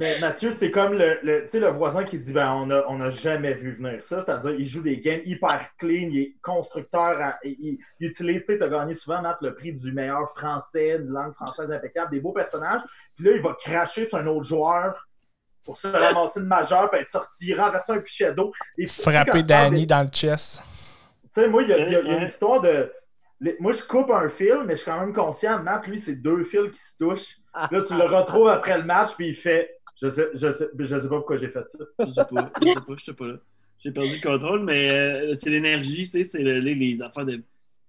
[0.00, 2.82] mais Mathieu, c'est comme le, le, tu sais, le voisin qui dit ben, on n'a
[2.88, 4.20] on a jamais vu venir ça.
[4.22, 8.44] C'est-à-dire, il joue des games hyper clean, il est constructeur, à- il, il- il utilise,
[8.44, 12.20] tu as gagné souvent, Matt, le prix du meilleur français, une langue française impeccable, des
[12.20, 12.80] beaux personnages.
[13.14, 15.06] Puis là, il va cracher sur un autre joueur
[15.64, 18.50] pour se ramasser une majeure, puis être sorti, renverser un pichet d'eau.
[18.78, 20.62] Et Frapper Danny des- dans le chest.
[21.24, 22.90] tu sais, moi, il y, y a- il y a une histoire de.
[23.40, 25.62] les- Moi, je coupe un fil, mais je suis quand même conscient.
[25.62, 27.36] Matt, lui, c'est deux fils qui se touchent.
[27.70, 31.08] Là, tu le retrouves après le match, puis il fait Je sais, je sais, sais
[31.08, 31.78] pas pourquoi j'ai fait ça.
[32.06, 33.34] Je sais pas, je sais pas, je sais pas là.
[33.82, 37.42] J'ai perdu le contrôle, mais euh, c'est l'énergie, c'est le- les, les affaires de.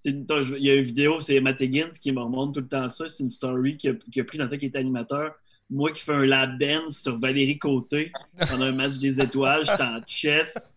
[0.03, 0.25] Il
[0.57, 3.07] y a une vidéo, c'est Matt Higgins qui me remonte tout le temps ça.
[3.07, 5.35] C'est une story qu'il a, pris dans le temps qu'il était animateur.
[5.69, 8.11] Moi qui fais un lap dance sur Valérie Côté
[8.49, 10.73] pendant un match des étoiles, j'étais en chess.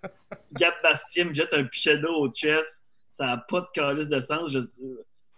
[0.52, 2.84] Gab Bastien me jette un pichet d'eau au chess.
[3.08, 4.52] Ça n'a pas de calice de sens.
[4.52, 4.60] Je,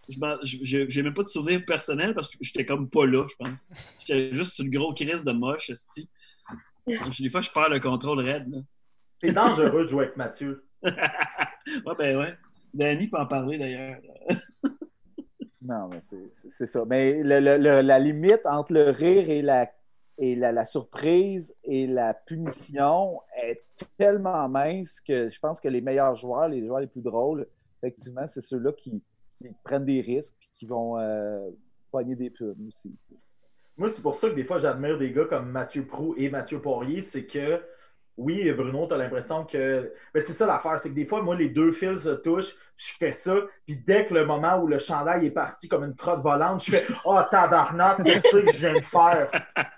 [0.09, 3.71] je, j'ai même pas de souvenir personnel parce que j'étais comme pas là, je pense.
[3.99, 6.09] J'étais juste une grosse crise de moche, esti.
[6.87, 8.65] Des fois, je perds le contrôle raide.
[9.21, 10.65] C'est dangereux de jouer avec Mathieu.
[10.85, 10.93] ouais,
[11.99, 12.35] ben ouais.
[12.75, 13.99] Danny peut en parler d'ailleurs.
[15.63, 16.85] Non, mais c'est- ça.
[16.87, 19.69] Mais le- le- le- la limite entre le rire et la
[20.19, 23.63] et la, la surprise et la punition est
[23.99, 27.47] tellement mince que je pense que les meilleurs joueurs, les joueurs les plus drôles,
[27.83, 29.03] effectivement, c'est ceux-là qui,
[29.37, 31.51] qui prennent des risques et qui vont euh,
[31.91, 32.97] pogner des plumes aussi.
[33.77, 36.61] Moi, c'est pour ça que des fois, j'admire des gars comme Mathieu Prou et Mathieu
[36.61, 37.03] Poirier.
[37.03, 37.63] C'est que,
[38.17, 39.93] oui, Bruno, tu as l'impression que.
[40.15, 42.93] Mais c'est ça l'affaire, c'est que des fois, moi, les deux fils se touchent, je
[42.99, 43.37] fais ça,
[43.67, 46.71] puis dès que le moment où le chandail est parti comme une crotte volante, je
[46.71, 49.31] fais Oh, tabarnak, qu'est-ce que je viens de faire?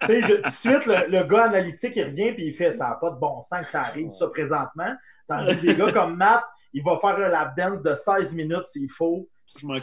[0.07, 2.91] tu sais, tout de suite, le, le gars analytique, il revient, puis il fait Ça
[2.91, 4.95] n'a pas de bon sens que ça arrive, ça, présentement.
[5.27, 8.65] Tandis que des gars comme Matt, il va faire un lap dance de 16 minutes
[8.67, 9.29] s'il faut.
[9.59, 9.75] Je m'en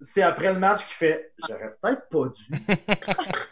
[0.00, 2.56] c'est- après le match qu'il fait J'aurais peut-être pas dû.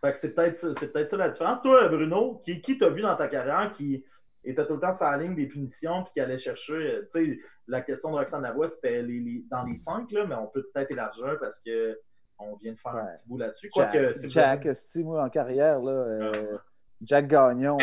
[0.00, 1.60] fait que c'est peut-être ça, c'est peut-être ça la différence.
[1.62, 4.04] Toi, Bruno, qui, qui t'as vu dans ta carrière qui
[4.44, 6.72] était tout le temps sur la ligne des punitions puis qui allait chercher.
[6.72, 10.24] euh, Tu sais, la question de Roxane Lavoie, c'était les, les- dans les cinq, là,
[10.26, 11.98] mais on peut peut-être élargir parce que
[12.38, 13.68] on vient de faire un petit bout là-dessus.
[13.74, 14.66] Jack, c'est Jack
[15.04, 16.56] moi, en carrière, là, euh,
[17.02, 17.76] Jack Gagnon,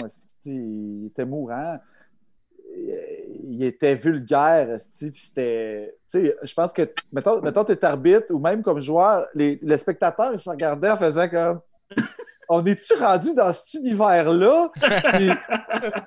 [0.45, 1.79] il était mourant.
[3.49, 4.77] Il était vulgaire,
[5.13, 5.93] c'était...
[6.13, 10.31] Je pense que, mettons, mettons tu es arbitre ou même comme joueur, les, les spectateurs,
[10.33, 11.61] ils se regardaient en faisant comme...
[12.49, 14.71] On est-tu rendu dans cet univers-là?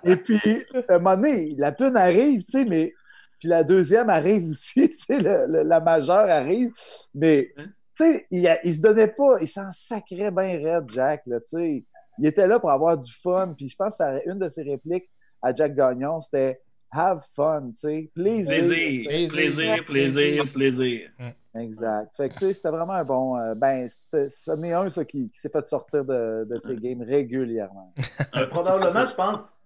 [0.05, 0.41] Et puis,
[0.89, 2.95] à un moment donné, la pune arrive, tu sais, mais...
[3.39, 6.73] Puis la deuxième arrive aussi, tu sais, le- le- la majeure arrive.
[7.15, 11.47] Mais, tu sais, il, se donnait pas, il s'en sacrait bien raide, Jack, là, tu
[11.49, 11.85] sais.
[12.19, 13.55] Il était là pour avoir du fun.
[13.57, 15.09] Puis je pense que une de ses répliques
[15.43, 16.61] à Jack Gagnon, c'était
[16.93, 18.11] Have fun, tu sais.
[18.15, 18.53] Plaisir.
[18.59, 19.29] Plaisir, Plaisir.
[19.35, 21.11] plaisir, plaisir, plaisir.
[21.57, 22.17] Exact.
[22.17, 23.37] Fait que, tu sais, c'était vraiment un bon.
[23.39, 26.77] euh, ben, c'était- c'en est un, ça, qui, qui s'est fait sortir de, de ses
[26.77, 27.93] games régulièrement.
[28.37, 29.57] Euh, probablement, je pense.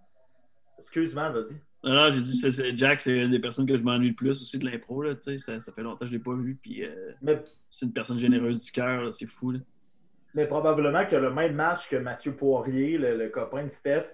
[0.79, 1.55] Excuse-moi, vas-y.
[1.83, 4.59] Non, non, j'ai dit, Jack, c'est une des personnes que je m'ennuie le plus aussi
[4.59, 5.03] de l'impro.
[5.03, 6.59] là, tu sais, Ça, ça fait longtemps que je ne l'ai pas vu.
[6.61, 9.15] Puis euh, Mais c'est une personne généreuse du cœur.
[9.15, 9.51] C'est fou.
[9.53, 9.59] là.
[10.35, 14.05] Mais probablement que le même match que Mathieu Poirier, le, le copain de Steph,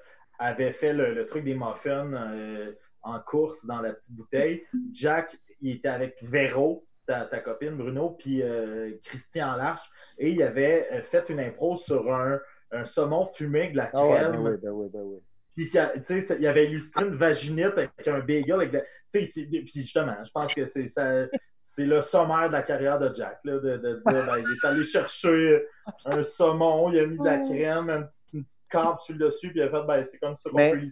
[0.41, 2.73] avait fait le, le truc des muffins euh,
[3.03, 4.65] en course dans la petite bouteille.
[4.93, 9.89] Jack, il était avec Véro, ta, ta copine Bruno, puis euh, Christian Larche,
[10.19, 12.41] et il avait euh, fait une impro sur un,
[12.73, 14.33] un saumon fumé avec de la Ah ouais, crème.
[14.33, 15.19] ben oui, ben oui, ben oui.
[15.55, 18.53] Puis, qu'il- tu sais, il avait illustré une vaginette avec un bagel.
[18.53, 21.27] Avec de la- tu sais, c'est- puis justement, je pense que c'est ça-
[21.61, 24.66] c'est le sommaire de la carrière de Jack, là, de, de dire ben, il est
[24.66, 25.65] allé chercher
[26.07, 29.27] un saumon, il a mis de la crème, un petit- une petite carpe sur le
[29.27, 30.87] dessus, puis il a fait ben, c'est comme ça qu'on Mais- peut.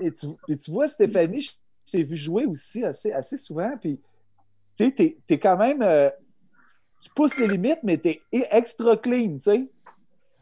[0.00, 1.50] Et tu, et tu vois, Stéphanie, je,
[1.86, 3.76] je t'ai vu jouer aussi assez, assez souvent.
[3.80, 4.00] Puis,
[4.76, 5.82] tu sais, t'es, t'es quand même.
[5.82, 6.08] euh,
[7.00, 9.68] tu pousses les limites, mais t'es extra clean, tu sais.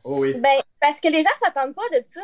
[0.04, 0.34] Oh oui.
[0.40, 2.20] Ben, parce que les gens s'attendent pas de ça.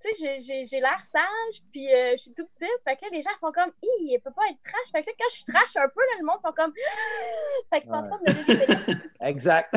[0.00, 2.68] Tu sais, j'ai- l'air sage, puis euh, je suis tout petite.
[2.86, 4.92] Fait que là, les gens font comme, Hi, il peut pas être trash.
[4.92, 6.72] Fait que là, quand je trash un peu, là, le monde font comme,
[7.72, 8.10] fait que je pense Ouais.
[8.10, 9.08] pas me donner des.
[9.26, 9.74] Exact.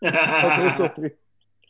[0.00, 1.12] Pas très surpris.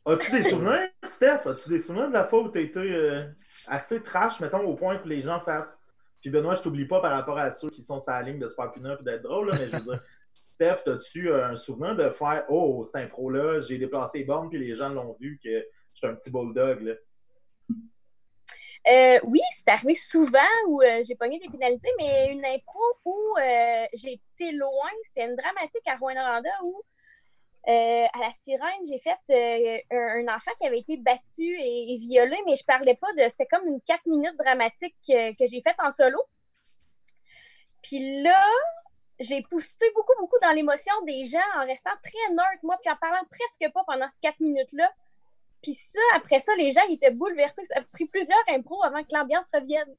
[0.06, 1.46] As-tu des souvenirs, Steph?
[1.46, 3.24] As-tu des souvenirs de la fois où tu as été euh,
[3.66, 5.78] assez trash, mettons, au point que les gens fassent?
[6.20, 8.48] Puis Benoît, je t'oublie pas par rapport à ceux qui sont sur la ligne de
[8.48, 11.96] se faire punir et d'être drôle, là, mais je veux dire, Steph, as-tu un souvenir
[11.96, 15.38] de faire Oh, c'est un pro-là, j'ai déplacé les bornes, puis les gens l'ont vu
[15.42, 15.48] que
[15.94, 16.94] j'étais un petit bulldog, là.
[18.88, 20.38] Euh, oui, c'est arrivé souvent
[20.68, 25.26] où euh, j'ai pogné des pénalités, mais une impro où euh, j'ai été loin, c'était
[25.26, 26.82] une dramatique à Rouen-Noranda où
[27.68, 32.56] euh, à la sirène, j'ai fait un, enfant qui avait été battu et, violé, mais
[32.56, 33.28] je parlais pas de.
[33.28, 36.18] C'était comme une 4 minutes dramatique que, que j'ai faite en solo.
[37.82, 38.42] Puis là,
[39.18, 42.96] j'ai poussé beaucoup, beaucoup dans l'émotion des gens en restant très neutre, moi, puis en
[42.96, 44.90] parlant presque pas pendant ces 4 minutes-là.
[45.62, 47.64] Puis ça, après ça, les gens ils étaient bouleversés.
[47.66, 49.94] Ça a pris plusieurs impros avant que l'ambiance revienne.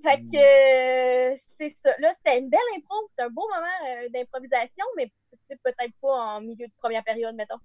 [0.03, 1.93] fait que euh, c'est ça.
[1.99, 2.95] Là, c'était une belle impro.
[3.09, 5.11] C'était un beau moment euh, d'improvisation, mais
[5.63, 7.59] peut-être pas en milieu de première période, mettons.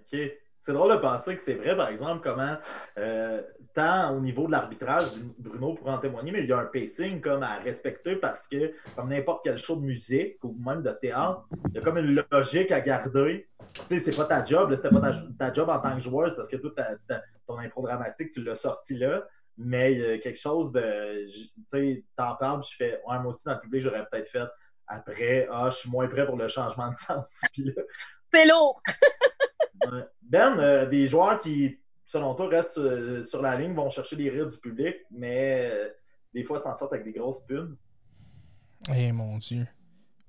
[0.00, 0.18] OK.
[0.62, 2.56] C'est drôle de penser que c'est vrai, par exemple, comment,
[2.96, 3.42] euh,
[3.74, 5.06] tant au niveau de l'arbitrage,
[5.36, 8.72] Bruno pourra en témoigner, mais il y a un pacing comme à respecter parce que,
[8.94, 12.24] comme n'importe quel show de musique ou même de théâtre, il y a comme une
[12.30, 13.48] logique à garder.
[13.74, 16.48] Tu sais, c'est pas ta job, c'était pas ta, job en tant que joueuse parce
[16.48, 16.96] que ta-
[17.44, 19.26] ton impro dramatique, tu l'as sorti là,
[19.58, 21.26] mais il y a quelque chose de.
[21.26, 24.28] Tu sais, t'en parles, puis je fais, ouais, moi aussi, dans le public, j'aurais peut-être
[24.28, 24.46] fait
[24.86, 27.40] après, ah, je suis moins prêt pour le changement de sens.
[28.32, 28.80] C'est lourd!
[30.22, 34.30] Ben, euh, des joueurs qui, selon toi, restent euh, sur la ligne, vont chercher des
[34.30, 35.88] rires du public, mais euh,
[36.32, 37.76] des fois s'en sortent avec des grosses pubs.
[38.94, 39.66] Eh mon Dieu.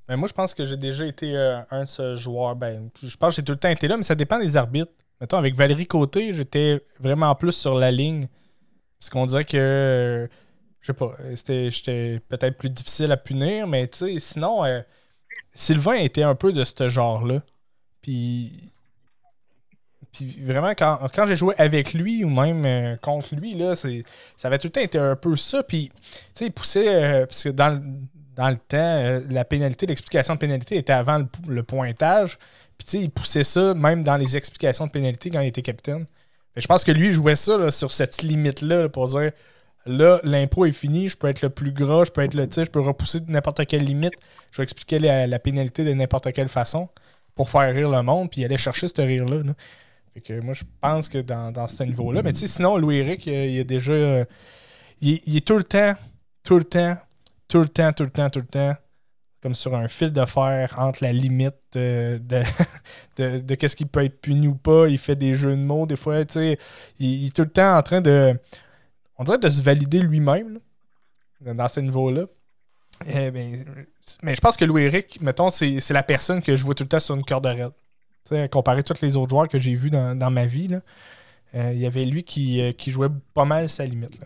[0.08, 2.56] Ben, moi, je pense que j'ai déjà été un de ce joueur.
[2.56, 4.92] Ben, je pense que j'ai tout le temps été là, mais ça dépend des arbitres.
[5.22, 8.28] Mettons, avec Valérie Côté, j'étais vraiment plus sur la ligne.
[9.00, 10.28] Parce qu'on dirait que
[10.82, 14.64] je sais pas, j'étais peut-être plus difficile à punir, mais tu sais, sinon,
[15.54, 17.42] Sylvain était un peu de ce genre-là.
[18.02, 18.73] Puis,
[20.12, 23.88] puis vraiment, quand, j'ai joué avec lui ou même euh, contre lui, là, ça
[24.44, 25.64] avait tout le temps été un peu ça.
[25.64, 26.02] Puis, tu
[26.34, 27.82] sais, il poussait, euh, parce que dans,
[28.36, 32.38] dans le temps, la pénalité, l'explication de pénalité était avant le, pointage.
[32.78, 35.62] Puis, tu sais, il poussait ça même dans les explications de pénalité quand il était
[35.62, 36.06] capitaine.
[36.56, 39.32] je pense que lui, il jouait ça sur cette limite-là pour dire
[39.86, 42.70] Là, l'impro est fini, je peux être le plus gras, je peux être le je
[42.70, 44.14] peux repousser de n'importe quelle limite,
[44.52, 46.88] je vais expliquer la, pénalité de n'importe quelle façon
[47.36, 49.42] pour faire rire le monde, puis aller chercher ce rire-là.
[50.14, 53.58] Fait que moi, je pense que dans, ce niveau-là, mais tu sais, sinon, Louis-Éric, il,
[53.58, 53.94] est déjà.
[53.94, 54.26] Euh,
[55.02, 55.96] il, est tout le temps,
[56.44, 56.98] tout le temps,
[57.48, 58.76] tout le temps, tout le temps, tout le temps,
[59.42, 62.22] comme sur un fil de fer entre la limite de,
[63.18, 64.88] de, de, qu'est-ce qui peut être puni ou pas.
[64.88, 66.58] Il fait des jeux de mots, des fois, tu sais.
[67.00, 68.38] il, est tout le temps en train de
[69.18, 70.60] on dirait de se valider lui-même
[71.42, 72.26] dans ce niveau-là.
[73.08, 76.90] Eh mais je pense que Louis-Éric, mettons, c'est la personne que je vois tout le
[76.90, 77.72] temps sur une corde raide.
[78.52, 80.70] Comparé à tous les autres joueurs que j'ai vus dans, ma vie,
[81.56, 84.20] euh, il y avait lui qui, euh, qui, jouait pas mal sa limite.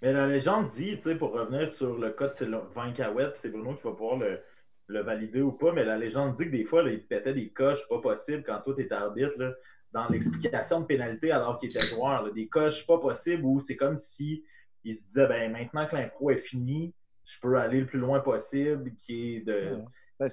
[0.00, 3.92] Mais la légende dit, pour revenir sur le cas de Cahouette, c'est Bruno qui va
[3.92, 7.48] pouvoir le, valider ou pas, mais la légende dit que des fois, il pétait des
[7.48, 9.38] coches pas possibles quand toi, t'es arbitre.
[9.38, 9.52] Là
[9.92, 12.32] dans l'explication de pénalité alors qu'il était joueur.
[12.32, 14.44] Des coches pas possibles où c'est comme si
[14.84, 16.92] il se disait ben, maintenant que l'impro est fini,
[17.24, 19.78] je peux aller le plus loin possible, qui est de.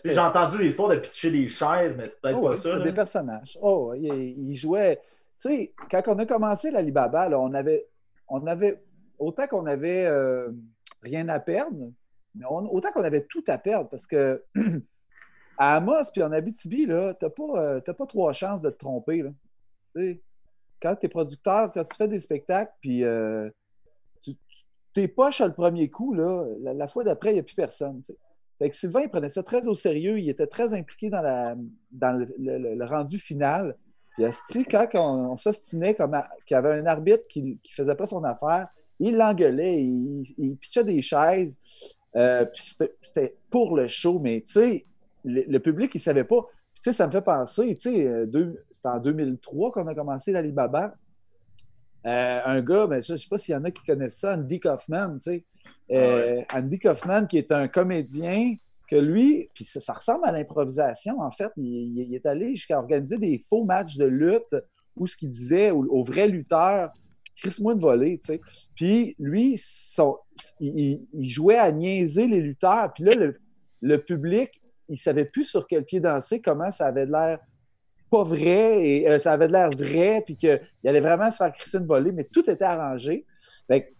[0.03, 2.74] J'ai entendu l'histoire de pitcher des chaises, mais c'est peut-être oh, pas ça.
[2.74, 3.57] C'était des personnages.
[3.61, 5.02] Oh, il, jouait.
[5.41, 7.88] Tu sais, quand on a commencé l'Alibaba, on avait,
[8.28, 8.82] on avait.
[9.18, 10.49] Autant qu'on avait euh,
[11.03, 11.91] rien à perdre,
[12.36, 14.41] mais autant qu'on avait tout à perdre parce que
[15.57, 19.24] à Amos puis en Abitibi, tu n'as pas, euh, pas trois chances de te tromper.
[19.24, 19.32] Là
[20.82, 23.49] quand tu es producteur, quand tu fais des spectacles, puis euh,
[24.22, 24.32] tu,
[24.94, 28.02] t'es poche le premier coup, là, la, fois d'après, il n'y a plus personne.
[28.60, 30.19] Fait que Sylvain, il prenait ça très au sérieux.
[30.19, 33.76] Il était très impliqué dans, le, rendu final.
[34.49, 38.23] Puis, quand on, s'ostinait comme qu'il y avait un arbitre qui ne faisait pas son
[38.23, 38.68] affaire,
[38.99, 41.57] il l'engueulait, il, pitchait des chaises.
[42.15, 44.86] Euh, puis c'était pour le show, mais tu sais,
[45.23, 46.45] le, public, il ne savait pas
[46.81, 50.95] sais, ça me fait penser, tu sais, euh, c'était en 2003 qu'on a commencé l'Alibaba.
[52.06, 54.36] Euh, un gars, ben, je ne sais pas s'il y en a qui connaissent ça,
[54.36, 55.45] Andy Kaufman, tu sais.
[55.91, 58.56] Euh, ah Andy Kaufman, qui est un comédien,
[58.90, 61.52] que lui, puis ça, ressemble à l'improvisation, en fait.
[61.57, 64.56] Il, est allé jusqu'à organiser des faux matchs de lutte
[64.95, 66.91] où ce qu'il disait aux, vrais lutteurs,
[67.36, 68.41] Chris-moi tu sais.
[68.76, 69.60] Puis lui,
[70.60, 72.91] il, jouait à niaiser les lutteurs.
[72.94, 73.40] Puis là, le,
[73.82, 74.60] le public
[74.90, 77.40] il savait plus sur quel pied danser, comment ça avait l'air
[78.11, 81.86] pas vrai, et euh, ça avait l'air vrai, puis qu'il allait vraiment se faire Christine
[81.86, 83.26] voler, mais tout était arrangé.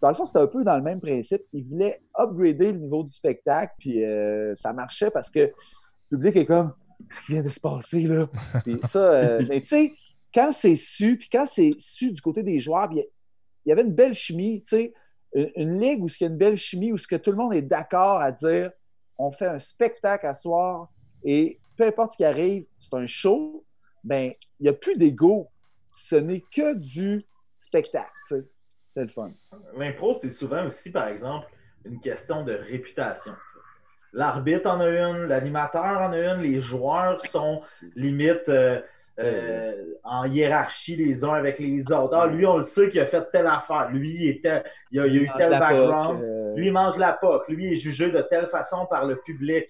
[0.02, 1.42] Dans le fond, c'était un peu dans le même principe.
[1.54, 6.36] Il voulait upgrader le niveau du spectacle, puis euh, ça marchait parce que le public
[6.36, 8.28] est comme Qu'est-ce qui vient de se passer là?
[8.66, 9.94] Puis ça, euh, mais tu sais,
[10.34, 13.06] quand c'est su, puis quand c'est su du côté des joueurs, il
[13.66, 14.94] y avait une belle chimie, tu sais,
[15.34, 17.54] une, ligue où il y a une belle chimie, où ce que tout le monde
[17.54, 18.72] est d'accord à dire
[19.18, 20.90] on fait un spectacle à soir
[21.24, 23.66] et peu importe ce qui arrive, c'est un show,
[24.04, 25.48] ben il n'y a plus d'ego.
[25.94, 27.26] Ce n'est que du
[27.60, 28.12] spectacle.
[28.92, 29.32] C'est le fun.
[29.78, 31.48] L'impro, c'est souvent aussi, par exemple,
[31.86, 33.34] une question de réputation.
[34.14, 37.62] L'arbitre en a une, l'animateur en a une, les joueurs sont
[37.96, 38.82] limite euh,
[39.20, 42.16] euh, en hiérarchie les uns avec les autres.
[42.16, 43.90] Ah, lui, on le sait qu'il a fait telle affaire.
[43.92, 46.24] Lui, il, était, il, a, eu tel background.
[46.24, 46.56] Euh.
[46.56, 47.48] Lui, il mange la poque.
[47.50, 49.68] Lui, il est jugé de telle façon par le public.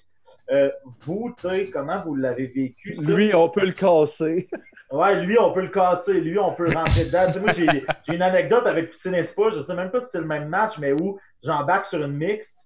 [0.52, 0.70] Euh,
[1.02, 2.96] vous, tu sais, comment vous l'avez vécu?
[3.08, 4.48] Lui, on peut le casser.
[4.92, 6.20] ouais, lui, on peut le casser.
[6.20, 7.28] Lui, on peut rentrer dedans.
[7.42, 9.50] moi, j'ai une anecdote avec Piscine Espa.
[9.50, 12.60] Je sais même pas si c'est le même match, mais où j'embarque sur une mixte.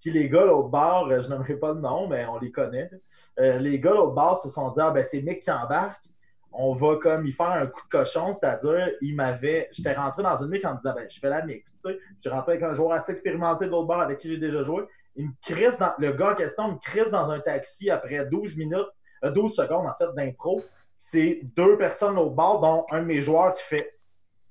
[0.00, 2.90] Puis les gars, au bar, je n'aimerais pas le nom, mais on les connaît.
[3.36, 6.08] les gars, au bar, se sont dit Ah, ben, c'est Mick qui embarque
[6.52, 9.68] on va comme y faire un coup de cochon, c'est-à-dire, il m'avait.
[9.72, 11.78] J'étais rentré dans une mix en disant, ben, je fais la mix.
[11.84, 11.98] Tu sais.
[12.24, 14.84] Je rentré avec un joueur assez expérimenté de l'autre bord avec qui j'ai déjà joué.
[15.16, 15.92] Il me crisse dans.
[15.98, 18.88] Le gars en question me crisse dans un taxi après 12 minutes,
[19.22, 20.62] 12 euh, secondes en fait d'impro.
[20.98, 23.98] C'est deux personnes l'autre bord, dont un de mes joueurs qui fait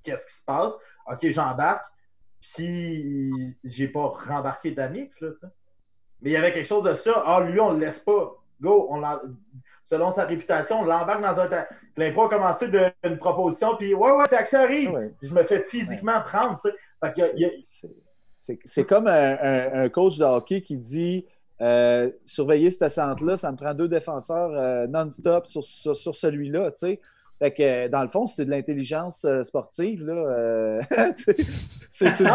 [0.01, 0.73] Qu'est-ce qui se passe?
[1.11, 1.85] OK, j'embarque.
[2.39, 5.47] Puis j'ai pas rembarqué mix, là, tu sais.
[6.21, 7.23] Mais il y avait quelque chose de ça.
[7.25, 8.35] Ah, lui, on le laisse pas.
[8.59, 9.03] Go, on
[9.83, 11.65] selon sa réputation, on l'embarque dans un.
[11.95, 15.13] L'impro a commencé d'une proposition, puis ouais, ouais, taxi arrive.
[15.21, 18.59] Je me fais physiquement prendre, tu sais.
[18.65, 21.25] C'est comme un, coach de hockey qui dit
[21.61, 26.71] euh, surveiller cette centre-là, ça me prend deux défenseurs euh, non-stop sur, sur, celui-là.
[26.71, 27.01] Tu sais.
[27.39, 30.13] Fait que, dans le fond, c'est de l'intelligence euh, sportive, là.
[30.13, 30.81] euh,
[31.89, 32.29] c'est une,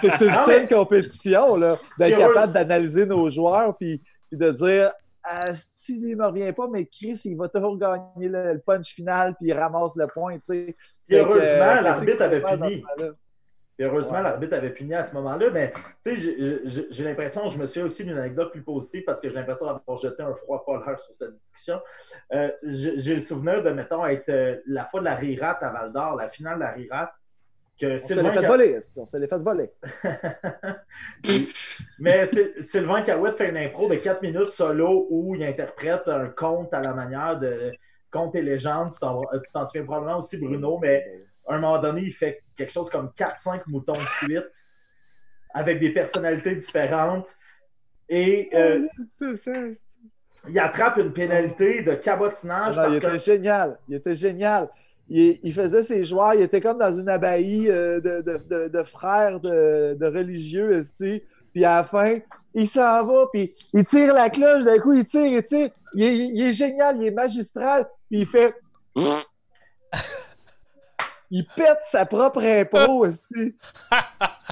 [0.00, 1.78] c'est une saine compétition, là.
[1.98, 4.92] D'être capable d'analyser nos joueurs, puis, puis de dire,
[5.22, 8.58] ah, si lui ne me revient pas, mais Chris, il va toujours gagner le, le
[8.58, 10.76] punch final, puis il ramasse le point, tu sais.
[11.10, 13.14] Heureusement, euh, l'arbitre avait qu'il
[13.80, 14.22] Puis heureusement, Ouais.
[14.24, 15.48] l'arbitre avait puni à ce moment-là.
[15.50, 15.72] Mais
[16.04, 19.34] tu sais, j'ai- l'impression, je me souviens aussi d'une anecdote plus positive parce que j'ai
[19.34, 21.80] l'impression d'avoir jeté un froid polaire sur cette discussion.
[22.34, 25.92] Euh, j'ai le souvenir de, mettons, être euh, la fois de la Rirat à Val
[25.94, 27.14] d'Or, la finale de la Rirat.
[27.80, 29.70] Que On Sylvain fait Ca- voler, on se l'est fait voler.
[31.98, 36.28] Mais Sy- Sylvain Cahouette fait une impro de 4 minutes solo où il interprète un
[36.28, 37.72] conte à la manière de
[38.10, 38.90] conte et légende.
[38.92, 41.02] Tu t'en souviens probablement aussi, Bruno, mais
[41.48, 44.64] à un moment donné, il fait quelque chose comme 4-5 moutons de suite
[45.52, 47.28] avec des personnalités différentes.
[48.08, 48.86] Et euh,
[49.18, 49.52] C'est ça,
[50.48, 52.76] il attrape une pénalité de cabotinage.
[52.76, 53.78] Non, il était génial.
[53.88, 54.68] Il était génial.
[55.08, 58.68] Il, il faisait ses joueurs, il était comme dans une abbaye euh, de, de- de-
[58.68, 61.22] de frères de, de religieux, esti.
[61.52, 62.18] Puis à la fin,
[62.54, 65.70] il s'en va, puis il tire la cloche, d'un coup, il tire, il tire.
[65.94, 68.54] Il est, il est génial, il est magistral, puis il fait.
[71.30, 73.56] Il pète sa propre impro, esti.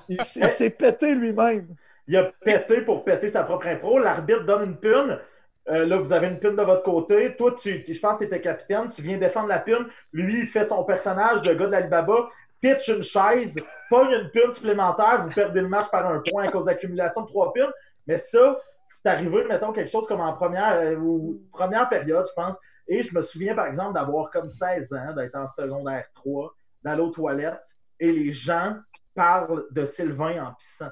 [0.08, 1.68] Il, s'est- pété lui-même.
[2.06, 3.98] Il a pété pour péter sa propre impro.
[3.98, 5.18] L'arbitre donne une pune.
[5.68, 7.36] Euh, là, vous avez une pune de votre côté.
[7.36, 8.88] Toi, tu, tu- je pense que tu étais capitaine.
[8.88, 9.86] Tu viens défendre la pune.
[10.12, 12.30] Lui, il fait son personnage, le gars de l'Alibaba,
[12.60, 13.56] pitch une chaise,
[13.90, 15.26] pogne une pune supplémentaire.
[15.26, 17.70] Vous perdez le match par un point à cause de l'accumulation de trois punes.
[18.06, 22.32] Mais ça, c'est arrivé, mettons, quelque chose comme en première, euh, ou première période, je
[22.34, 22.56] pense.
[22.86, 27.02] Et je me souviens, par exemple, d'avoir comme 16 ans, d'être en secondaire 3, d'aller
[27.02, 28.76] aux toilettes, et les gens
[29.14, 30.90] parlent de Sylvain en pissant.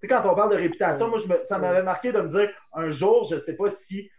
[0.00, 2.28] Tu sais, quand on parle de réputation, moi, je me- ça m'avait marqué de me
[2.28, 4.10] dire un jour, je ne sais pas si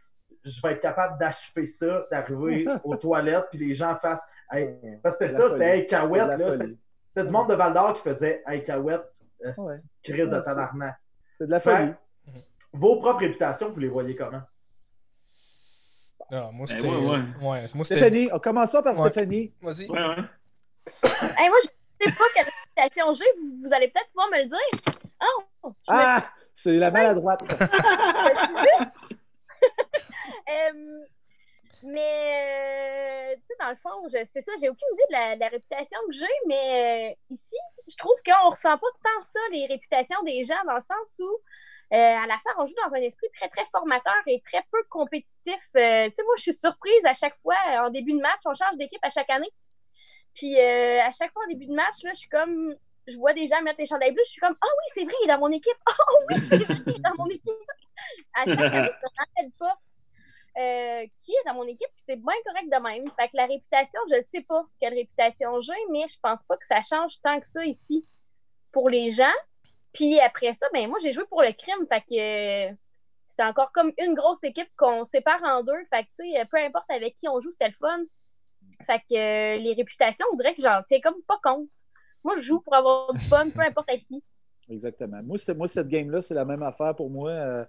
[0.43, 4.23] je vais être capable d'achever ça, d'arriver aux toilettes, puis les gens fassent.
[4.51, 5.77] Hey, parce que ça, c'était.
[5.79, 6.29] Hey Cahouette.
[7.13, 9.03] C'était du monde de Val d'Or qui faisait Hey Cahouette,
[9.45, 9.75] euh, Ouais.
[10.01, 10.95] crise de Ouais, c'est- tabarnak.
[11.37, 11.93] C'est de la Fait- folie.
[12.73, 14.41] Vos propres réputations, vous les voyez comment?
[16.31, 16.87] Non, moi, Ben, c'était.
[16.87, 17.09] ouais, ouais.
[17.41, 17.83] ouais, moi, c'était.
[17.99, 19.09] Stéphanie, on commence par Ouais.
[19.09, 19.53] Stéphanie.
[19.61, 19.87] Vas-y.
[21.37, 23.25] Hey, moi, je sais pas quelle réputation j'ai.
[23.39, 24.93] Vous, vous allez peut-être pouvoir me le dire.
[25.21, 25.69] Oh!
[25.69, 26.23] me Ah!
[26.55, 27.41] C'est la maladroite.
[30.49, 31.05] Euh,
[31.83, 35.39] mais, euh, tu sais, dans le fond, c'est ça, j'ai aucune idée de la, de
[35.39, 37.55] la réputation que j'ai, mais euh, ici,
[37.87, 41.29] je trouve qu'on ressent pas tant ça, les réputations des gens, dans le sens où,
[41.93, 44.83] euh, à la salle, on joue dans un esprit très, très formateur et très peu
[44.89, 45.61] compétitif.
[45.75, 48.53] Euh, tu sais, moi, je suis surprise à chaque fois, en début de match, on
[48.53, 49.51] change d'équipe à chaque année.
[50.33, 52.75] Puis, euh, à chaque fois, en début de match, là, je suis comme,
[53.07, 55.13] je vois des gens mettre les chandails bleus, je suis comme, ah oui, c'est vrai,
[55.21, 55.77] il est dans mon équipe.
[55.87, 57.53] Ah oui, c'est vrai, il est dans mon équipe.
[58.33, 59.77] À chaque année, je me rappelle pas
[60.57, 63.11] euh, qui est dans mon équipe, puis c'est bien correct de même.
[63.19, 66.57] Fait que la réputation, je ne sais pas quelle réputation j'ai, mais je pense pas
[66.57, 68.05] que ça change tant que ça ici
[68.71, 69.31] pour les gens.
[69.93, 72.75] Puis après ça, ben moi, j'ai joué pour le crime, fait que
[73.29, 75.85] c'est encore comme une grosse équipe qu'on sépare en deux.
[75.89, 77.99] Fait que, tu sais, peu importe avec qui on joue, c'était le fun.
[78.85, 81.67] Fait que euh, les réputations, on dirait que j'en tiens comme pas compte.
[82.23, 84.23] Moi, je joue pour avoir du fun, peu importe avec qui.
[84.69, 85.21] Exactement.
[85.23, 87.31] Moi, moi cette game-là, c'est la même affaire pour moi.
[87.31, 87.65] Euh,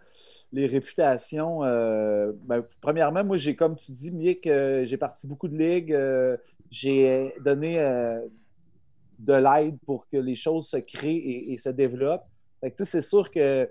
[0.52, 5.56] les réputations, euh, ben, premièrement, moi, j'ai, comme tu dis, Mick, j'ai parti beaucoup de
[5.56, 5.97] ligues.
[6.70, 7.76] j'ai donné
[9.18, 12.26] de l'aide pour que les choses se créent et, se développent.
[12.60, 13.68] Fait que, c'est sûr que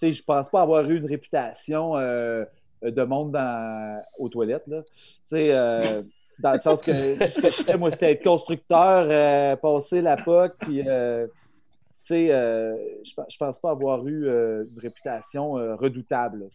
[0.00, 1.96] je pense pas avoir eu une réputation
[2.90, 4.66] de monde dans, aux toilettes.
[4.66, 4.82] Là.
[5.32, 6.02] Euh,
[6.38, 10.16] dans le sens que ce que je fais, moi, c'était être constructeur, euh, passer la
[10.16, 11.34] POC, puis euh, tu
[12.00, 16.48] sais, euh, je, je pense pas avoir eu euh, une réputation euh, redoutable.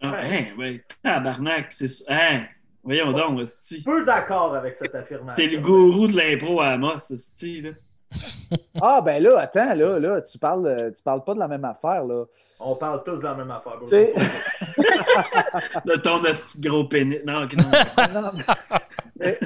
[0.00, 2.04] Ah, hein, ouais, tabarnak, c'est ça.
[2.08, 2.46] Hein,
[2.82, 3.46] voyons donc.
[3.84, 5.34] Peu d'accord avec cette affirmation.
[5.36, 7.70] T'es le gourou de l'impro à Amos, là.
[8.80, 11.64] Ah, ben là, attends, là, là tu parles, euh, tu parles pas de la même
[11.64, 12.24] affaire, là.
[12.60, 13.78] On parle tous de la même affaire.
[13.88, 14.12] Sais-
[15.86, 16.20] De ton
[16.60, 17.24] gros pénis.
[17.24, 18.20] Non, ok, non.
[18.20, 18.30] Non,
[19.18, 19.38] mais-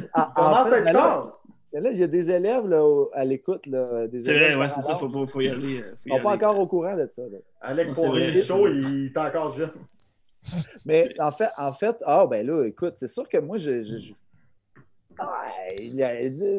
[0.70, 0.84] fait, être
[1.72, 3.66] mais là, il y a des élèves là, à l'écoute.
[3.66, 5.09] là, des C'est élèves vrai, ouais, c'est ça, alors, faut,
[5.40, 5.80] y aller.
[5.82, 7.22] euh, Faut y sont pas encore au courant de ça.
[7.22, 7.38] là.
[8.09, 8.43] Vrai.
[8.43, 9.72] chaud, il est encore jeune.
[10.84, 13.80] Mais en fait, en fait, ah ben là, écoute, c'est sûr que moi, je.
[13.80, 14.12] je- je-
[15.18, 15.43] Ah,
[15.78, 16.01] il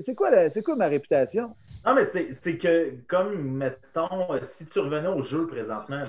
[0.02, 1.56] c'est quoi, quoi ma réputation?
[1.88, 6.04] Non, mais c'est que, comme, mettons, euh, si tu revenais au jeu présentement,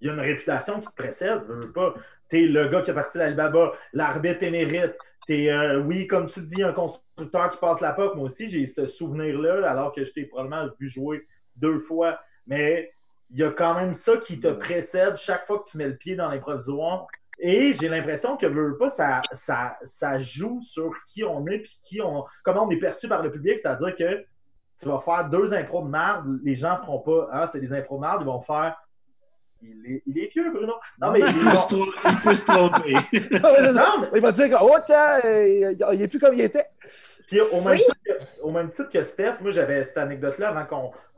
[0.00, 1.94] il y a une réputation qui te précède, je veux pas.
[2.28, 4.96] T'es le gars qui a parti l'Alibaba, l'arbitre émérite.
[5.26, 8.14] T'es, euh, oui, comme tu dis, un constructeur qui passe la POC.
[8.14, 11.26] Moi aussi, j'ai ce souvenir-là, alors que je t'ai probablement vu jouer
[11.56, 12.20] deux fois.
[12.46, 12.92] Mais
[13.30, 15.96] il y a quand même ça qui te précède chaque fois que tu mets le
[15.96, 17.08] pied dans l'improvisoire.
[17.40, 21.80] Et j'ai l'impression que veut pas, ça, ça, ça joue sur qui on est puis
[21.82, 23.58] qui on, comment on est perçu par le public.
[23.58, 24.24] C'est-à-dire que
[24.78, 27.96] tu vas faire deux impros de merde, les gens feront pas Ah, c'est des impros
[27.96, 28.76] de merde, ils vont faire
[29.62, 30.74] il est, il est vieux, Bruno.
[31.00, 32.92] Non, mais il, peut se il peut se tromper.
[33.42, 35.18] Non, mais- Il va dire que, oh, tiens,
[35.92, 36.66] il n'est plus comme il était.
[37.26, 37.78] Puis au même, Oui.
[37.78, 40.66] titre que, au même titre que Steph, moi j'avais cette anecdote-là avant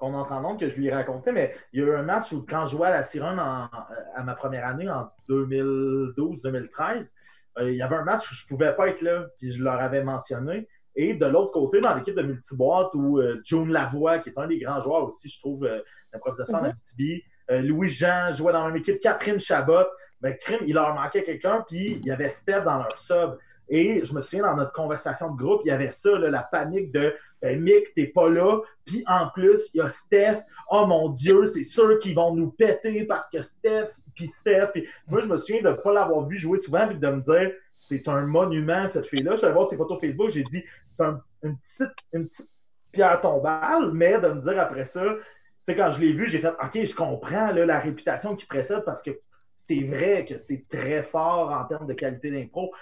[0.01, 2.03] qu'on entre en ondes que je lui ai raconté, mais il y a eu un
[2.05, 3.69] match où quand je jouais à la Sirène en-
[4.15, 7.15] à ma première année en 2012-2013,
[7.59, 9.81] euh, il y avait un match où je pouvais pas être là, puis je leur
[9.81, 10.69] avais mentionné.
[11.01, 14.49] Et de l'autre côté, dans l'équipe de multiboîte, où euh, June Lavoie, qui est un
[14.49, 15.79] des grands joueurs aussi, je trouve, euh,
[16.13, 16.71] d'improvisation en Mhm.
[16.71, 17.23] Abitibi,
[17.53, 19.87] euh, Louis-Jean jouait dans la même équipe, Catherine Chabot,
[20.21, 23.39] ben, crime, il leur manquait quelqu'un, puis il y avait Steph dans leur sub.
[23.69, 26.43] Et je me souviens, dans notre conversation de groupe, il y avait ça, là, la
[26.43, 28.59] panique de ben, Mick, t'es pas là.
[28.85, 30.41] Puis en plus, il y a Steph.
[30.69, 34.71] Oh mon Dieu, c'est sûr qu'ils vont nous péter parce que Steph, puis Steph.
[34.73, 37.21] Puis moi, je me souviens de ne pas l'avoir vu jouer souvent, puis de me
[37.21, 39.33] dire, c'est un monument, cette fille-là.
[39.33, 42.51] Je suis allé voir ses photos Facebook, j'ai dit, c'est un- une, petite, une petite
[42.93, 45.15] pierre tombale, mais de me dire après ça, tu
[45.63, 48.83] sais, quand je l'ai vu, j'ai fait, OK, je comprends là, la réputation qui précède
[48.85, 49.11] parce que
[49.57, 52.73] c'est vrai que c'est très fort en termes de qualité d'impro.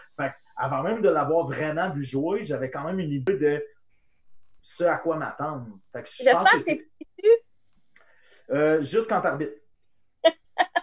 [0.57, 3.65] Avant même de l'avoir vraiment vu jouer, j'avais quand même une idée de
[4.63, 5.67] ce à quoi m'attendre.
[5.93, 7.31] Que je J'espère que c'est c'est plus
[8.57, 9.53] euh, juste quand t'arbitres.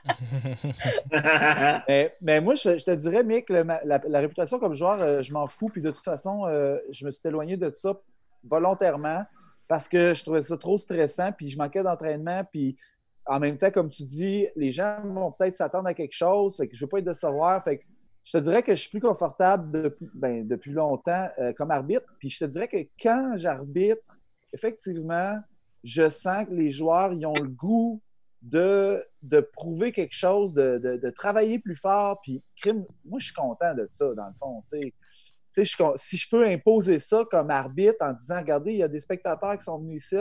[1.88, 5.70] Mais, mais moi, je, te dirais, Mick, la réputation comme joueur, euh, je m'en fous.
[5.70, 8.00] Puis de toute façon, euh, je me suis éloigné de ça
[8.44, 9.24] volontairement
[9.68, 11.32] parce que je trouvais ça trop stressant.
[11.32, 12.44] Puis je manquais d'entraînement.
[12.52, 12.78] Puis
[13.26, 16.58] en même temps, comme tu dis, les gens vont peut-être s'attendre à quelque chose.
[16.58, 17.64] Fait que je ne veux pas être décevoir.
[17.64, 17.84] Fait que
[18.24, 22.06] je te dirais que je suis plus confortable depuis, ben, depuis longtemps euh, comme arbitre.
[22.20, 24.18] Puis je te dirais que quand j'arbitre,
[24.54, 25.38] effectivement,
[25.84, 28.02] je sens que les joueurs ils ont le goût
[28.44, 32.20] de, de prouver quelque chose, de, de- de travailler plus fort.
[32.22, 34.62] Puis, crime, moi, je suis content de ça, dans le fond.
[34.72, 39.00] je si je peux imposer ça comme arbitre en disant, regardez, il y a des
[39.00, 40.18] spectateurs qui sont venus ici.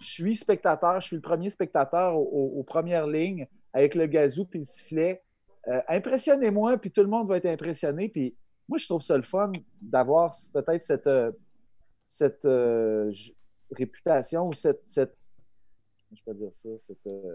[0.00, 4.06] Je suis spectateur, je suis le premier spectateur au- au- aux premières lignes avec le
[4.06, 5.22] gazou puis le sifflet.
[5.68, 8.08] Euh, Impressionnez-moi, puis tout le monde va être impressionné.
[8.08, 8.36] Puis
[8.68, 11.32] moi, je trouve ça le fun d'avoir peut-être cette, euh,
[12.06, 13.10] cette euh,
[13.72, 15.16] réputation ou cette, cette-
[16.14, 17.06] Je peux dire ça, cette.
[17.06, 17.34] euh,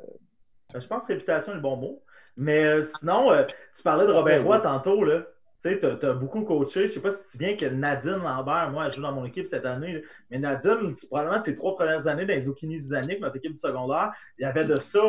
[0.73, 2.01] Je pense que réputation est le bon mot.
[2.35, 3.43] Mais euh, sinon, euh,
[3.75, 5.03] tu parlais de Robert va, Roy tantôt.
[5.03, 5.21] Là.
[5.61, 6.87] Tu sais, t'as, t'as beaucoup coaché.
[6.87, 9.25] Je sais pas si tu te souviens que Nadine Lambert, moi, elle joue dans mon
[9.25, 9.93] équipe cette année.
[9.93, 9.99] là.
[10.31, 12.79] Mais Nadine, probablement ses trois premières années dans les Zucchini
[13.21, 15.01] notre équipe du secondaire, il y avait de ça.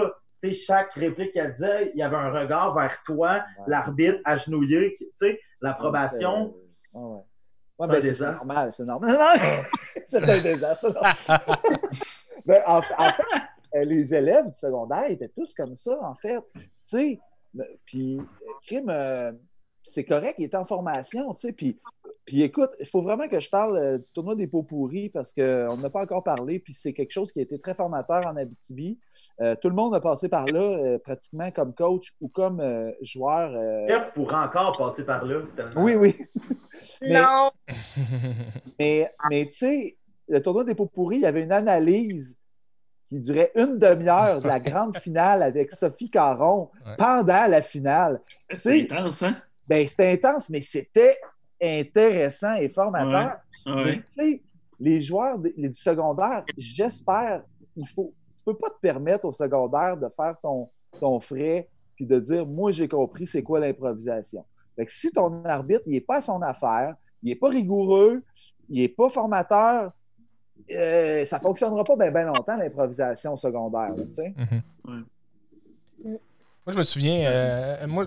[0.42, 4.94] Tu sais, chaque réplique qu'elle disait, il y avait un regard vers toi, l'arbitre agenouillé.
[4.98, 6.54] Tu sais, l'approbation.
[6.92, 7.20] Ouais, ouais.
[7.76, 8.46] C'est Ouais, ben, c'est désastre.
[8.46, 9.18] normal, c'est normal.
[10.04, 10.86] c'est un désastre.
[12.46, 13.10] Ben, en, euh,
[13.82, 16.40] les élèves du secondaire étaient tous comme ça, en fait.
[16.54, 17.18] Tu sais,
[17.58, 18.22] euh, puis, euh,
[18.66, 19.32] crime, euh,
[19.82, 21.78] c'est correct, il était en formation, tu sais, puis,
[22.24, 25.32] puis écoute, il faut vraiment que je parle euh, du tournoi des pots pourris parce
[25.34, 28.34] qu'on n'a pas encore parlé, puis c'est quelque chose qui a été très formateur en
[28.36, 28.98] Abitibi.
[29.42, 32.92] Euh, tout le monde a passé par là, euh, pratiquement comme coach ou comme euh,
[33.02, 33.52] joueur.
[33.54, 35.42] euh, Jeff pourrait encore passer par là.
[35.54, 35.82] tellement.
[35.84, 36.16] Oui, oui.
[37.02, 37.50] Mais- Non,
[38.78, 39.96] Mais, mais tu sais,
[40.28, 42.38] le tournoi des pots pourris, il y avait une analyse
[43.06, 46.94] qui durait une demi-heure de la grande finale avec Sophie Caron Ouais.
[46.96, 48.20] pendant la finale.
[48.56, 49.34] C'est intense, hein?
[49.68, 51.16] Ben, c'était intense, mais c'était
[51.62, 53.36] intéressant et formateur.
[53.66, 54.02] Ouais.
[54.16, 54.42] Sais,
[54.80, 57.42] les joueurs du secondaire, j'espère,
[57.76, 58.12] il faut.
[58.36, 60.68] Tu peux pas te permettre au secondaire de faire ton,
[61.00, 64.44] ton frais puis de dire Moi, j'ai compris c'est quoi l'improvisation.
[64.76, 68.22] Fait que si ton arbitre, il n'est pas à son affaire, il n'est pas rigoureux,
[68.68, 69.92] il n'est pas formateur,
[70.70, 73.94] euh, ça ne fonctionnera pas bien longtemps, l'improvisation secondaire.
[73.96, 74.34] là, sais.
[76.66, 78.06] Moi, je me souviens, euh, moi,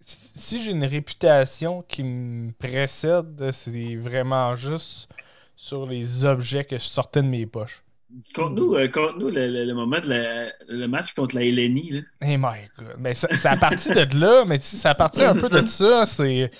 [0.00, 5.08] si j'ai une réputation qui me précède, c'est vraiment juste
[5.54, 7.84] sur les objets que je sortais de mes poches.
[8.34, 8.88] Conte-nous euh,
[9.30, 11.42] le, le- le moment de la- le match contre la.
[11.42, 12.00] Là.
[12.20, 12.96] Hey my god.
[12.98, 15.66] Ben, ça- c'est à partir de là, mais sais, c'est à partir un peu de
[15.66, 16.04] ça.
[16.06, 16.50] C'est.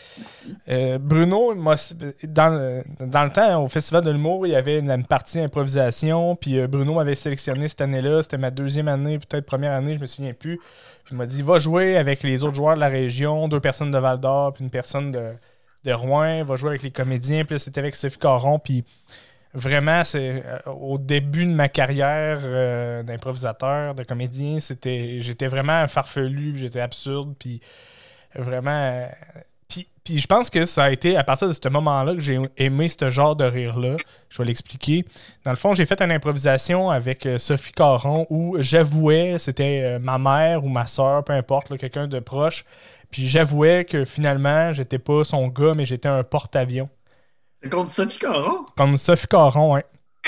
[0.68, 4.90] euh, Bruno, dans, le, dans le temps, au Festival de l'humour, il y avait une,
[4.90, 6.36] une partie improvisation.
[6.36, 8.22] Puis euh, Bruno m'avait sélectionné cette année-là.
[8.22, 10.56] C'était ma deuxième année, peut-être première année, je me souviens plus.
[11.04, 13.90] Puis il m'a dit va jouer avec les autres joueurs de la région, deux personnes
[13.90, 15.32] de Val d'Or, puis une personne de,
[15.84, 16.44] de Rouen.
[16.44, 17.44] Va jouer avec les comédiens.
[17.44, 18.58] Puis c'était avec Sophie Caron.
[18.58, 18.84] Puis
[19.54, 26.56] vraiment, c'est euh, au début de ma carrière euh, d'improvisateur, de comédien, j'étais vraiment farfelu,
[26.56, 27.60] j'étais absurde, puis
[28.34, 28.70] vraiment.
[28.70, 29.06] euh,
[30.04, 32.88] Puis, je pense que ça a été à partir de ce moment-là que j'ai aimé
[32.88, 33.96] ce genre de rire-là.
[34.30, 35.04] Je vais l'expliquer.
[35.44, 40.64] Dans le fond, j'ai fait une improvisation avec Sophie Caron où j'avouais, c'était ma mère
[40.64, 42.64] ou ma soeur, peu importe, quelqu'un de proche.
[43.12, 46.88] Puis j'avouais que finalement, j'étais pas son gars, mais j'étais un porte-avions.
[47.62, 48.66] C'est contre Sophie Caron?
[48.76, 49.82] Comme Sophie Caron, hein.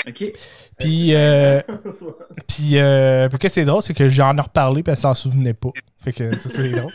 [0.07, 0.31] OK.
[0.77, 1.61] Puis, euh,
[2.47, 5.13] puis, euh, puis qu'est-ce qui est drôle, c'est que j'en ai reparlé, puis elle s'en
[5.13, 5.69] souvenait pas.
[5.99, 6.91] Fait que ça, c'est drôle.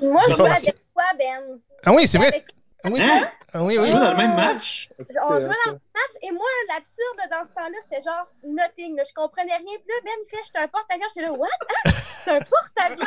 [0.00, 1.58] Moi, je pas- jouais avec toi, Ben.
[1.84, 2.28] Ah oui, c'est vrai.
[2.28, 2.44] Avec-
[2.84, 3.22] Oui, Hein?
[3.52, 3.90] Ah oui, Tu oui.
[3.90, 4.90] joues dans le même match?
[4.98, 5.04] On
[5.40, 8.96] jouait dans le match et moi, l'absurde dans ce temps-là, c'était genre nothing.
[8.96, 9.02] là.
[9.08, 9.64] Je comprenais rien.
[9.64, 11.06] Puis là, Ben il fait J'étais un porte-avions.
[11.14, 11.48] J'étais là, what?
[11.86, 11.90] Hein?
[12.24, 13.06] C'est un porte-avions?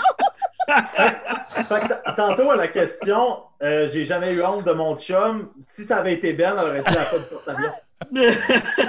[1.67, 5.51] Fait que t- tantôt à la question, euh, j'ai jamais eu honte de mon chum.
[5.65, 7.73] Si ça avait été Ben, elle aurait dit la porte-avions.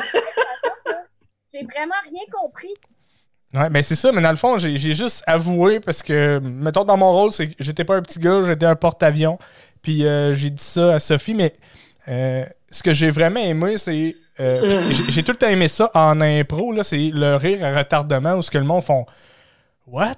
[1.53, 2.73] J'ai vraiment rien compris.
[3.53, 6.85] Ouais, ben c'est ça, mais dans le fond, j'ai j'ai juste avoué parce que, mettons,
[6.85, 9.39] dans mon rôle, c'est que j'étais pas un petit gars, j'étais un porte-avions.
[9.83, 11.55] Puis euh, j'ai dit ça à Sophie, mais
[12.09, 14.15] euh, ce que j'ai vraiment aimé, c'est.
[14.41, 18.35] euh, j'ai- tout le temps aimé ça en impro, là, c'est le rire à retardement
[18.35, 19.07] où ce que le monde font
[19.87, 20.17] What?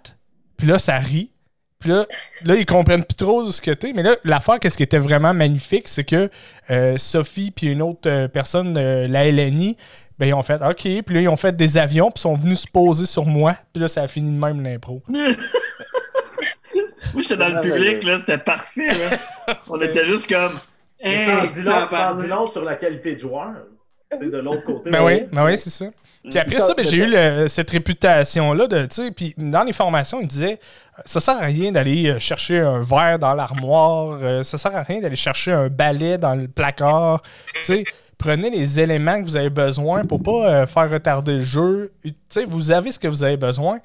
[0.56, 1.30] Puis là, ça rit.
[1.78, 2.06] Puis là,
[2.44, 3.93] là, ils comprennent plus trop ce que t'es.
[3.93, 6.30] Mais là, l'affaire, qu'est-ce qui était vraiment magnifique, c'est que
[6.97, 9.76] Sophie puis une autre personne, la LNI,
[10.18, 10.82] ben, ils ont fait OK.
[10.82, 13.56] Puis là, ils ont fait des avions, puis sont venus se poser sur moi.
[13.72, 15.02] Puis là, ça a fini de même l'impro.
[17.12, 18.89] Moi, j'étais dans le public, là, c'était parfait.
[19.47, 19.55] Là.
[19.70, 20.53] On était juste comme.
[21.05, 22.23] Mais Ça en Hey, dit long- ça en tabarnak.
[22.23, 23.53] dit long sur la qualité de joueur.
[24.20, 24.91] De l'autre côté.
[24.91, 25.87] Ben oui, ben oui, c'est ça.
[26.23, 29.73] Puis après ça, ben, j'ai eu le- cette réputation-là de, tu sais, puis dans les
[29.73, 30.59] formations, ils disaient,
[31.07, 34.83] ça sert à rien d'aller euh, chercher un verre dans l'armoire, euh, ça sert à
[34.83, 37.23] rien d'aller chercher un balai dans le placard,
[37.55, 37.85] tu sais.
[38.19, 41.93] Prenez les éléments que vous avez besoin pour pas euh, faire retarder le jeu.
[42.05, 43.81] Tu sais, vous avez ce que vous avez besoin.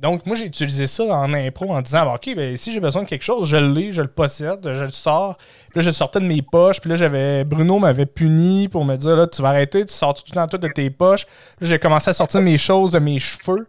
[0.00, 3.02] Donc, moi, j'ai utilisé ça en impro en disant, Bon, OK, ben, si j'ai besoin
[3.02, 5.36] de quelque chose, je l'ai, je le possède, je le sors.
[5.36, 6.80] Puis là, je sortais de mes poches.
[6.80, 10.14] Puis là, j'avais Bruno m'avait puni pour me dire, là, tu vas arrêter, tu sors
[10.14, 11.26] tout le temps tout de tes poches.
[11.60, 13.68] Là, j'ai commencé à sortir mes choses de mes cheveux.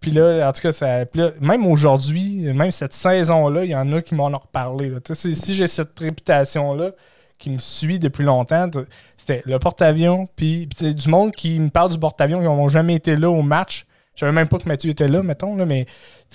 [0.00, 1.04] Puis là, en tout cas, ça,
[1.40, 4.92] même aujourd'hui, même cette saison-là, il y en a qui m'en ont reparlé.
[5.12, 6.92] Si, j'ai cette réputation-là
[7.38, 8.70] qui me suit depuis longtemps,
[9.16, 13.16] c'était le porte-avions, puis, du monde qui me parle du porte-avions, qui n'ont jamais été
[13.16, 13.84] là au match.
[14.16, 15.86] Je savais même pas que Mathieu était là, mettons, là, mais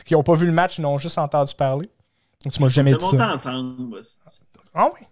[0.06, 1.90] qui n'ont pas vu le match, ils n'ont juste entendu parler.
[2.46, 3.34] Donc, tu m'as jamais On dit ça.
[3.34, 4.00] ensemble.
[4.04, 5.06] c'est- Ah oui?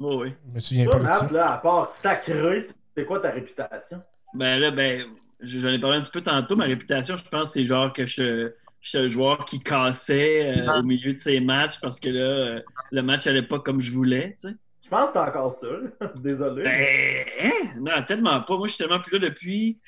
[0.00, 0.34] Oui, oui.
[0.48, 1.28] Je me souviens Toi, pas de ça.
[1.32, 2.60] Là, à part sacré,
[2.96, 4.02] c'est quoi ta réputation?
[4.34, 5.04] Ben là, ben,
[5.40, 6.56] j'en ai parlé un petit peu tantôt.
[6.56, 10.80] Ma réputation, je pense, c'est genre que je, je suis un joueur qui cassait euh,
[10.80, 12.60] au milieu de ses matchs parce que là, euh,
[12.90, 14.54] le match allait pas comme je voulais, tu sais.
[14.84, 15.66] Je pense que t'es encore ça.
[15.66, 16.10] là.
[16.22, 16.62] Désolé.
[16.64, 17.68] Ben, hein?
[17.80, 18.56] non, tellement pas.
[18.56, 19.78] Moi, je suis tellement plus là depuis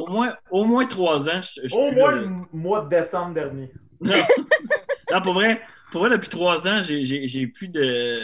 [0.00, 1.40] au moins, au moins trois ans.
[1.40, 3.70] Je, je suis Au moins le mois de décembre dernier.
[4.00, 4.14] Non.
[5.10, 8.20] Non, pour vrai, pour vrai, depuis trois ans, j'ai- plus de.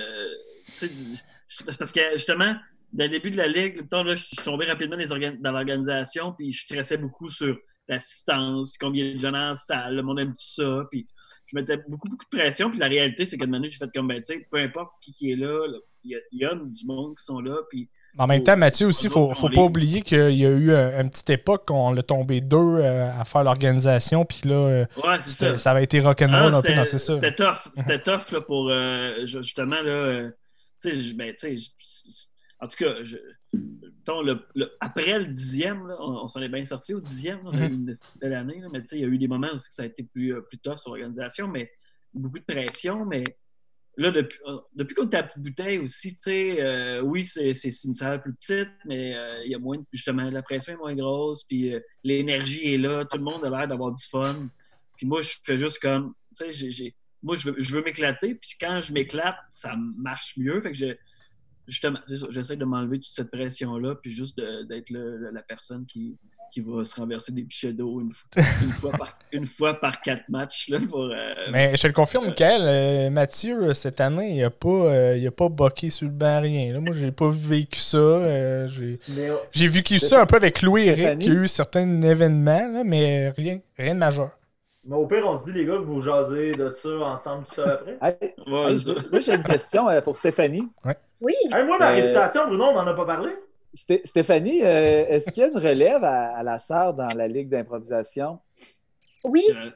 [0.76, 2.54] Tu sais, parce que justement,
[2.92, 4.98] dans le début de la ligue, mettons, là, je suis tombé rapidement
[5.40, 7.56] dans l'organisation, puis je stressais beaucoup sur
[7.88, 11.08] l'assistance, combien de gens la salle, le monde aime tout ça, puis
[11.46, 13.90] je mettais beaucoup, beaucoup de pression, puis la réalité, c'est que de manière, j'ai fait
[13.94, 15.66] comme, ben, tu sais, peu importe qui, qui est là,
[16.02, 19.08] il y, y a du monde qui sont là, puis En même temps, Mathieu aussi,
[19.08, 22.02] faut, faut- faut pas oublier qu'il y a eu un- une petite époque qu'on l'a
[22.04, 25.56] tombé deux euh, à faire l'organisation, puis là, euh, ouais, ça.
[25.58, 27.12] ça, avait été rock'n'roll Ah, un peu c'était- dans c'est ça.
[27.14, 27.68] C'était tough.
[27.74, 29.90] C'était tough là, pour euh, ju- justement là.
[29.90, 30.30] euh,
[30.80, 31.34] tu sais, je- ben,
[32.60, 33.16] en tout cas, je-
[33.52, 37.38] mettons, le- le- après le dixième, là, on, on s'en est bien sorti au dixième.
[37.44, 39.48] là, on a eu une belle année, là, mais il y a eu des moments
[39.52, 41.70] que ça a été plus, euh, plus tough sur l'organisation, mais
[42.12, 43.04] beaucoup de pression.
[43.04, 43.24] Mais
[43.96, 47.52] là, depuis, euh, depuis qu'on était à Bouteille aussi, tu sais, euh, oui, c'est
[47.84, 50.94] une salle plus petite, mais euh, il y a moins, justement, la pression est moins
[50.94, 54.48] grosse, puis l'énergie est là, tout le monde a l'air d'avoir du fun.
[54.96, 58.54] Puis moi, je fais juste comme, tu sais, moi, je veux, je veux m'éclater, puis
[58.60, 60.60] quand je m'éclate, ça marche mieux.
[60.60, 60.86] Fait que je,
[61.66, 66.16] justement, j'essaie de m'enlever toute cette pression-là, puis juste d'être la personne qui,
[66.54, 68.28] qui va se renverser des pichets d'eau une, fois-
[68.60, 70.68] une, fois par, une fois par quatre matchs.
[70.68, 74.42] Là, pour, euh, Mais je te le confirme, Michael, euh, Mathieu, euh, cette année, il
[74.44, 76.72] a pas, euh, il a pas boqué sur le banc, rien.
[76.72, 76.80] Là.
[76.80, 77.98] Moi, j'ai pas vécu ça.
[77.98, 82.00] euh, j'ai euh, j'ai vécu ça un peu avec Louis Eric, qui a eu certains
[82.02, 84.30] événements, là, mais rien, rien de majeur.
[84.84, 87.54] mais au pire, on se dit, les gars, que vous jasez de ça ensemble tout
[87.54, 87.98] ça après.
[88.02, 88.92] Hey, ouais, hey, ça.
[89.10, 90.68] moi, j'ai une question euh, pour Stéphanie.
[91.20, 91.34] Oui.
[91.50, 93.30] Hey, moi, ma Euh, réputation, Bruno, on n'en a pas parlé.
[93.74, 97.26] Sté- Stéphanie, euh, est-ce qu'il y a une relève à, à la SAR dans la
[97.28, 98.40] Ligue d'improvisation?
[99.24, 99.44] Oui.
[99.50, 99.70] Euh,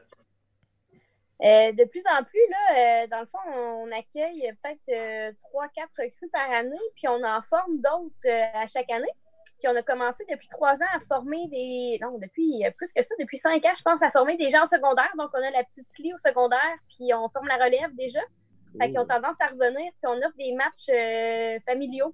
[1.40, 5.94] Euh, de plus en plus, là, euh, dans le fond, on accueille peut-être trois, quatre
[6.02, 9.12] recrues par année, puis on en forme d'autres euh, à chaque année.
[9.60, 11.98] Puis on a commencé depuis trois ans à former des.
[12.02, 14.64] Non, depuis euh, plus que ça, depuis cinq ans, je pense, à former des gens
[14.64, 15.10] au secondaire.
[15.16, 18.20] Donc, on a la petite Tilly au secondaire, puis on forme la relève déjà.
[18.80, 22.12] Fait qu'ils ont tendance à revenir, puis on offre des matchs euh, familiaux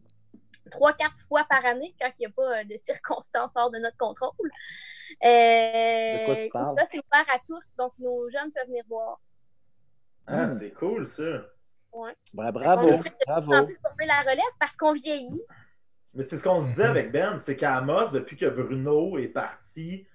[0.71, 3.79] trois, quatre fois par année quand il n'y a pas euh, de circonstances hors de
[3.79, 4.33] notre contrôle.
[5.23, 6.75] Euh, De quoi tu parles?
[6.79, 9.21] Ça, c'est ouvert à tous, donc nos jeunes peuvent venir voir.
[10.27, 10.49] Ah, Hmm.
[10.59, 11.23] c'est cool, ça.
[12.33, 13.67] Ben, bravo, On de bravo.
[13.67, 15.41] plus plus la relève parce qu'on vieillit.
[16.13, 19.29] Mais c'est ce qu'on se disait avec Ben, c'est qu'à Amos, depuis que Bruno est
[19.29, 20.07] parti,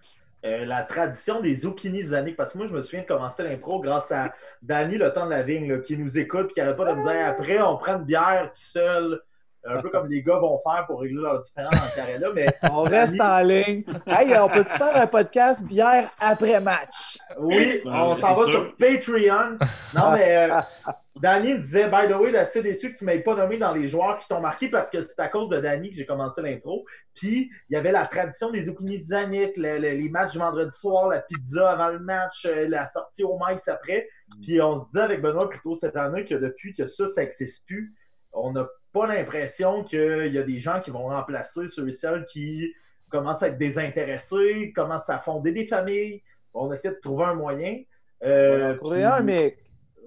[0.45, 3.80] euh, la tradition des zucchini zaniques, parce que moi, je me souviens de commencer l'impro
[3.82, 6.76] grâce à Danny, le temps de la vigne, là, qui nous écoute et qui n'arrête
[6.78, 9.22] pas de me dire après, on prend une bière tout seul,
[9.69, 12.27] un peu comme les gars vont faire pour régler leurs différends dans ce carré-là.
[12.33, 13.83] Mais On reste en ligne.
[14.07, 17.17] Hey, on peut-tu faire un podcast bière après match?
[17.37, 18.49] oui, Ben, on s'en va sûr.
[18.49, 19.57] sur Patreon.
[19.95, 20.59] Non, mais euh,
[21.21, 23.57] Danny me disait, by the way, là, c'est déçu que tu ne m'aies pas nommé
[23.57, 26.05] dans les joueurs qui t'ont marqué parce que c'est à cause de Danny que j'ai
[26.05, 26.85] commencé l'intro.
[27.13, 30.73] Puis, il y avait la tradition des zucchini zaniques, le- le- les matchs du vendredi
[30.73, 34.07] soir, la pizza avant le match, euh, la sortie au Mike's après.
[34.41, 37.21] Puis, on se disait avec Benoît plus tôt cette année que depuis que ça, ça
[37.21, 37.93] n'existe plus,
[38.31, 42.26] on n'a pas l'impression qu'il y a des gens qui vont remplacer ceux et celles
[42.26, 42.74] qui
[43.10, 46.22] commencent à être désintéressés, commencent à fonder des familles.
[46.53, 47.82] On essaie de trouver un moyen.
[48.24, 49.57] Euh, On puis- un, mais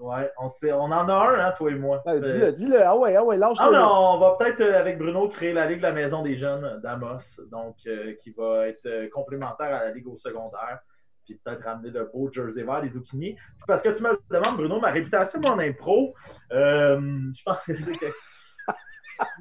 [0.00, 2.02] Ouais, on, sait, on en a un, hein, toi et moi.
[2.04, 2.82] ben, Euh, dis-le, dis-le.
[2.82, 3.70] Ah ouais, ah ouais, ah, lâche-le.
[3.70, 6.80] mais on va peut-être, euh, avec Bruno, créer la Ligue de la Maison des Jeunes
[6.82, 10.80] d'Amos, donc euh, qui va être complémentaire à la Ligue au secondaire,
[11.24, 13.36] puis peut-être ramener le beau jersey vert des zucchini.
[13.68, 16.14] Parce que tu me demandes, Bruno, ma réputation en impro,
[16.52, 16.98] euh,
[17.32, 18.06] je pense que c'est que...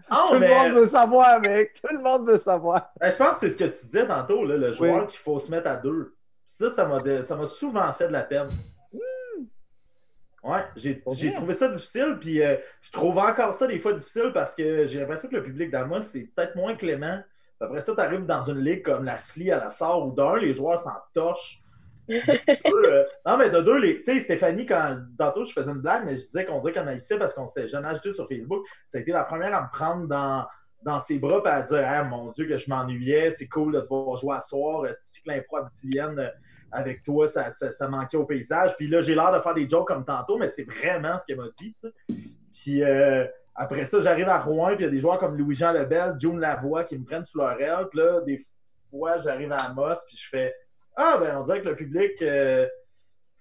[0.09, 1.73] Ah, Tout mais- le monde veut savoir, mec.
[1.81, 2.91] Tout le monde veut savoir.
[2.99, 5.07] ben, je pense que c'est ce que tu disais tantôt, là, le joueur Oui.
[5.07, 6.13] qu'il faut se mettre à deux.
[6.45, 8.49] Ça, ça m'a de- ça m'a souvent fait de la peine.
[10.43, 14.31] Ouais, j'ai j'ai trouvé ça difficile, puis euh, je trouve encore ça des fois difficile
[14.33, 17.19] parce que j'ai l'impression que le public d'Amos, c'est peut-être moins clément.
[17.59, 20.37] Après ça, tu arrives dans une ligue comme la SLI à la SAR où d'un,
[20.37, 21.59] les joueurs s'en torchent.
[22.09, 24.01] Euh, non, mais de deux, les...
[24.01, 26.87] tu sais, Stéphanie, quand tantôt je faisais une blague, mais je disais qu'on dirait qu'elle
[26.87, 28.65] haïssait parce qu'on s'était jamais ajouté sur Facebook.
[28.85, 30.45] Ça a été la première à me prendre dans,
[30.83, 33.81] dans ses bras et à dire Ah mon Dieu, que je m'ennuyais, c'est cool de
[33.81, 34.83] te voir jouer à soir.
[34.83, 36.29] Euh, tu fais que l'impro euh,
[36.71, 38.75] avec toi, ça, ça, manquait au paysage.
[38.77, 41.37] Puis là, j'ai l'air de faire des jokes comme tantôt, mais c'est vraiment ce qu'elle
[41.37, 41.75] m'a dit.
[42.53, 43.25] Puis euh,
[43.55, 46.39] après ça, j'arrive à Rouen, puis il y a des joueurs comme Louis-Jean Lebel, June
[46.39, 47.87] Lavoie qui me prennent sous leur aile.
[47.89, 48.39] Puis là, des
[48.89, 50.55] fois, j'arrive à Amos, puis je fais
[50.95, 52.21] Ah, ben, on dirait que le public.
[52.21, 52.67] euh,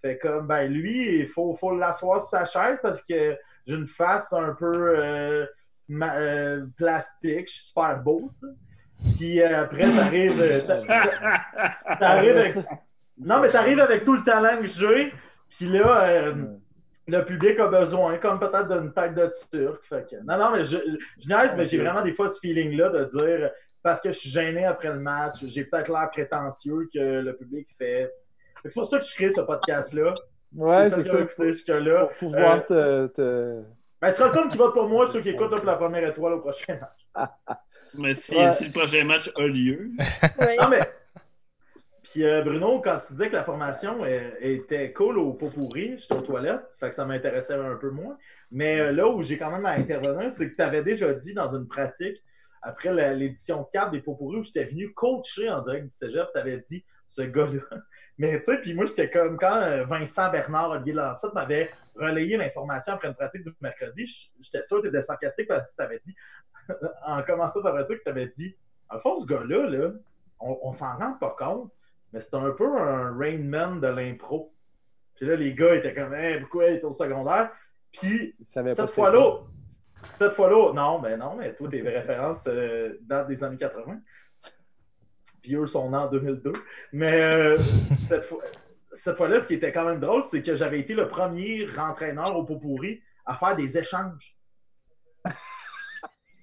[0.03, 3.37] fait comme, ben lui, il faut, faut l'asseoir sur sa chaise parce que
[3.67, 5.45] j'ai une face un peu euh,
[5.89, 9.19] ma- euh, plastique, je suis super beau, tu sais.
[9.19, 12.55] Puis après, t'arrives t'a- t'arrives avec...
[13.19, 15.13] Non, mais t'arrives avec tout le talent que j'ai,
[15.51, 16.33] puis là,
[17.07, 19.85] le public a besoin, comme peut-être d'une tête de turc.
[19.87, 22.39] Fait que- Non, non, mais je, je, je niaise, mais j'ai vraiment des fois ce
[22.41, 23.51] feeling-là de dire,
[23.83, 27.69] parce que je suis gêné après le match, j'ai peut-être l'air prétentieux que le public
[27.79, 28.13] fait.
[28.65, 30.15] C'est pour ça que je crée ce podcast-là.
[30.55, 31.21] Ouais, c'est ont ça.
[31.21, 32.07] écouté jusque-là.
[32.19, 33.63] Pour pouvoir Euh, te, te-
[34.03, 35.77] Ben, ce sera le fun qui vote pour moi, ceux qui écoutent là, pour la
[35.77, 37.07] première étoile au prochain match.
[37.99, 38.51] Mais si, Ouais.
[38.51, 39.91] si le prochain match a lieu,
[40.41, 40.57] Oui.
[40.61, 40.81] Non, mais.
[42.03, 44.05] Puis euh, Bruno, quand tu disais que la formation
[44.41, 48.17] était cool au pot pourri, j'étais aux toilettes, fait que ça m'intéressait un peu moins.
[48.51, 51.35] Mais euh, là où j'ai quand même à intervenir, c'est que tu avais déjà dit
[51.35, 52.17] dans une pratique,
[52.63, 56.59] après l'édition 4 des pots où j'étais venu coacher en direct du cégep, tu avais
[56.59, 57.63] dit ce gars-là.
[58.19, 62.37] Mais tu sais, puis moi, j'étais comme quand euh, Vincent Bernard, Olivier Lancette m'avait relayé
[62.37, 65.83] l'information après une pratique du mercredi, j'étais sûr que tu étais sarcastique parce que tu
[65.83, 66.15] avais dit,
[67.07, 68.55] en commençant ta pratique, tu avais dit,
[68.91, 69.91] en fond, ce gars-là, là,
[70.39, 71.73] on, on s'en rend pas compte,
[72.13, 74.53] mais c'est un peu un Rain Man de l'impro.
[75.15, 77.51] Puis là, les gars étaient comme, hey, pourquoi il est au secondaire?
[77.93, 79.41] Puis cette fois-là,
[80.07, 83.99] cette fois-là, non, ben non, mais toi, tes références euh, datent des années 80.
[85.43, 86.53] Puis eux sont nés en 2002.
[86.93, 87.57] Mais euh,
[87.97, 88.43] cette fois-
[88.93, 92.37] cette fois-là, ce qui était quand même drôle, c'est que j'avais été le premier entraîneur
[92.37, 94.37] au pot pourri à faire des échanges.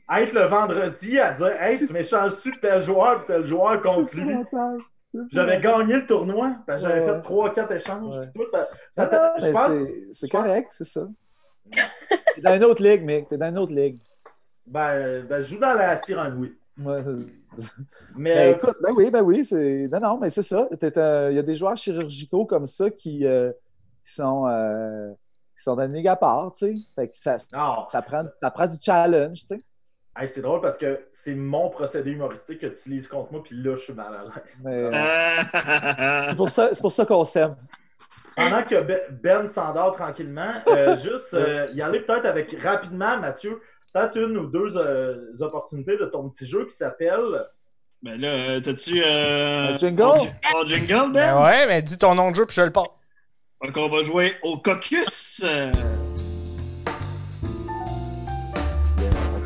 [0.07, 3.81] À être le vendredi à dire Hey, tu m'échanges-tu de tel joueur et tel joueur
[3.81, 4.33] contre lui?
[5.31, 7.05] J'avais gagné le tournoi, j'avais Ouais.
[7.07, 8.17] fait 3-4 échanges.
[8.17, 8.45] Ouais.
[8.93, 9.09] Ça,
[9.41, 9.71] mais pense.
[10.11, 11.07] c'est- correct, c'est ça.
[12.35, 13.27] T'es dans une autre ligue, mec.
[13.27, 13.97] T'es dans une autre ligue.
[14.65, 15.93] Ben, ben, je joue dans la.
[15.95, 17.11] Ouais, c'est-
[18.15, 19.87] Mais Ben, euh, écoute, ben oui, ben oui, c'est.
[19.91, 20.67] Non, non, mais c'est ça.
[20.79, 23.51] T'es, euh, Il y a des joueurs chirurgicaux comme ça qui, euh,
[24.03, 25.11] qui sont, euh,
[25.55, 26.75] qui sont dans une ligue à part, tu sais.
[26.95, 27.85] Fait que ça, non.
[27.87, 29.61] ça, prend, ça prend du challenge, tu sais.
[30.19, 33.55] Hey, c'est drôle parce que c'est mon procédé humoristique que tu utilises contre moi, puis
[33.55, 34.57] là, je suis mal à l'aise.
[34.63, 36.25] Mais, Ah!
[36.29, 37.55] c'est pour ça, c'est pour ça qu'on s'aime.
[38.37, 43.59] Pendant que Ben- Ben s'endort tranquillement, euh, juste euh, y aller peut-être avec rapidement, Mathieu,
[43.93, 47.45] peut-être une ou deux euh, opportunités de ton petit jeu qui s'appelle.
[48.03, 49.03] ben là, t'as-tu.
[49.03, 50.03] Euh, jingle?
[50.03, 51.33] Mon, ji- mon jingle, Ben?
[51.35, 52.93] Ben ouais, mais dis ton nom de jeu puis je le porte.
[53.63, 55.43] Donc, on va jouer au caucus.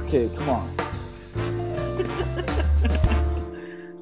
[0.03, 0.63] OK, come on.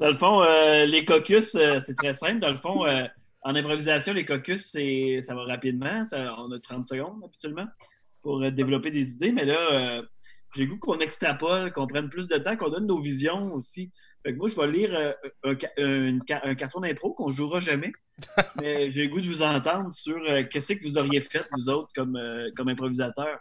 [0.00, 2.38] Dans le fond, euh, les caucus, euh, c'est très simple.
[2.40, 3.02] Dans le fond, euh,
[3.42, 6.04] en improvisation, les caucus, c'est, ça va rapidement.
[6.04, 7.66] Ça- on a 30 secondes habituellement
[8.22, 9.32] pour euh, développer des idées.
[9.32, 10.02] Mais là, euh,
[10.54, 13.92] j'ai le goût qu'on extrapole, qu'on prenne plus de temps, qu'on donne nos visions aussi.
[14.24, 14.94] Fait que moi, je vais lire
[15.46, 17.92] euh, un, carton d'impro qu'on jouera jamais.
[18.60, 21.70] mais j'ai le goût de vous entendre sur euh, qu'est-ce que vous auriez fait, vous
[21.70, 23.38] autres, comme, euh, comme improvisateur.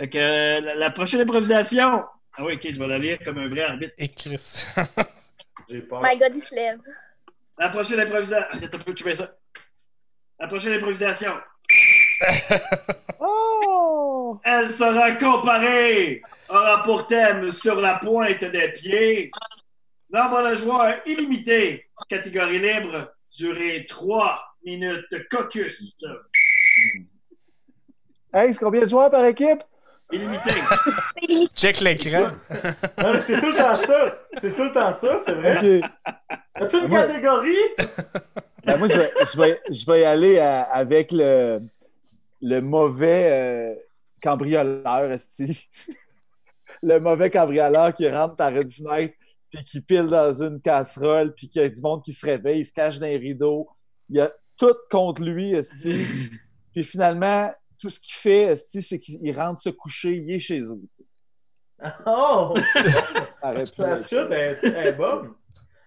[0.00, 2.02] Fait que euh, la, la prochaine improvisation.
[2.36, 3.92] Ah oui, ok, je vais la lire comme un vrai arbitre.
[3.98, 4.64] Et Chris.
[5.68, 6.02] J'ai peur.
[6.02, 6.80] My God, il se lève.
[7.60, 8.46] La prochaine improvisation.
[8.84, 9.36] Peu, tu fais ça.
[10.38, 11.34] La prochaine improvisation.
[13.22, 14.40] Oh!
[14.42, 16.22] Elle sera comparée.
[16.48, 19.30] Aura pour thème sur la pointe des pieds.
[20.08, 21.90] Nombre de joueurs illimité.
[22.08, 23.12] Catégorie libre.
[23.36, 25.28] Durée 3 minutes.
[25.30, 25.96] Caucus.
[28.32, 29.62] Hey, c'est combien de joueurs par équipe?
[30.12, 30.50] Illimité.
[31.56, 32.30] Check l'écran.
[33.26, 34.18] C'est tout le temps ça.
[34.40, 35.80] C'est tout le temps ça, c'est vrai.
[35.80, 35.90] OK.
[36.54, 37.56] As-tu une Moi- catégorie?
[38.66, 41.60] Ben, moi, je vais, je vais, je vais y aller à- avec le,
[42.42, 43.74] le mauvais euh,
[44.22, 45.66] cambrioleur, esti.
[46.82, 49.14] le mauvais cambrioleur qui rentre par une fenêtre,
[49.50, 52.60] puis qui pile dans une casserole, puis qu'il y a du monde qui se réveille,
[52.60, 53.66] il se cache dans les rideaux.
[54.10, 56.04] Il y a tout contre lui, esti.
[56.74, 57.50] puis finalement,
[57.80, 60.78] tout ce qu'il fait, c'est qu'il rentre se coucher, il est chez eux.
[60.90, 61.04] tu sais.
[62.06, 62.54] Oh!
[63.78, 65.28] La chute est, est bonne.
[65.28, 65.34] Moi,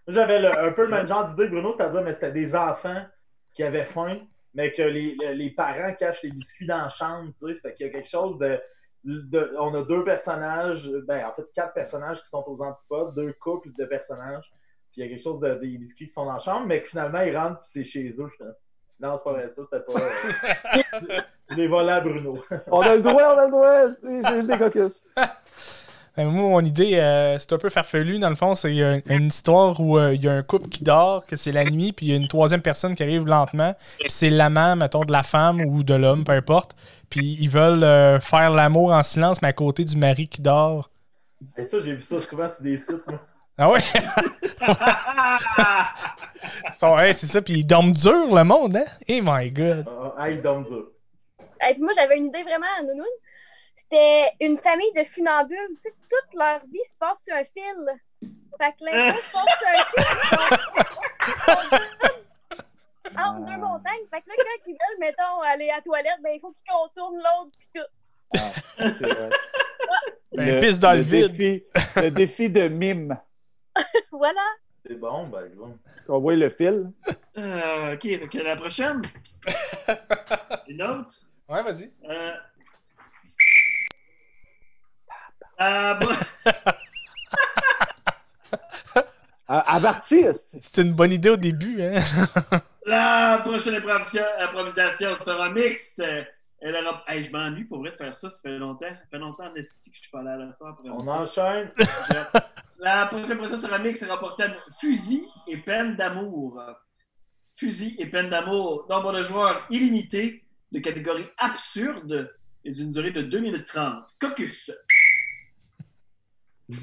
[0.08, 3.06] J'avais le- un peu le même genre d'idée, Bruno, c'est-à-dire, mais c'était des enfants
[3.54, 4.20] qui avaient faim,
[4.56, 7.60] mais que les, les parents cachent les biscuits dans la chambre, tu sais.
[7.60, 8.60] Fait qu'il y a quelque chose de,
[9.04, 13.34] de- On a deux personnages, ben, en fait, quatre personnages qui sont aux antipodes, deux
[13.34, 14.52] couples de personnages.
[14.92, 16.82] Puis il y a quelque chose de, des biscuits qui sont dans la chambre, mais
[16.82, 18.30] que finalement, ils rentrent, puis c'est chez eux.
[18.38, 18.44] Fais,
[19.00, 21.24] Non, c'est pas vrai, ça, c'était pas.
[21.56, 22.44] les volais à Bruno.
[22.72, 25.06] On a le droit, on a le droit, c'est juste des caucus.
[26.16, 28.20] Ben, moi, mon idée, euh, c'est un peu farfelu.
[28.20, 30.84] Dans le fond, c'est euh, une histoire où euh, il y a un couple qui
[30.84, 33.74] dort, que c'est la nuit, puis il y a une troisième personne qui arrive lentement.
[34.00, 36.76] Puis c'est l'amant, mettons, de la femme ou de l'homme, peu importe.
[37.10, 40.92] Puis ils veulent euh, faire l'amour en silence, mais à côté du mari qui dort.
[41.58, 43.02] Et ça, j'ai vu ça souvent sur des sites.
[43.08, 43.20] moi.
[43.58, 43.80] Ah ouais?
[46.82, 48.86] Hey, c'est ça, puis ils dorment dur, le monde, hein?
[49.08, 49.86] Eh my god.
[49.88, 50.86] Ah, ah, ils dorment dur.
[51.70, 53.06] Et puis moi, j'avais une idée vraiment à nounoun.
[53.76, 55.58] C'était une famille de funambules.
[55.84, 58.02] Tu sais, toute leur vie se passe sur un fil.
[58.58, 60.10] Fait que l'impro se passe sur un fil.
[63.18, 64.06] Entre deux montagnes.
[64.12, 66.72] Fait que là, quand ils veulent, mettons, aller à la toilette, ben, il faut qu'ils
[66.72, 67.52] contournent l'autre.
[67.60, 67.90] pis tout.
[68.38, 69.30] Ah, c'est vrai.
[70.34, 71.32] Ben, pisse dans le vide.
[71.32, 71.64] Défi,
[71.96, 73.18] le défi de mime.
[74.12, 74.46] Voilà.
[74.86, 75.78] C'est bon, par exemple.
[76.08, 76.92] On voit le fil.
[77.38, 79.02] Euh, ok, que la prochaine.
[80.68, 81.16] Une autre?
[81.54, 81.92] Ouais, vas-y.
[82.10, 82.34] Euh...
[85.60, 86.10] Ah, bon.
[90.26, 90.58] Esti.
[90.64, 92.02] C'était une bonne idée au début, hein?
[92.88, 96.02] La prochaine improvisation, sera mixte.
[96.60, 97.04] Elle aura...
[97.08, 98.88] Hey, je m'ennuie pour vrai de faire ça, ça fait longtemps.
[98.88, 100.76] Ça fait longtemps en que je suis pas allé à la soirée.
[100.86, 101.70] On enchaîne.
[102.80, 106.60] La prochaine improvisation sera mixte sera pour thème fusil et peine d'amour.
[107.54, 108.88] Fusil et peine d'amour.
[108.90, 110.43] Nombre de joueurs illimité,
[110.74, 112.30] de catégorie absurde
[112.66, 114.04] et d'une durée de 2 minutes 30.
[114.20, 114.72] Caucus.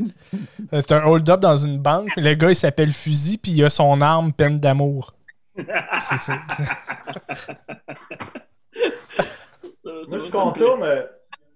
[0.72, 2.08] C'est un hold-up dans une banque.
[2.16, 5.14] Le gars, il s'appelle Fusil, puis il a son arme peine d'amour.
[5.56, 6.38] C'est ça.
[9.76, 10.84] Ça- ça Moi, je contourne,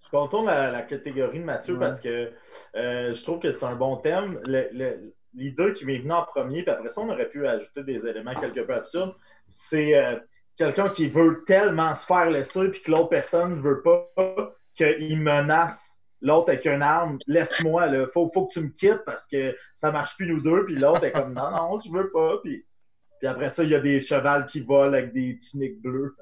[0.04, 1.80] je contourne la, la catégorie de Mathieu Ouais.
[1.80, 2.32] parce que
[2.76, 4.40] euh, je trouve que c'est un bon thème.
[5.34, 8.34] L'idée qui m'est venue en premier, puis après ça, on aurait pu ajouter des éléments
[8.34, 9.14] quelque peu absurdes,
[9.48, 10.16] c'est euh,
[10.56, 14.08] quelqu'un qui veut tellement se faire laisser, puis que l'autre personne ne veut pas,
[14.74, 17.18] qu'il menace l'autre avec une arme.
[17.26, 18.06] Laisse-moi, là.
[18.12, 21.04] Faut, faut que tu me quittes parce que ça marche plus nous deux, puis l'autre
[21.04, 22.38] est comme non, non, je veux pas.
[22.42, 22.64] Puis,
[23.18, 26.14] puis après ça, il y a des chevals qui volent avec des tuniques bleues.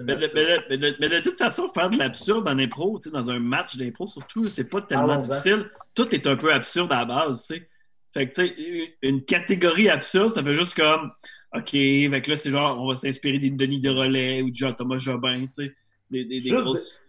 [0.00, 3.30] Mais mais de- mais de- mais de toute façon, faire de l'absurde en impro, dans
[3.30, 5.70] un match d'impro, surtout, c'est pas tellement difficile.
[5.94, 7.68] Tout est un peu absurde à la base, tu sais.
[8.12, 11.12] Fait que, tu sais, une catégorie absurde, ça fait juste comme,
[11.54, 14.54] OK, fait que là, c'est genre, on va s'inspirer des Denis de Relais ou de
[14.54, 15.74] Jean-Thomas Jobin, tu sais.
[16.10, 17.02] Des, des, des Juste grosses...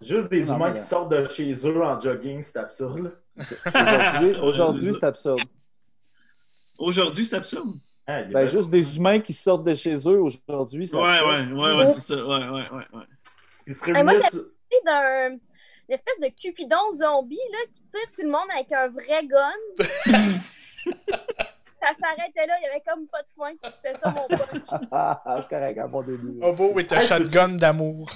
[0.00, 3.16] Juste des Non, humains mais- qui sortent de chez eux en jogging, c'est absurde.
[3.36, 5.40] Aujourd'hui, aujourd'hui, c'est absurde.
[6.78, 7.78] Aujourd'hui, c'est absurde.
[8.06, 11.52] Ah, Ben, juste des humains qui sortent de chez eux aujourd'hui, c'est Ouais, absurde.
[11.52, 12.16] ouais, ouais, ouais, c'est ça.
[12.16, 13.04] Ouais, ouais, ouais, ouais.
[13.66, 14.12] Ils se moi,
[14.84, 15.38] d'un
[15.88, 19.52] une espèce de cupidon zombie là, qui tire sur le monde avec un vrai gun.
[21.82, 23.50] ça s'arrêtait là, il y avait comme pas de foin.
[23.82, 24.80] C'était ça mon punch.
[24.92, 26.38] Ah, c'est correct, à bon début.
[26.74, 28.10] With a Hey, shotgun d'amour.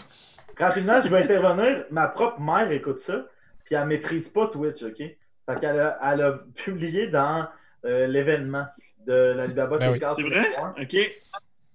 [0.58, 1.84] Rapidement, je vais intervenir.
[1.90, 3.24] Ma propre mère écoute ça.
[3.64, 4.96] puis elle maîtrise pas Twitch, OK?
[4.98, 7.46] Fait qu'elle a, elle a publié dans
[7.84, 8.64] euh, l'événement
[9.06, 10.00] de l'Alibaba Ben oui.
[10.16, 10.46] C'est vrai?
[10.80, 10.96] OK.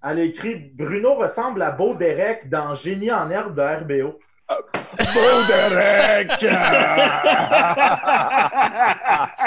[0.03, 4.19] Elle a écrit Bruno ressemble à Beau Derek dans Génie en herbe de RBO.
[4.49, 6.31] Beau Derek!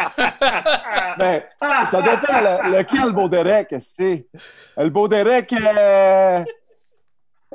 [1.18, 1.46] Mais
[1.90, 4.26] ça dépend le- lequel Beau Derek, esti.
[4.76, 6.44] Le Beau Derek euh,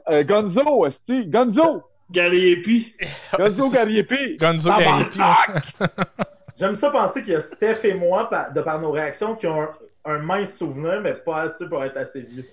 [0.10, 1.26] euh, Gonzo, esti.
[1.28, 1.84] Gonzo!
[2.12, 2.96] Galiepi.
[3.38, 4.38] Gonzo Gariepi!
[4.38, 5.88] Gonzo Ah, ouais.
[6.58, 9.68] J'aime ça penser qu'il y a Steph et moi, de par nos réactions, qui ont
[10.10, 12.46] un, mince souvenir, mais pas assez pour être assez vieux.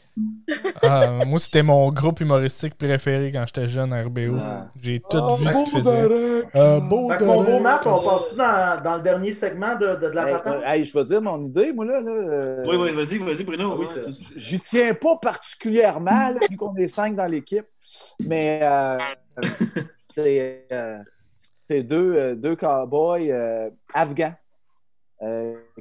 [0.83, 4.37] Ah, moi, c'était mon groupe humoristique préféré quand j'étais jeune à RBO.
[4.41, 4.66] Ah.
[4.81, 6.09] J'ai tout Oh, vu ce qu'il Beau faisait.
[6.09, 6.47] Derek!
[6.55, 7.61] Euh, beau Fait que mon beau.
[7.61, 10.62] Marc, on part-tu dans, dans le dernier segment de, de, de la Hey, patente?
[10.62, 12.01] euh, hey, je vais dire mon idée, moi, là.
[12.01, 13.73] là, euh, Oui, oui, vas-y, vas-y, Bruno.
[13.74, 13.87] Ah oui.
[14.37, 17.66] J'y tiens pas particulièrement, là, vu qu'on est cinq dans l'équipe.
[18.20, 18.99] Mais euh,
[20.11, 20.99] c'est euh,
[21.69, 24.35] c'est deux, euh, deux cow-boys euh, afghans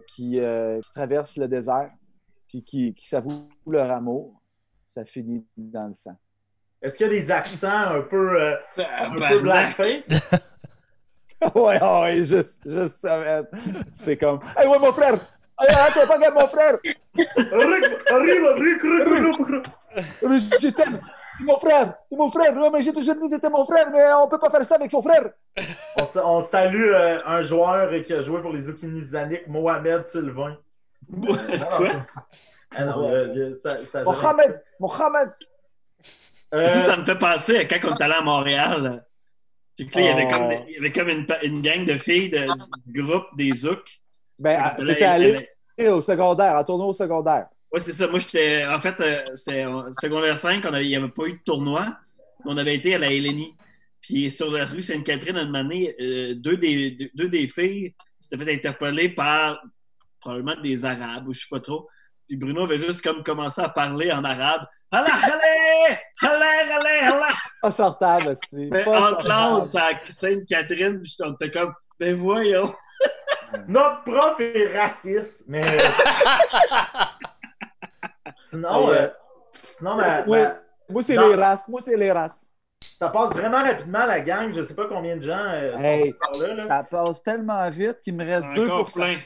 [0.07, 1.91] qui, euh, qui traversent le désert
[2.47, 4.41] puis qui, qui s'avouent leur amour.
[4.85, 6.15] Ça finit dans le sang.
[6.81, 9.41] Est-ce qu'il y a des accents un peu, euh, un peu Tabarnak.
[9.41, 10.07] blackface?
[11.55, 13.47] ouais, ouais, juste, juste ça, man.
[13.91, 15.13] C'est comme Hey, ouais, mon frère!
[15.59, 16.77] Hey, attends, pas mon frère!
[16.83, 19.65] Rick, arrive, Rick, Rick, Rick,
[20.21, 20.93] Rick.
[21.41, 21.93] Mon frère!
[22.09, 22.55] C'est mon frère!
[22.55, 24.75] Ouais, mais j'ai toujours dit que t'étais mon frère, mais on peut pas faire ça
[24.75, 25.29] avec son frère!
[25.97, 29.01] On, sa- on salue euh, un joueur qui a joué pour les Zucchini
[29.47, 30.57] Mohamed Sylvain.
[31.11, 31.89] Quoi?
[32.75, 34.61] Ah non, euh, euh, ça- ça- Mohamed!
[34.79, 35.29] Mohamed!
[36.53, 39.05] Euh, Ça, ça me fait penser à quand on est allé à Montréal.
[39.75, 40.33] Puis que là, il y avait Oh.
[40.33, 42.45] comme, des- il y avait comme une, pa- une gang de filles de,
[42.85, 43.99] du groupe des Zouk.
[44.39, 45.49] Ben, là, t'étais allé
[45.89, 47.47] au secondaire, en tournoi au secondaire.
[47.75, 48.07] Ouais, c'est ça.
[48.07, 48.65] Moi, j'étais.
[48.65, 51.43] En fait, euh, c'était en secondaire 5, on a- il n'y avait pas eu de
[51.43, 51.97] tournoi.
[52.45, 53.53] On avait été à la Hélénie.
[53.99, 58.45] Puis sur la rue Sainte-Catherine, une année, euh, deux, des, deux, deux des filles s'étaient
[58.45, 59.61] fait interpeller par
[60.21, 61.89] probablement des Arabes ou je sais pas trop.
[62.27, 64.61] Puis Bruno avait juste comme commencé à parler en arabe.
[64.89, 65.97] Allah, allez!
[66.21, 67.33] Allez, allez, allez!
[67.61, 68.69] Pas sortable, Steve.
[68.71, 72.73] Mais Pas en classe, à Sainte-Catherine, puis on était comme, ben voyons.
[73.67, 75.61] Notre prof est raciste, mais.
[78.55, 78.97] sinon, est.
[79.01, 79.07] euh,
[79.63, 80.41] sinon ma- Oui.
[80.41, 80.55] ma-
[80.89, 81.67] Moi, c'est les races.
[81.67, 82.49] Moi, c'est les races.
[82.81, 84.53] ça passe vraiment rapidement, la gang.
[84.53, 86.53] Je sais pas combien de gens euh, sont Hey, là.
[86.53, 86.63] là.
[86.63, 89.17] Ça passe tellement vite qu'il me reste 2 Encore plein.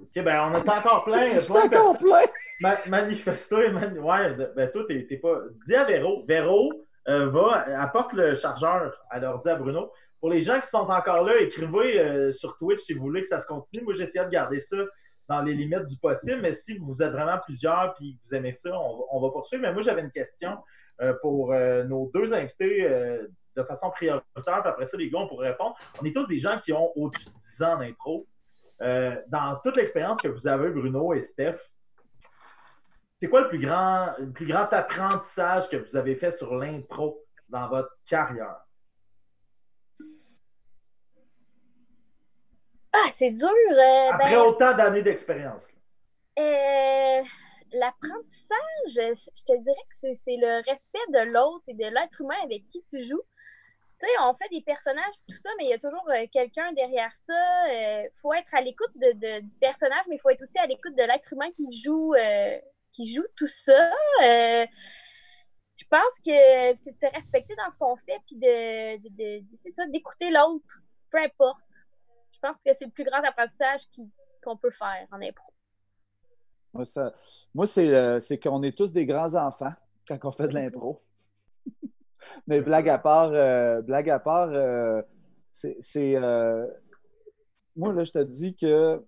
[0.00, 1.30] Ok, ben on est encore plein.
[1.30, 2.22] De encore plein.
[2.60, 5.38] Ma- Manifesto et mani- ouais, ben toi, t'es pas.
[5.66, 6.24] Dis à Véro.
[6.26, 6.72] Véro
[7.08, 9.90] euh, va, apporte le chargeur à l'ordi à Bruno.
[10.20, 13.26] Pour les gens qui sont encore là, écrivez euh, sur Twitch si vous voulez que
[13.28, 13.82] ça se continue.
[13.82, 14.76] Moi, j'essaie de garder ça
[15.28, 18.52] dans les limites du possible, mais si vous êtes vraiment plusieurs et que vous aimez
[18.52, 19.62] ça, on, va- poursuivre.
[19.62, 20.58] Mais moi, j'avais une question
[21.00, 23.26] euh, pour euh, nos deux invités euh,
[23.56, 25.76] de façon prioritaire, puis après ça, les gars, on pourrait répondre.
[26.00, 27.78] On est tous des gens qui ont au-dessus de 10 ans.
[28.80, 31.58] Euh, dans toute l'expérience que vous avez, Bruno et Steph,
[33.20, 37.24] c'est quoi le plus grand, le plus grand apprentissage que vous avez fait sur l'impro
[37.48, 38.56] dans votre carrière?
[42.92, 43.48] Ah, c'est dur.
[43.48, 45.68] euh, Après ben, autant d'années d'expérience.
[46.38, 47.22] euh,
[47.74, 52.66] L'apprentissage, je te dirais que c'est- le respect de l'autre et de l'être humain avec
[52.68, 53.22] qui tu joues.
[53.98, 56.70] Tu sais, on fait des personnages, tout ça, mais il y a toujours euh, quelqu'un
[56.74, 57.72] derrière ça.
[57.72, 60.66] Il faut être à l'écoute de, de- du personnage, mais il faut être aussi à
[60.66, 62.58] l'écoute de l'être humain qui joue, euh,
[62.92, 63.90] qui joue tout ça.
[64.22, 64.66] Euh,
[65.76, 69.40] je pense que c'est de se respecter dans ce qu'on fait, puis de, de- de-
[69.50, 71.64] de- c'est ça, d'écouter l'autre, peu importe.
[72.42, 73.82] Je pense que c'est le plus grand apprentissage
[74.42, 75.52] qu'on peut faire en impro.
[76.74, 77.12] Moi, ça-
[77.54, 79.72] moi, c'est euh, c'est qu'on est tous des grands enfants
[80.08, 80.98] quand on fait de l'impro.
[82.46, 85.02] Mais blague à part, euh, blague à part, euh,
[85.52, 85.76] c'est.
[85.80, 86.66] c'est, euh,
[87.76, 89.04] moi, là, je te dis que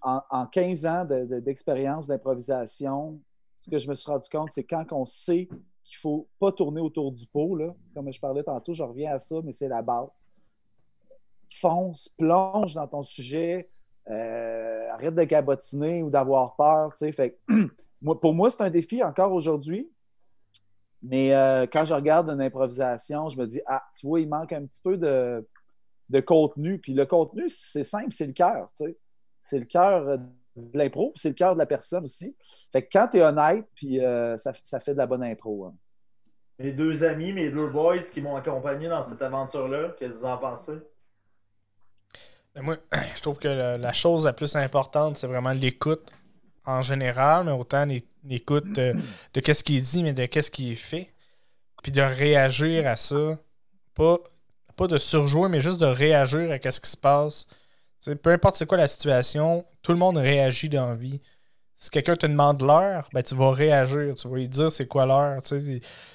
[0.00, 3.20] en, en 15 ans de- de- d'expérience d'improvisation,
[3.60, 5.46] ce que je me suis rendu compte, c'est quand on sait
[5.84, 9.12] qu'il ne faut pas tourner autour du pot, là, comme je parlais tantôt, je reviens
[9.14, 10.30] à ça, mais c'est la base.
[11.60, 13.70] Fonce, plonge dans ton sujet,
[14.10, 16.92] euh, arrête de cabotiner ou d'avoir peur.
[16.96, 17.38] Fait
[18.20, 19.90] pour moi, c'est un défi encore aujourd'hui.
[21.02, 24.52] Mais euh, quand je regarde une improvisation, je me dis, ah, tu vois, il manque
[24.52, 25.46] un petit peu de,
[26.08, 26.78] de contenu.
[26.78, 28.70] Puis le contenu, c'est simple, c'est le cœur.
[29.40, 30.16] C'est le cœur euh,
[30.56, 32.34] de l'impro, c'est le cœur de la personne aussi.
[32.72, 33.98] Fait que quand tu es honnête, puis
[34.36, 35.66] ça, ça fait de la bonne impro.
[35.66, 35.74] hein.
[36.58, 40.24] Mes deux amis, mes deux boys qui m'ont accompagné dans cette aventure-là, qu'est-ce que vous
[40.24, 40.78] en pensez?
[42.60, 42.76] Moi,
[43.16, 46.10] je trouve que la, chose la plus importante, c'est vraiment l'écoute
[46.64, 48.94] en général, mais autant l'é- l'écoute de,
[49.40, 51.12] qu'est-ce qu'il dit, mais de qu'est-ce qu'il fait.
[51.82, 53.38] Puis de réagir à ça.
[53.94, 54.18] Pas,
[54.76, 57.46] pas de surjouer, mais juste de réagir à ce qui se passe.
[58.22, 61.20] peu importe c'est quoi la situation, tout le monde réagit dans la vie.
[61.74, 65.06] Si quelqu'un te demande l'heure, ben, tu vas réagir, tu vas lui dire c'est quoi
[65.06, 65.40] l'heure.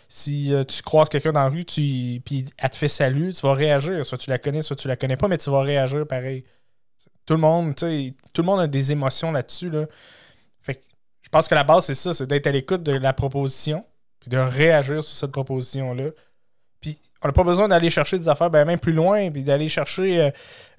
[0.07, 3.41] Si euh, tu croises quelqu'un dans la rue, tu, puis elle te fait salut, tu
[3.45, 4.05] vas réagir.
[4.05, 6.45] Soit tu la connais, soit tu la connais pas, mais tu vas réagir pareil.
[7.25, 7.85] Tout le monde, tout
[8.41, 9.69] le monde a des émotions là-dessus.
[9.69, 9.85] Là.
[10.61, 10.81] Fait
[11.21, 13.85] je pense que la base, c'est ça, c'est d'être à l'écoute de la proposition,
[14.19, 16.09] puis de réagir sur cette proposition-là.
[16.81, 19.67] Puis on n'a pas besoin d'aller chercher des affaires ben, même plus loin, puis d'aller
[19.67, 20.31] chercher, euh,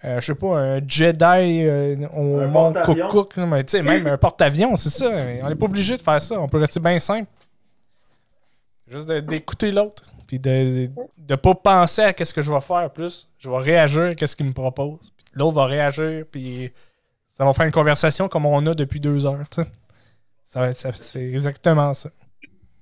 [0.04, 1.24] euh, je sais pas, un Jedi
[1.64, 2.72] euh, au Mont
[3.10, 5.10] Cook, mais tu sais, même un porte-avions, c'est ça.
[5.42, 6.40] On n'est pas obligé de faire ça.
[6.40, 7.28] On peut rester bien simple.
[8.88, 10.88] Juste d'écouter l'autre, puis de
[11.28, 13.28] ne pas penser à qu'est-ce que je vais faire plus.
[13.38, 15.12] Je vais réagir à ce qu'il me propose.
[15.34, 16.72] L'autre va réagir, puis
[17.30, 19.44] ça va faire une conversation comme on a depuis deux heures.
[20.46, 22.10] Ça, c'est exactement ça.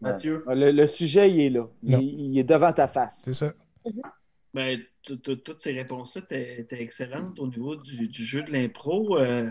[0.00, 0.44] Mathieu?
[0.46, 1.68] Le, sujet, il est là.
[1.82, 3.22] Il, est devant ta face.
[3.24, 3.52] C'est ça.
[4.54, 9.18] Ben, toutes ces réponses-là étaient excellentes au niveau du, jeu de l'impro.
[9.18, 9.50] Euh,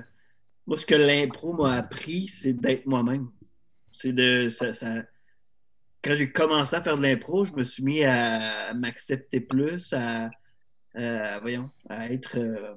[0.65, 3.30] moi, ce que l'impro m'a appris, c'est d'être moi-même.
[3.91, 4.49] C'est de.
[4.49, 4.68] Ça,
[6.03, 10.30] Quand j'ai commencé à faire de l'impro, je me suis mis à, m'accepter plus, à,
[11.41, 12.38] voyons, à être.
[12.38, 12.74] Euh,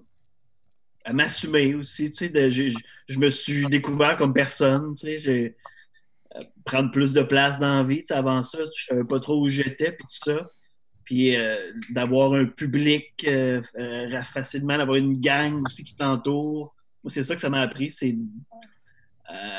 [1.05, 2.11] à m'assumer aussi.
[2.11, 4.95] Tu sais, je, me suis découvert comme personne.
[4.95, 5.57] Tu sais, j'ai
[6.65, 8.03] prendre plus de place dans la vie.
[8.11, 10.51] avant ça, je savais pas trop où j'étais, puis tout ça.
[11.05, 16.75] Puis euh, d'avoir un public euh, euh, facilement, d'avoir une gang aussi qui t'entoure.
[17.03, 18.15] Moi, c'est ça que ça m'a appris, c'est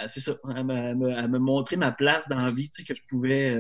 [0.08, 3.58] ça, à me, montrer ma place dans la vie, que je pouvais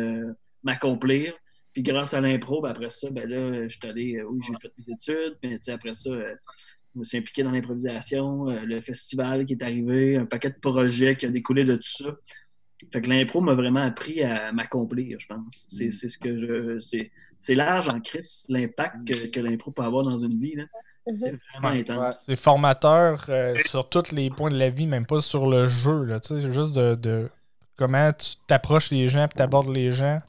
[0.63, 1.33] m'accomplir.
[1.73, 4.71] Puis grâce à l'impro, ben, après ça, ben là, je suis allé, oui, j'ai fait
[4.77, 6.11] mes études, mais après ça,
[6.93, 11.15] je me suis impliqué dans l'improvisation, le festival qui est arrivé, un paquet de projets
[11.15, 12.15] qui a découlé de tout ça.
[12.91, 15.65] Fait que l'impro m'a vraiment appris à m'accomplir, je pense.
[15.67, 15.91] C'est, mm.
[15.91, 17.09] ce que je.
[17.39, 20.55] C'est, large en crise l'impact que, l'impro peut avoir dans une vie.
[20.55, 21.15] Mm-hmm.
[21.15, 22.23] C'est vraiment intense.
[22.25, 26.03] C'est formateur euh, sur tous les points de la vie, même pas sur le jeu.
[26.03, 27.29] Là, c'est juste de,
[27.75, 30.21] comment tu t'approches les gens et t'abordes les gens.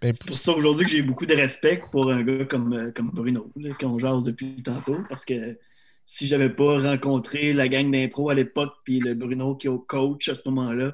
[0.00, 3.10] C'est pour ça aujourd'hui que j'ai beaucoup de respect pour un gars comme, euh, comme
[3.12, 5.56] Bruno, qu'on jase depuis tantôt, parce que
[6.04, 9.78] si j'avais pas rencontré la gang d'impro à l'époque, puis le Bruno qui est au
[9.78, 10.92] coach à ce moment-là,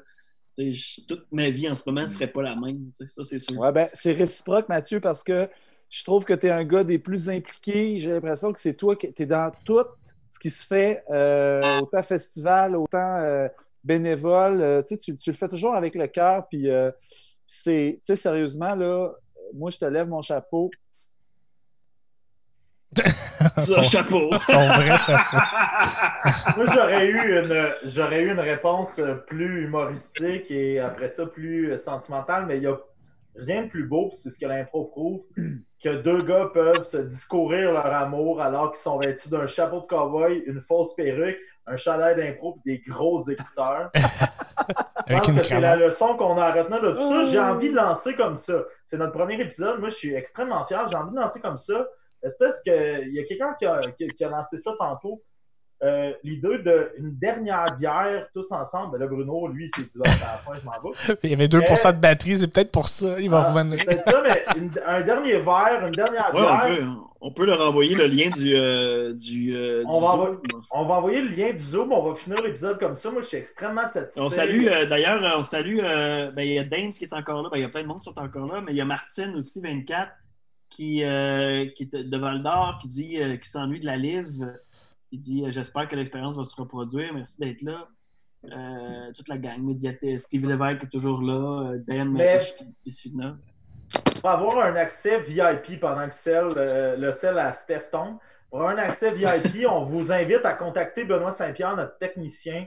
[1.07, 2.91] toute ma vie en ce moment ne serait pas la même.
[3.07, 3.57] Ça, c'est sûr.
[3.57, 5.49] Ouais, ben, c'est réciproque, Mathieu, parce que
[5.89, 7.97] je trouve que tu es un gars des plus impliqués.
[7.97, 9.79] J'ai l'impression que c'est toi qui es dans tout
[10.29, 13.47] ce qui se fait, euh, autant festival, autant euh,
[13.83, 14.61] bénévole.
[14.61, 16.47] Euh, tu, tu, le fais toujours avec le cœur.
[16.47, 16.67] Puis,
[17.47, 19.11] c'est, sérieusement, là,
[19.53, 20.69] moi, je te lève mon chapeau.
[23.57, 24.29] son chapeau.
[24.47, 25.37] Son vrai chapeau.
[26.57, 32.45] Moi, j'aurais eu, une, j'aurais eu une réponse plus humoristique et après ça, plus sentimentale,
[32.47, 32.77] mais il n'y a
[33.35, 35.21] rien de plus beau, c'est ce que l'impro prouve,
[35.83, 39.85] que deux gars peuvent se discourir leur amour alors qu'ils sont vêtus d'un chapeau de
[39.85, 41.37] cowboy, une fausse perruque,
[41.67, 43.91] un chalet d'impro et des gros écouteurs.
[45.07, 47.23] Je pense que c'est la leçon qu'on a à retenir de tout ça.
[47.23, 48.63] J'ai envie de lancer comme ça.
[48.85, 49.79] C'est notre premier épisode.
[49.79, 50.87] Moi, je suis extrêmement fier.
[50.87, 51.87] J'ai envie de lancer comme ça
[52.23, 55.21] espèce que il y a quelqu'un qui a, qui, a, lancé ça tantôt.
[55.81, 56.57] Euh, l'idée
[56.97, 58.91] d'une dernière bière tous ensemble.
[58.91, 61.15] Ben là, Bruno, lui, c'est dit à la fin, je m'en vais.
[61.23, 63.17] Il y avait 2% de batterie, c'est peut-être pour ça.
[63.17, 63.79] Il va ah, revenir.
[63.79, 64.43] C'est peut-être ça, mais
[64.85, 66.59] un dernier verre, une dernière bière.
[66.61, 66.85] On peut,
[67.21, 70.41] on peut, leur envoyer le lien du, euh, du, euh, on, va Zoom.
[70.73, 71.93] on va envoyer le lien du Zoom.
[71.93, 73.09] On va finir l'épisode comme ça.
[73.09, 74.19] Moi, je suis extrêmement satisfait.
[74.19, 75.77] On salue, d'ailleurs, on salue.
[75.77, 77.49] ben, il y a Dames qui est encore là.
[77.49, 78.85] Ben, il y a plein de monde qui sont encore là, mais il y a
[78.85, 80.11] Martine aussi, 24
[80.69, 84.53] qui, euh, qui est de Val d'Or, qui dit euh, qui s'ennuie de la livre.
[85.11, 87.13] Il dit euh, J'espère que l'expérience va se reproduire.
[87.13, 87.87] Merci d'être là.
[89.15, 92.39] toute la gang, médiathèque, Steve Lévesque est toujours là, Diane Mais...
[94.21, 96.49] Pour avoir un accès VIP pendant que celle,
[96.97, 97.89] le sel à Steph
[98.49, 102.65] pour avoir un accès VIP, on vous invite à contacter Benoît Saint-Pierre, notre technicien.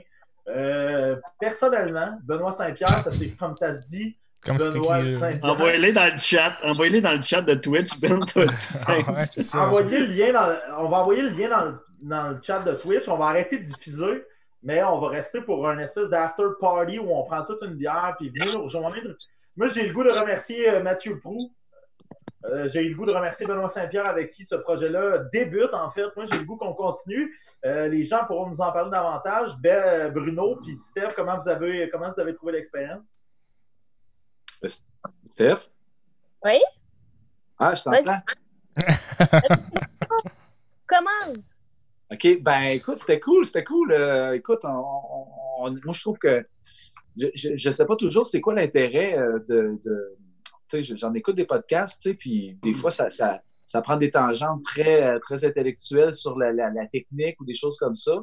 [1.39, 4.57] personnellement, Benoît Saint-Pierre, ça c'est comme ça se dit, comme
[5.41, 6.57] Envoyez-les dans le chat.
[6.63, 8.19] Envoyez-les dans le chat de Twitch, Ben.
[9.55, 12.59] ah Envoyez le lien dans, on va envoyer le lien dans le, dans le, chat
[12.59, 13.07] de Twitch.
[13.07, 14.25] On va arrêter de diffuser,
[14.61, 18.15] mais on va rester pour un espèce d'after party où on prend toute une bière
[18.19, 18.95] puis venez nous rejoindre.
[19.55, 21.51] Moi, j'ai le goût de remercier euh, Mathieu Prou.
[22.45, 25.89] Euh, j'ai eu le goût de remercier Benoît Saint-Pierre avec qui ce projet-là débute, en
[25.89, 26.07] fait.
[26.15, 27.33] Moi, j'ai le goût qu'on continue.
[27.65, 29.51] Euh, les gens pourront nous en parler davantage.
[29.61, 33.03] Ben, Bruno, puis Steph, comment vous avez, comment vous avez trouvé l'expérience?
[35.27, 35.69] Steph?
[36.43, 36.59] Oui?
[37.59, 38.21] Ah, je t'entends.
[40.87, 41.57] Commence.
[42.11, 43.91] OK, ben écoute, c'était cool, c'était cool.
[43.91, 46.45] Euh, écoute, moi je trouve que
[47.15, 49.79] je ne sais pas toujours c'est quoi l'intérêt euh, de.
[50.69, 53.97] tu sais, j'en écoute des podcasts, tu sais, puis des fois, ça, ça, ça prend
[53.97, 58.13] des tangentes très, très intellectuelles sur la, technique ou des choses comme ça.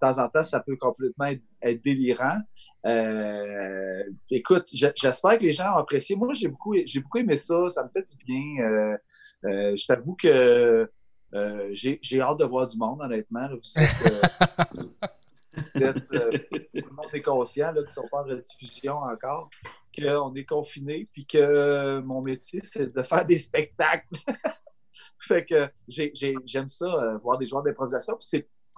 [0.00, 1.26] De temps en temps, ça peut complètement
[1.62, 2.38] être, délirant.
[2.86, 6.16] Euh, écoute, j'espère que les gens ont apprécié.
[6.16, 7.68] Moi, j'ai beaucoup, j'ai beaucoup aimé ça.
[7.68, 8.64] Ça me fait du bien.
[8.64, 8.96] Euh,
[9.44, 10.90] euh, je t'avoue que
[11.72, 13.48] j'ai hâte de voir du monde, honnêtement.
[15.74, 16.14] Vous êtes, tout
[16.74, 19.50] le monde est conscient là, qu'ils sont pas en rediffusion encore,
[19.98, 24.06] qu'on est confiné, puis que mon métier, c'est de faire des spectacles.
[25.18, 28.16] fait que j'aime ça, euh, voir des joueurs d'improvisation.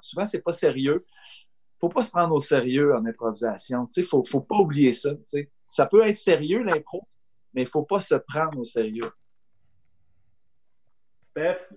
[0.03, 1.05] Souvent, c'est pas sérieux.
[1.81, 3.89] Faut pas se prendre au sérieux en improvisation.
[3.97, 5.11] Il faut, faut pas oublier ça.
[5.67, 7.07] Ça peut être sérieux, l'impro,
[7.55, 9.11] mais il faut pas se prendre au sérieux.
[11.21, 11.69] Steph?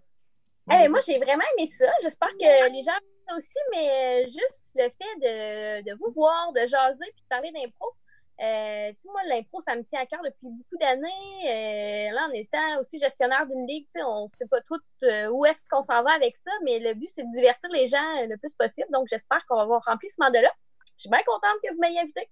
[0.71, 1.91] Eh, moi, j'ai vraiment aimé ça.
[2.01, 6.61] J'espère que les gens aussi, mais euh, juste le fait de, de vous voir, de
[6.61, 7.93] jaser et de parler d'impro,
[8.41, 12.09] euh, moi, l'impro, ça me tient à cœur depuis beaucoup d'années.
[12.09, 15.45] Euh, là, en étant aussi gestionnaire d'une ligue, on ne sait pas tout euh, où
[15.45, 18.37] est-ce qu'on s'en va avec ça, mais le but, c'est de divertir les gens le
[18.37, 18.87] plus possible.
[18.91, 20.51] Donc, j'espère qu'on va avoir rempli ce mandat-là.
[20.97, 22.29] Je suis bien contente que vous m'ayez invité.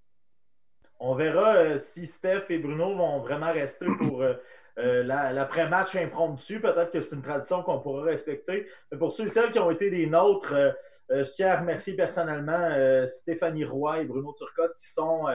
[0.99, 4.23] On verra si Steph et Bruno vont vraiment rester pour
[4.77, 6.61] l'après-match impromptu.
[6.61, 8.67] Peut-être que c'est une tradition qu'on pourra respecter.
[8.91, 10.53] Mais pour ceux et celles qui ont été des nôtres,
[11.09, 15.25] je tiens à remercier personnellement Stéphanie Roy et Bruno Turcotte qui sont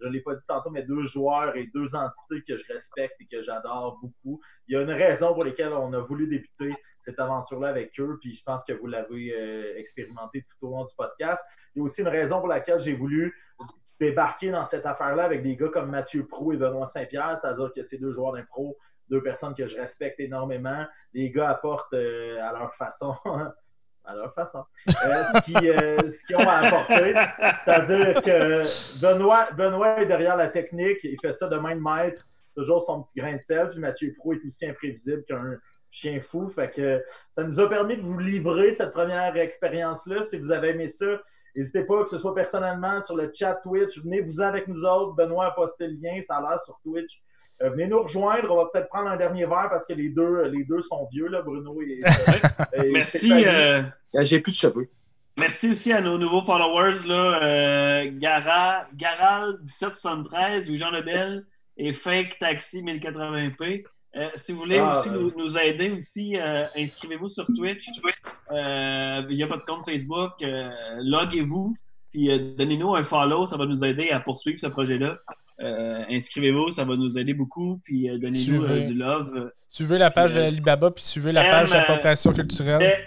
[0.00, 3.14] je ne l'ai pas dit tantôt, mais deux joueurs et deux entités que je respecte
[3.20, 4.40] et que j'adore beaucoup.
[4.68, 8.18] Il y a une raison pour laquelle on a voulu débuter cette aventure-là avec eux,
[8.20, 11.44] puis je pense que vous l'avez euh, expérimenté tout au long du podcast.
[11.74, 13.34] Il y a aussi une raison pour laquelle j'ai voulu
[13.98, 17.82] débarquer dans cette affaire-là avec des gars comme Mathieu Prou et Benoît Saint-Pierre, c'est-à-dire que
[17.82, 18.76] ces deux joueurs d'impro,
[19.08, 20.84] deux personnes que je respecte énormément.
[21.12, 23.14] Les gars apportent euh, à leur façon
[24.06, 24.64] à leur façon.
[24.88, 25.24] Euh, euh,
[26.08, 27.14] ce qu'ils ont à apporter,
[27.64, 32.26] c'est-à-dire que Benoît, Benoît est derrière la technique, il fait ça de main de maître,
[32.54, 35.58] toujours son petit grain de sel, puis Mathieu Pro est aussi imprévisible qu'un
[35.90, 36.48] chien fou.
[36.48, 40.22] Fait que ça nous a permis de vous livrer cette première expérience-là.
[40.22, 41.20] Si vous avez aimé ça,
[41.56, 45.14] n'hésitez pas, que ce soit personnellement sur le chat Twitch, venez-vous avec nous autres.
[45.14, 47.22] Benoît a posté le lien, ça a l'air sur Twitch.
[47.62, 48.50] Euh, venez nous rejoindre.
[48.50, 51.28] On va peut-être prendre un dernier verre parce que les deux, les deux sont vieux,
[51.28, 52.00] là, Bruno et.
[52.92, 53.32] Merci.
[53.32, 53.82] Euh,
[54.20, 54.90] j'ai plus de cheveux.
[55.38, 61.44] Merci aussi à nos nouveaux followers, là, euh, Gara, Garal1773, Louis-Jean Lebel
[61.76, 63.84] et Fake Taxi 1080p.
[64.34, 66.36] Si vous voulez ah, aussi nous, aider aussi,
[66.74, 67.86] inscrivez-vous sur Twitch.
[68.50, 70.32] il y a votre compte Facebook.
[70.98, 71.74] loguez-vous.
[72.10, 73.46] Puis donnez-nous un follow.
[73.46, 75.18] Ça va nous aider à poursuivre ce projet-là.
[75.60, 77.80] Euh, inscrivez-vous, ça va nous aider beaucoup.
[77.84, 79.52] Puis euh, donnez-nous euh, du love.
[79.68, 82.98] Suivez la page de Alibaba, puis suivez la page d'appropriation culturelle.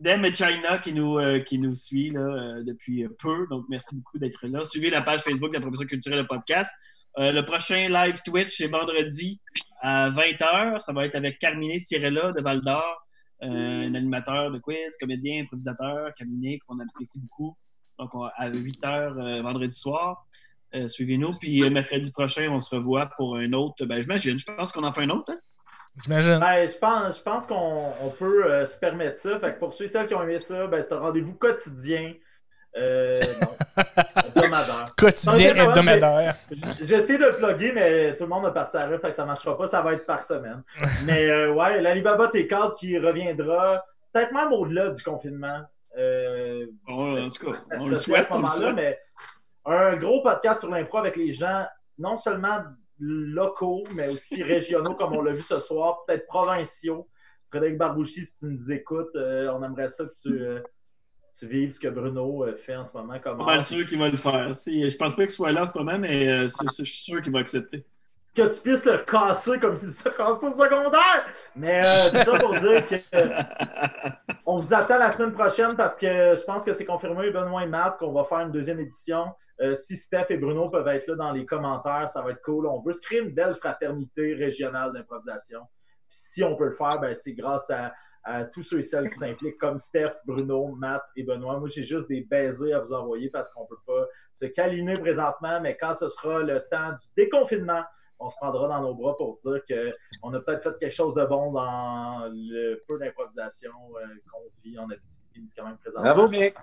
[0.00, 3.48] Dem et China qui nous, qui nous suit là, depuis peu.
[3.50, 4.62] Donc, merci beaucoup d'être là.
[4.62, 6.72] Suivez la page Facebook d'appropriation culturelle, le podcast.
[7.16, 9.40] le prochain live Twitch, c'est vendredi
[9.80, 10.80] à 20h.
[10.80, 13.06] Ça va être avec Carmine Cirella de Val d'Or,
[13.40, 17.56] un animateur de quiz, comédien, improvisateur, Carmine, qu'on apprécie beaucoup.
[17.98, 20.26] Donc, à 8h vendredi soir.
[20.74, 21.30] Euh, suivez-nous.
[21.38, 23.84] Puis euh, mercredi prochain, on se revoit pour un autre.
[23.86, 24.38] Ben, j'imagine.
[24.38, 25.32] Je pense qu'on en fait un autre.
[25.32, 25.38] Hein?
[26.04, 26.38] J'imagine.
[26.38, 29.38] Ben, je pense, je pense qu'on peut euh, se permettre ça.
[29.40, 32.12] Fait que pour ceux et celles qui ont aimé ça, ben, c'est un rendez-vous quotidien.
[32.76, 34.94] hebdomadaire.
[34.96, 36.36] Quotidien hebdomadaire.
[36.80, 39.56] J'essaie de le plugger, mais tout le monde me partira, fait que ça ne marchera
[39.56, 39.66] pas.
[39.66, 40.62] Ça va être par semaine.
[41.06, 45.62] mais ouais, l'Alibaba T4 qui reviendra peut-être même au-delà du confinement.
[45.96, 48.28] en tout cas, on le souhaite.
[48.30, 48.98] À ce mais
[49.64, 51.66] un gros podcast sur l'impro avec les gens,
[51.98, 52.62] non seulement
[52.98, 57.08] locaux, mais aussi régionaux, comme on l'a vu ce soir, peut-être provinciaux.
[57.50, 60.60] Frédéric Barbouchi, si tu nous écoutes, euh, on aimerait ça que tu, euh,
[61.38, 63.18] tu vives ce que Bruno euh, fait en ce moment.
[63.20, 64.54] Comme pas sûr qu'il va le faire.
[64.54, 67.32] Si, je pense pas qu'il soit là en ce moment, mais je suis sûr qu'il
[67.32, 67.84] va accepter.
[68.34, 71.26] Que tu puisses le casser comme tu le casser au secondaire!
[71.56, 72.96] Mais c'est ça pour dire que
[74.46, 77.66] on vous attend la semaine prochaine parce que je pense que c'est confirmé, Benoît et
[77.66, 79.26] Matt, qu'on va faire une deuxième édition.
[79.60, 82.66] Euh, si Steph et Bruno peuvent être là dans les commentaires, ça va être cool.
[82.66, 85.60] On veut se créer une belle fraternité régionale d'improvisation.
[86.08, 87.92] Si on peut le faire, ben, c'est grâce à,
[88.52, 91.58] tous ceux et celles qui s'impliquent, comme Steph, Bruno, Matt et Benoît.
[91.58, 94.98] Moi, j'ai juste des baisers à vous envoyer parce qu'on ne peut pas se câliner
[94.98, 97.82] présentement, mais quand ce sera le temps du déconfinement,
[98.20, 101.24] on se prendra dans nos bras pour dire qu'on a peut-être fait quelque chose de
[101.24, 106.14] bon dans le peu d'improvisation euh, qu'on vit en Abitibi, quand même présentement.
[106.14, 106.54] Bravo, Mick!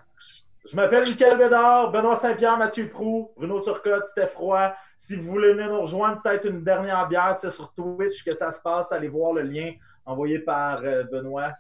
[0.65, 4.73] Je m'appelle Michael Bédard, Benoît Saint-Pierre, Mathieu Prou, Bruno Turcotte, Steph Roy.
[4.97, 8.49] Si vous voulez venir nous rejoindre, peut-être une dernière bière, c'est sur Twitch que ça
[8.49, 8.91] se passe.
[8.91, 9.73] Allez voir le lien
[10.05, 11.51] envoyé par euh, Benoît.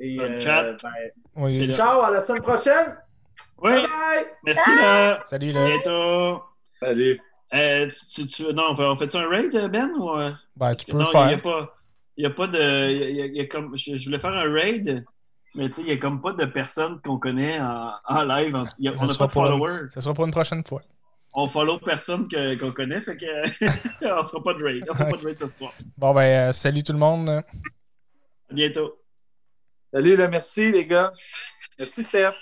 [0.00, 0.62] Et, Dans le chat.
[0.64, 0.76] Euh,
[1.36, 2.96] ben, Ciao, à la semaine prochaine.
[3.62, 3.72] Oui.
[3.72, 4.26] Bye bye.
[4.44, 5.20] Merci là.
[5.26, 5.64] Salut là.
[5.64, 6.42] À bientôt.
[6.80, 7.20] Salut.
[7.52, 9.90] Euh, tu, non, on fait, ça un raid, Ben?
[9.98, 10.08] Ou...
[10.56, 11.42] Ben, tu peux le faire.
[11.42, 11.74] pas...
[12.16, 12.58] il y a pas de.
[12.58, 15.04] y a- il y a comme, je, je voulais faire un raid,
[15.56, 18.54] mais tu sais, il n'y a comme pas de personnes qu'on connaît en, en live.
[18.54, 19.88] En- il y a- on n'a pas de followers.
[19.92, 20.80] Ce sera pour une prochaine fois.
[21.34, 22.26] On follow personne
[22.58, 23.26] qu'on connaît, fait que
[24.20, 24.84] on fera pas de raid.
[24.88, 25.72] On fera pas de raid ce soir.
[25.98, 27.42] Bon, ben, euh, salut tout le monde.
[28.50, 28.98] À bientôt.
[29.92, 31.12] Salut, là, merci les gars.
[31.78, 32.34] Merci Steph.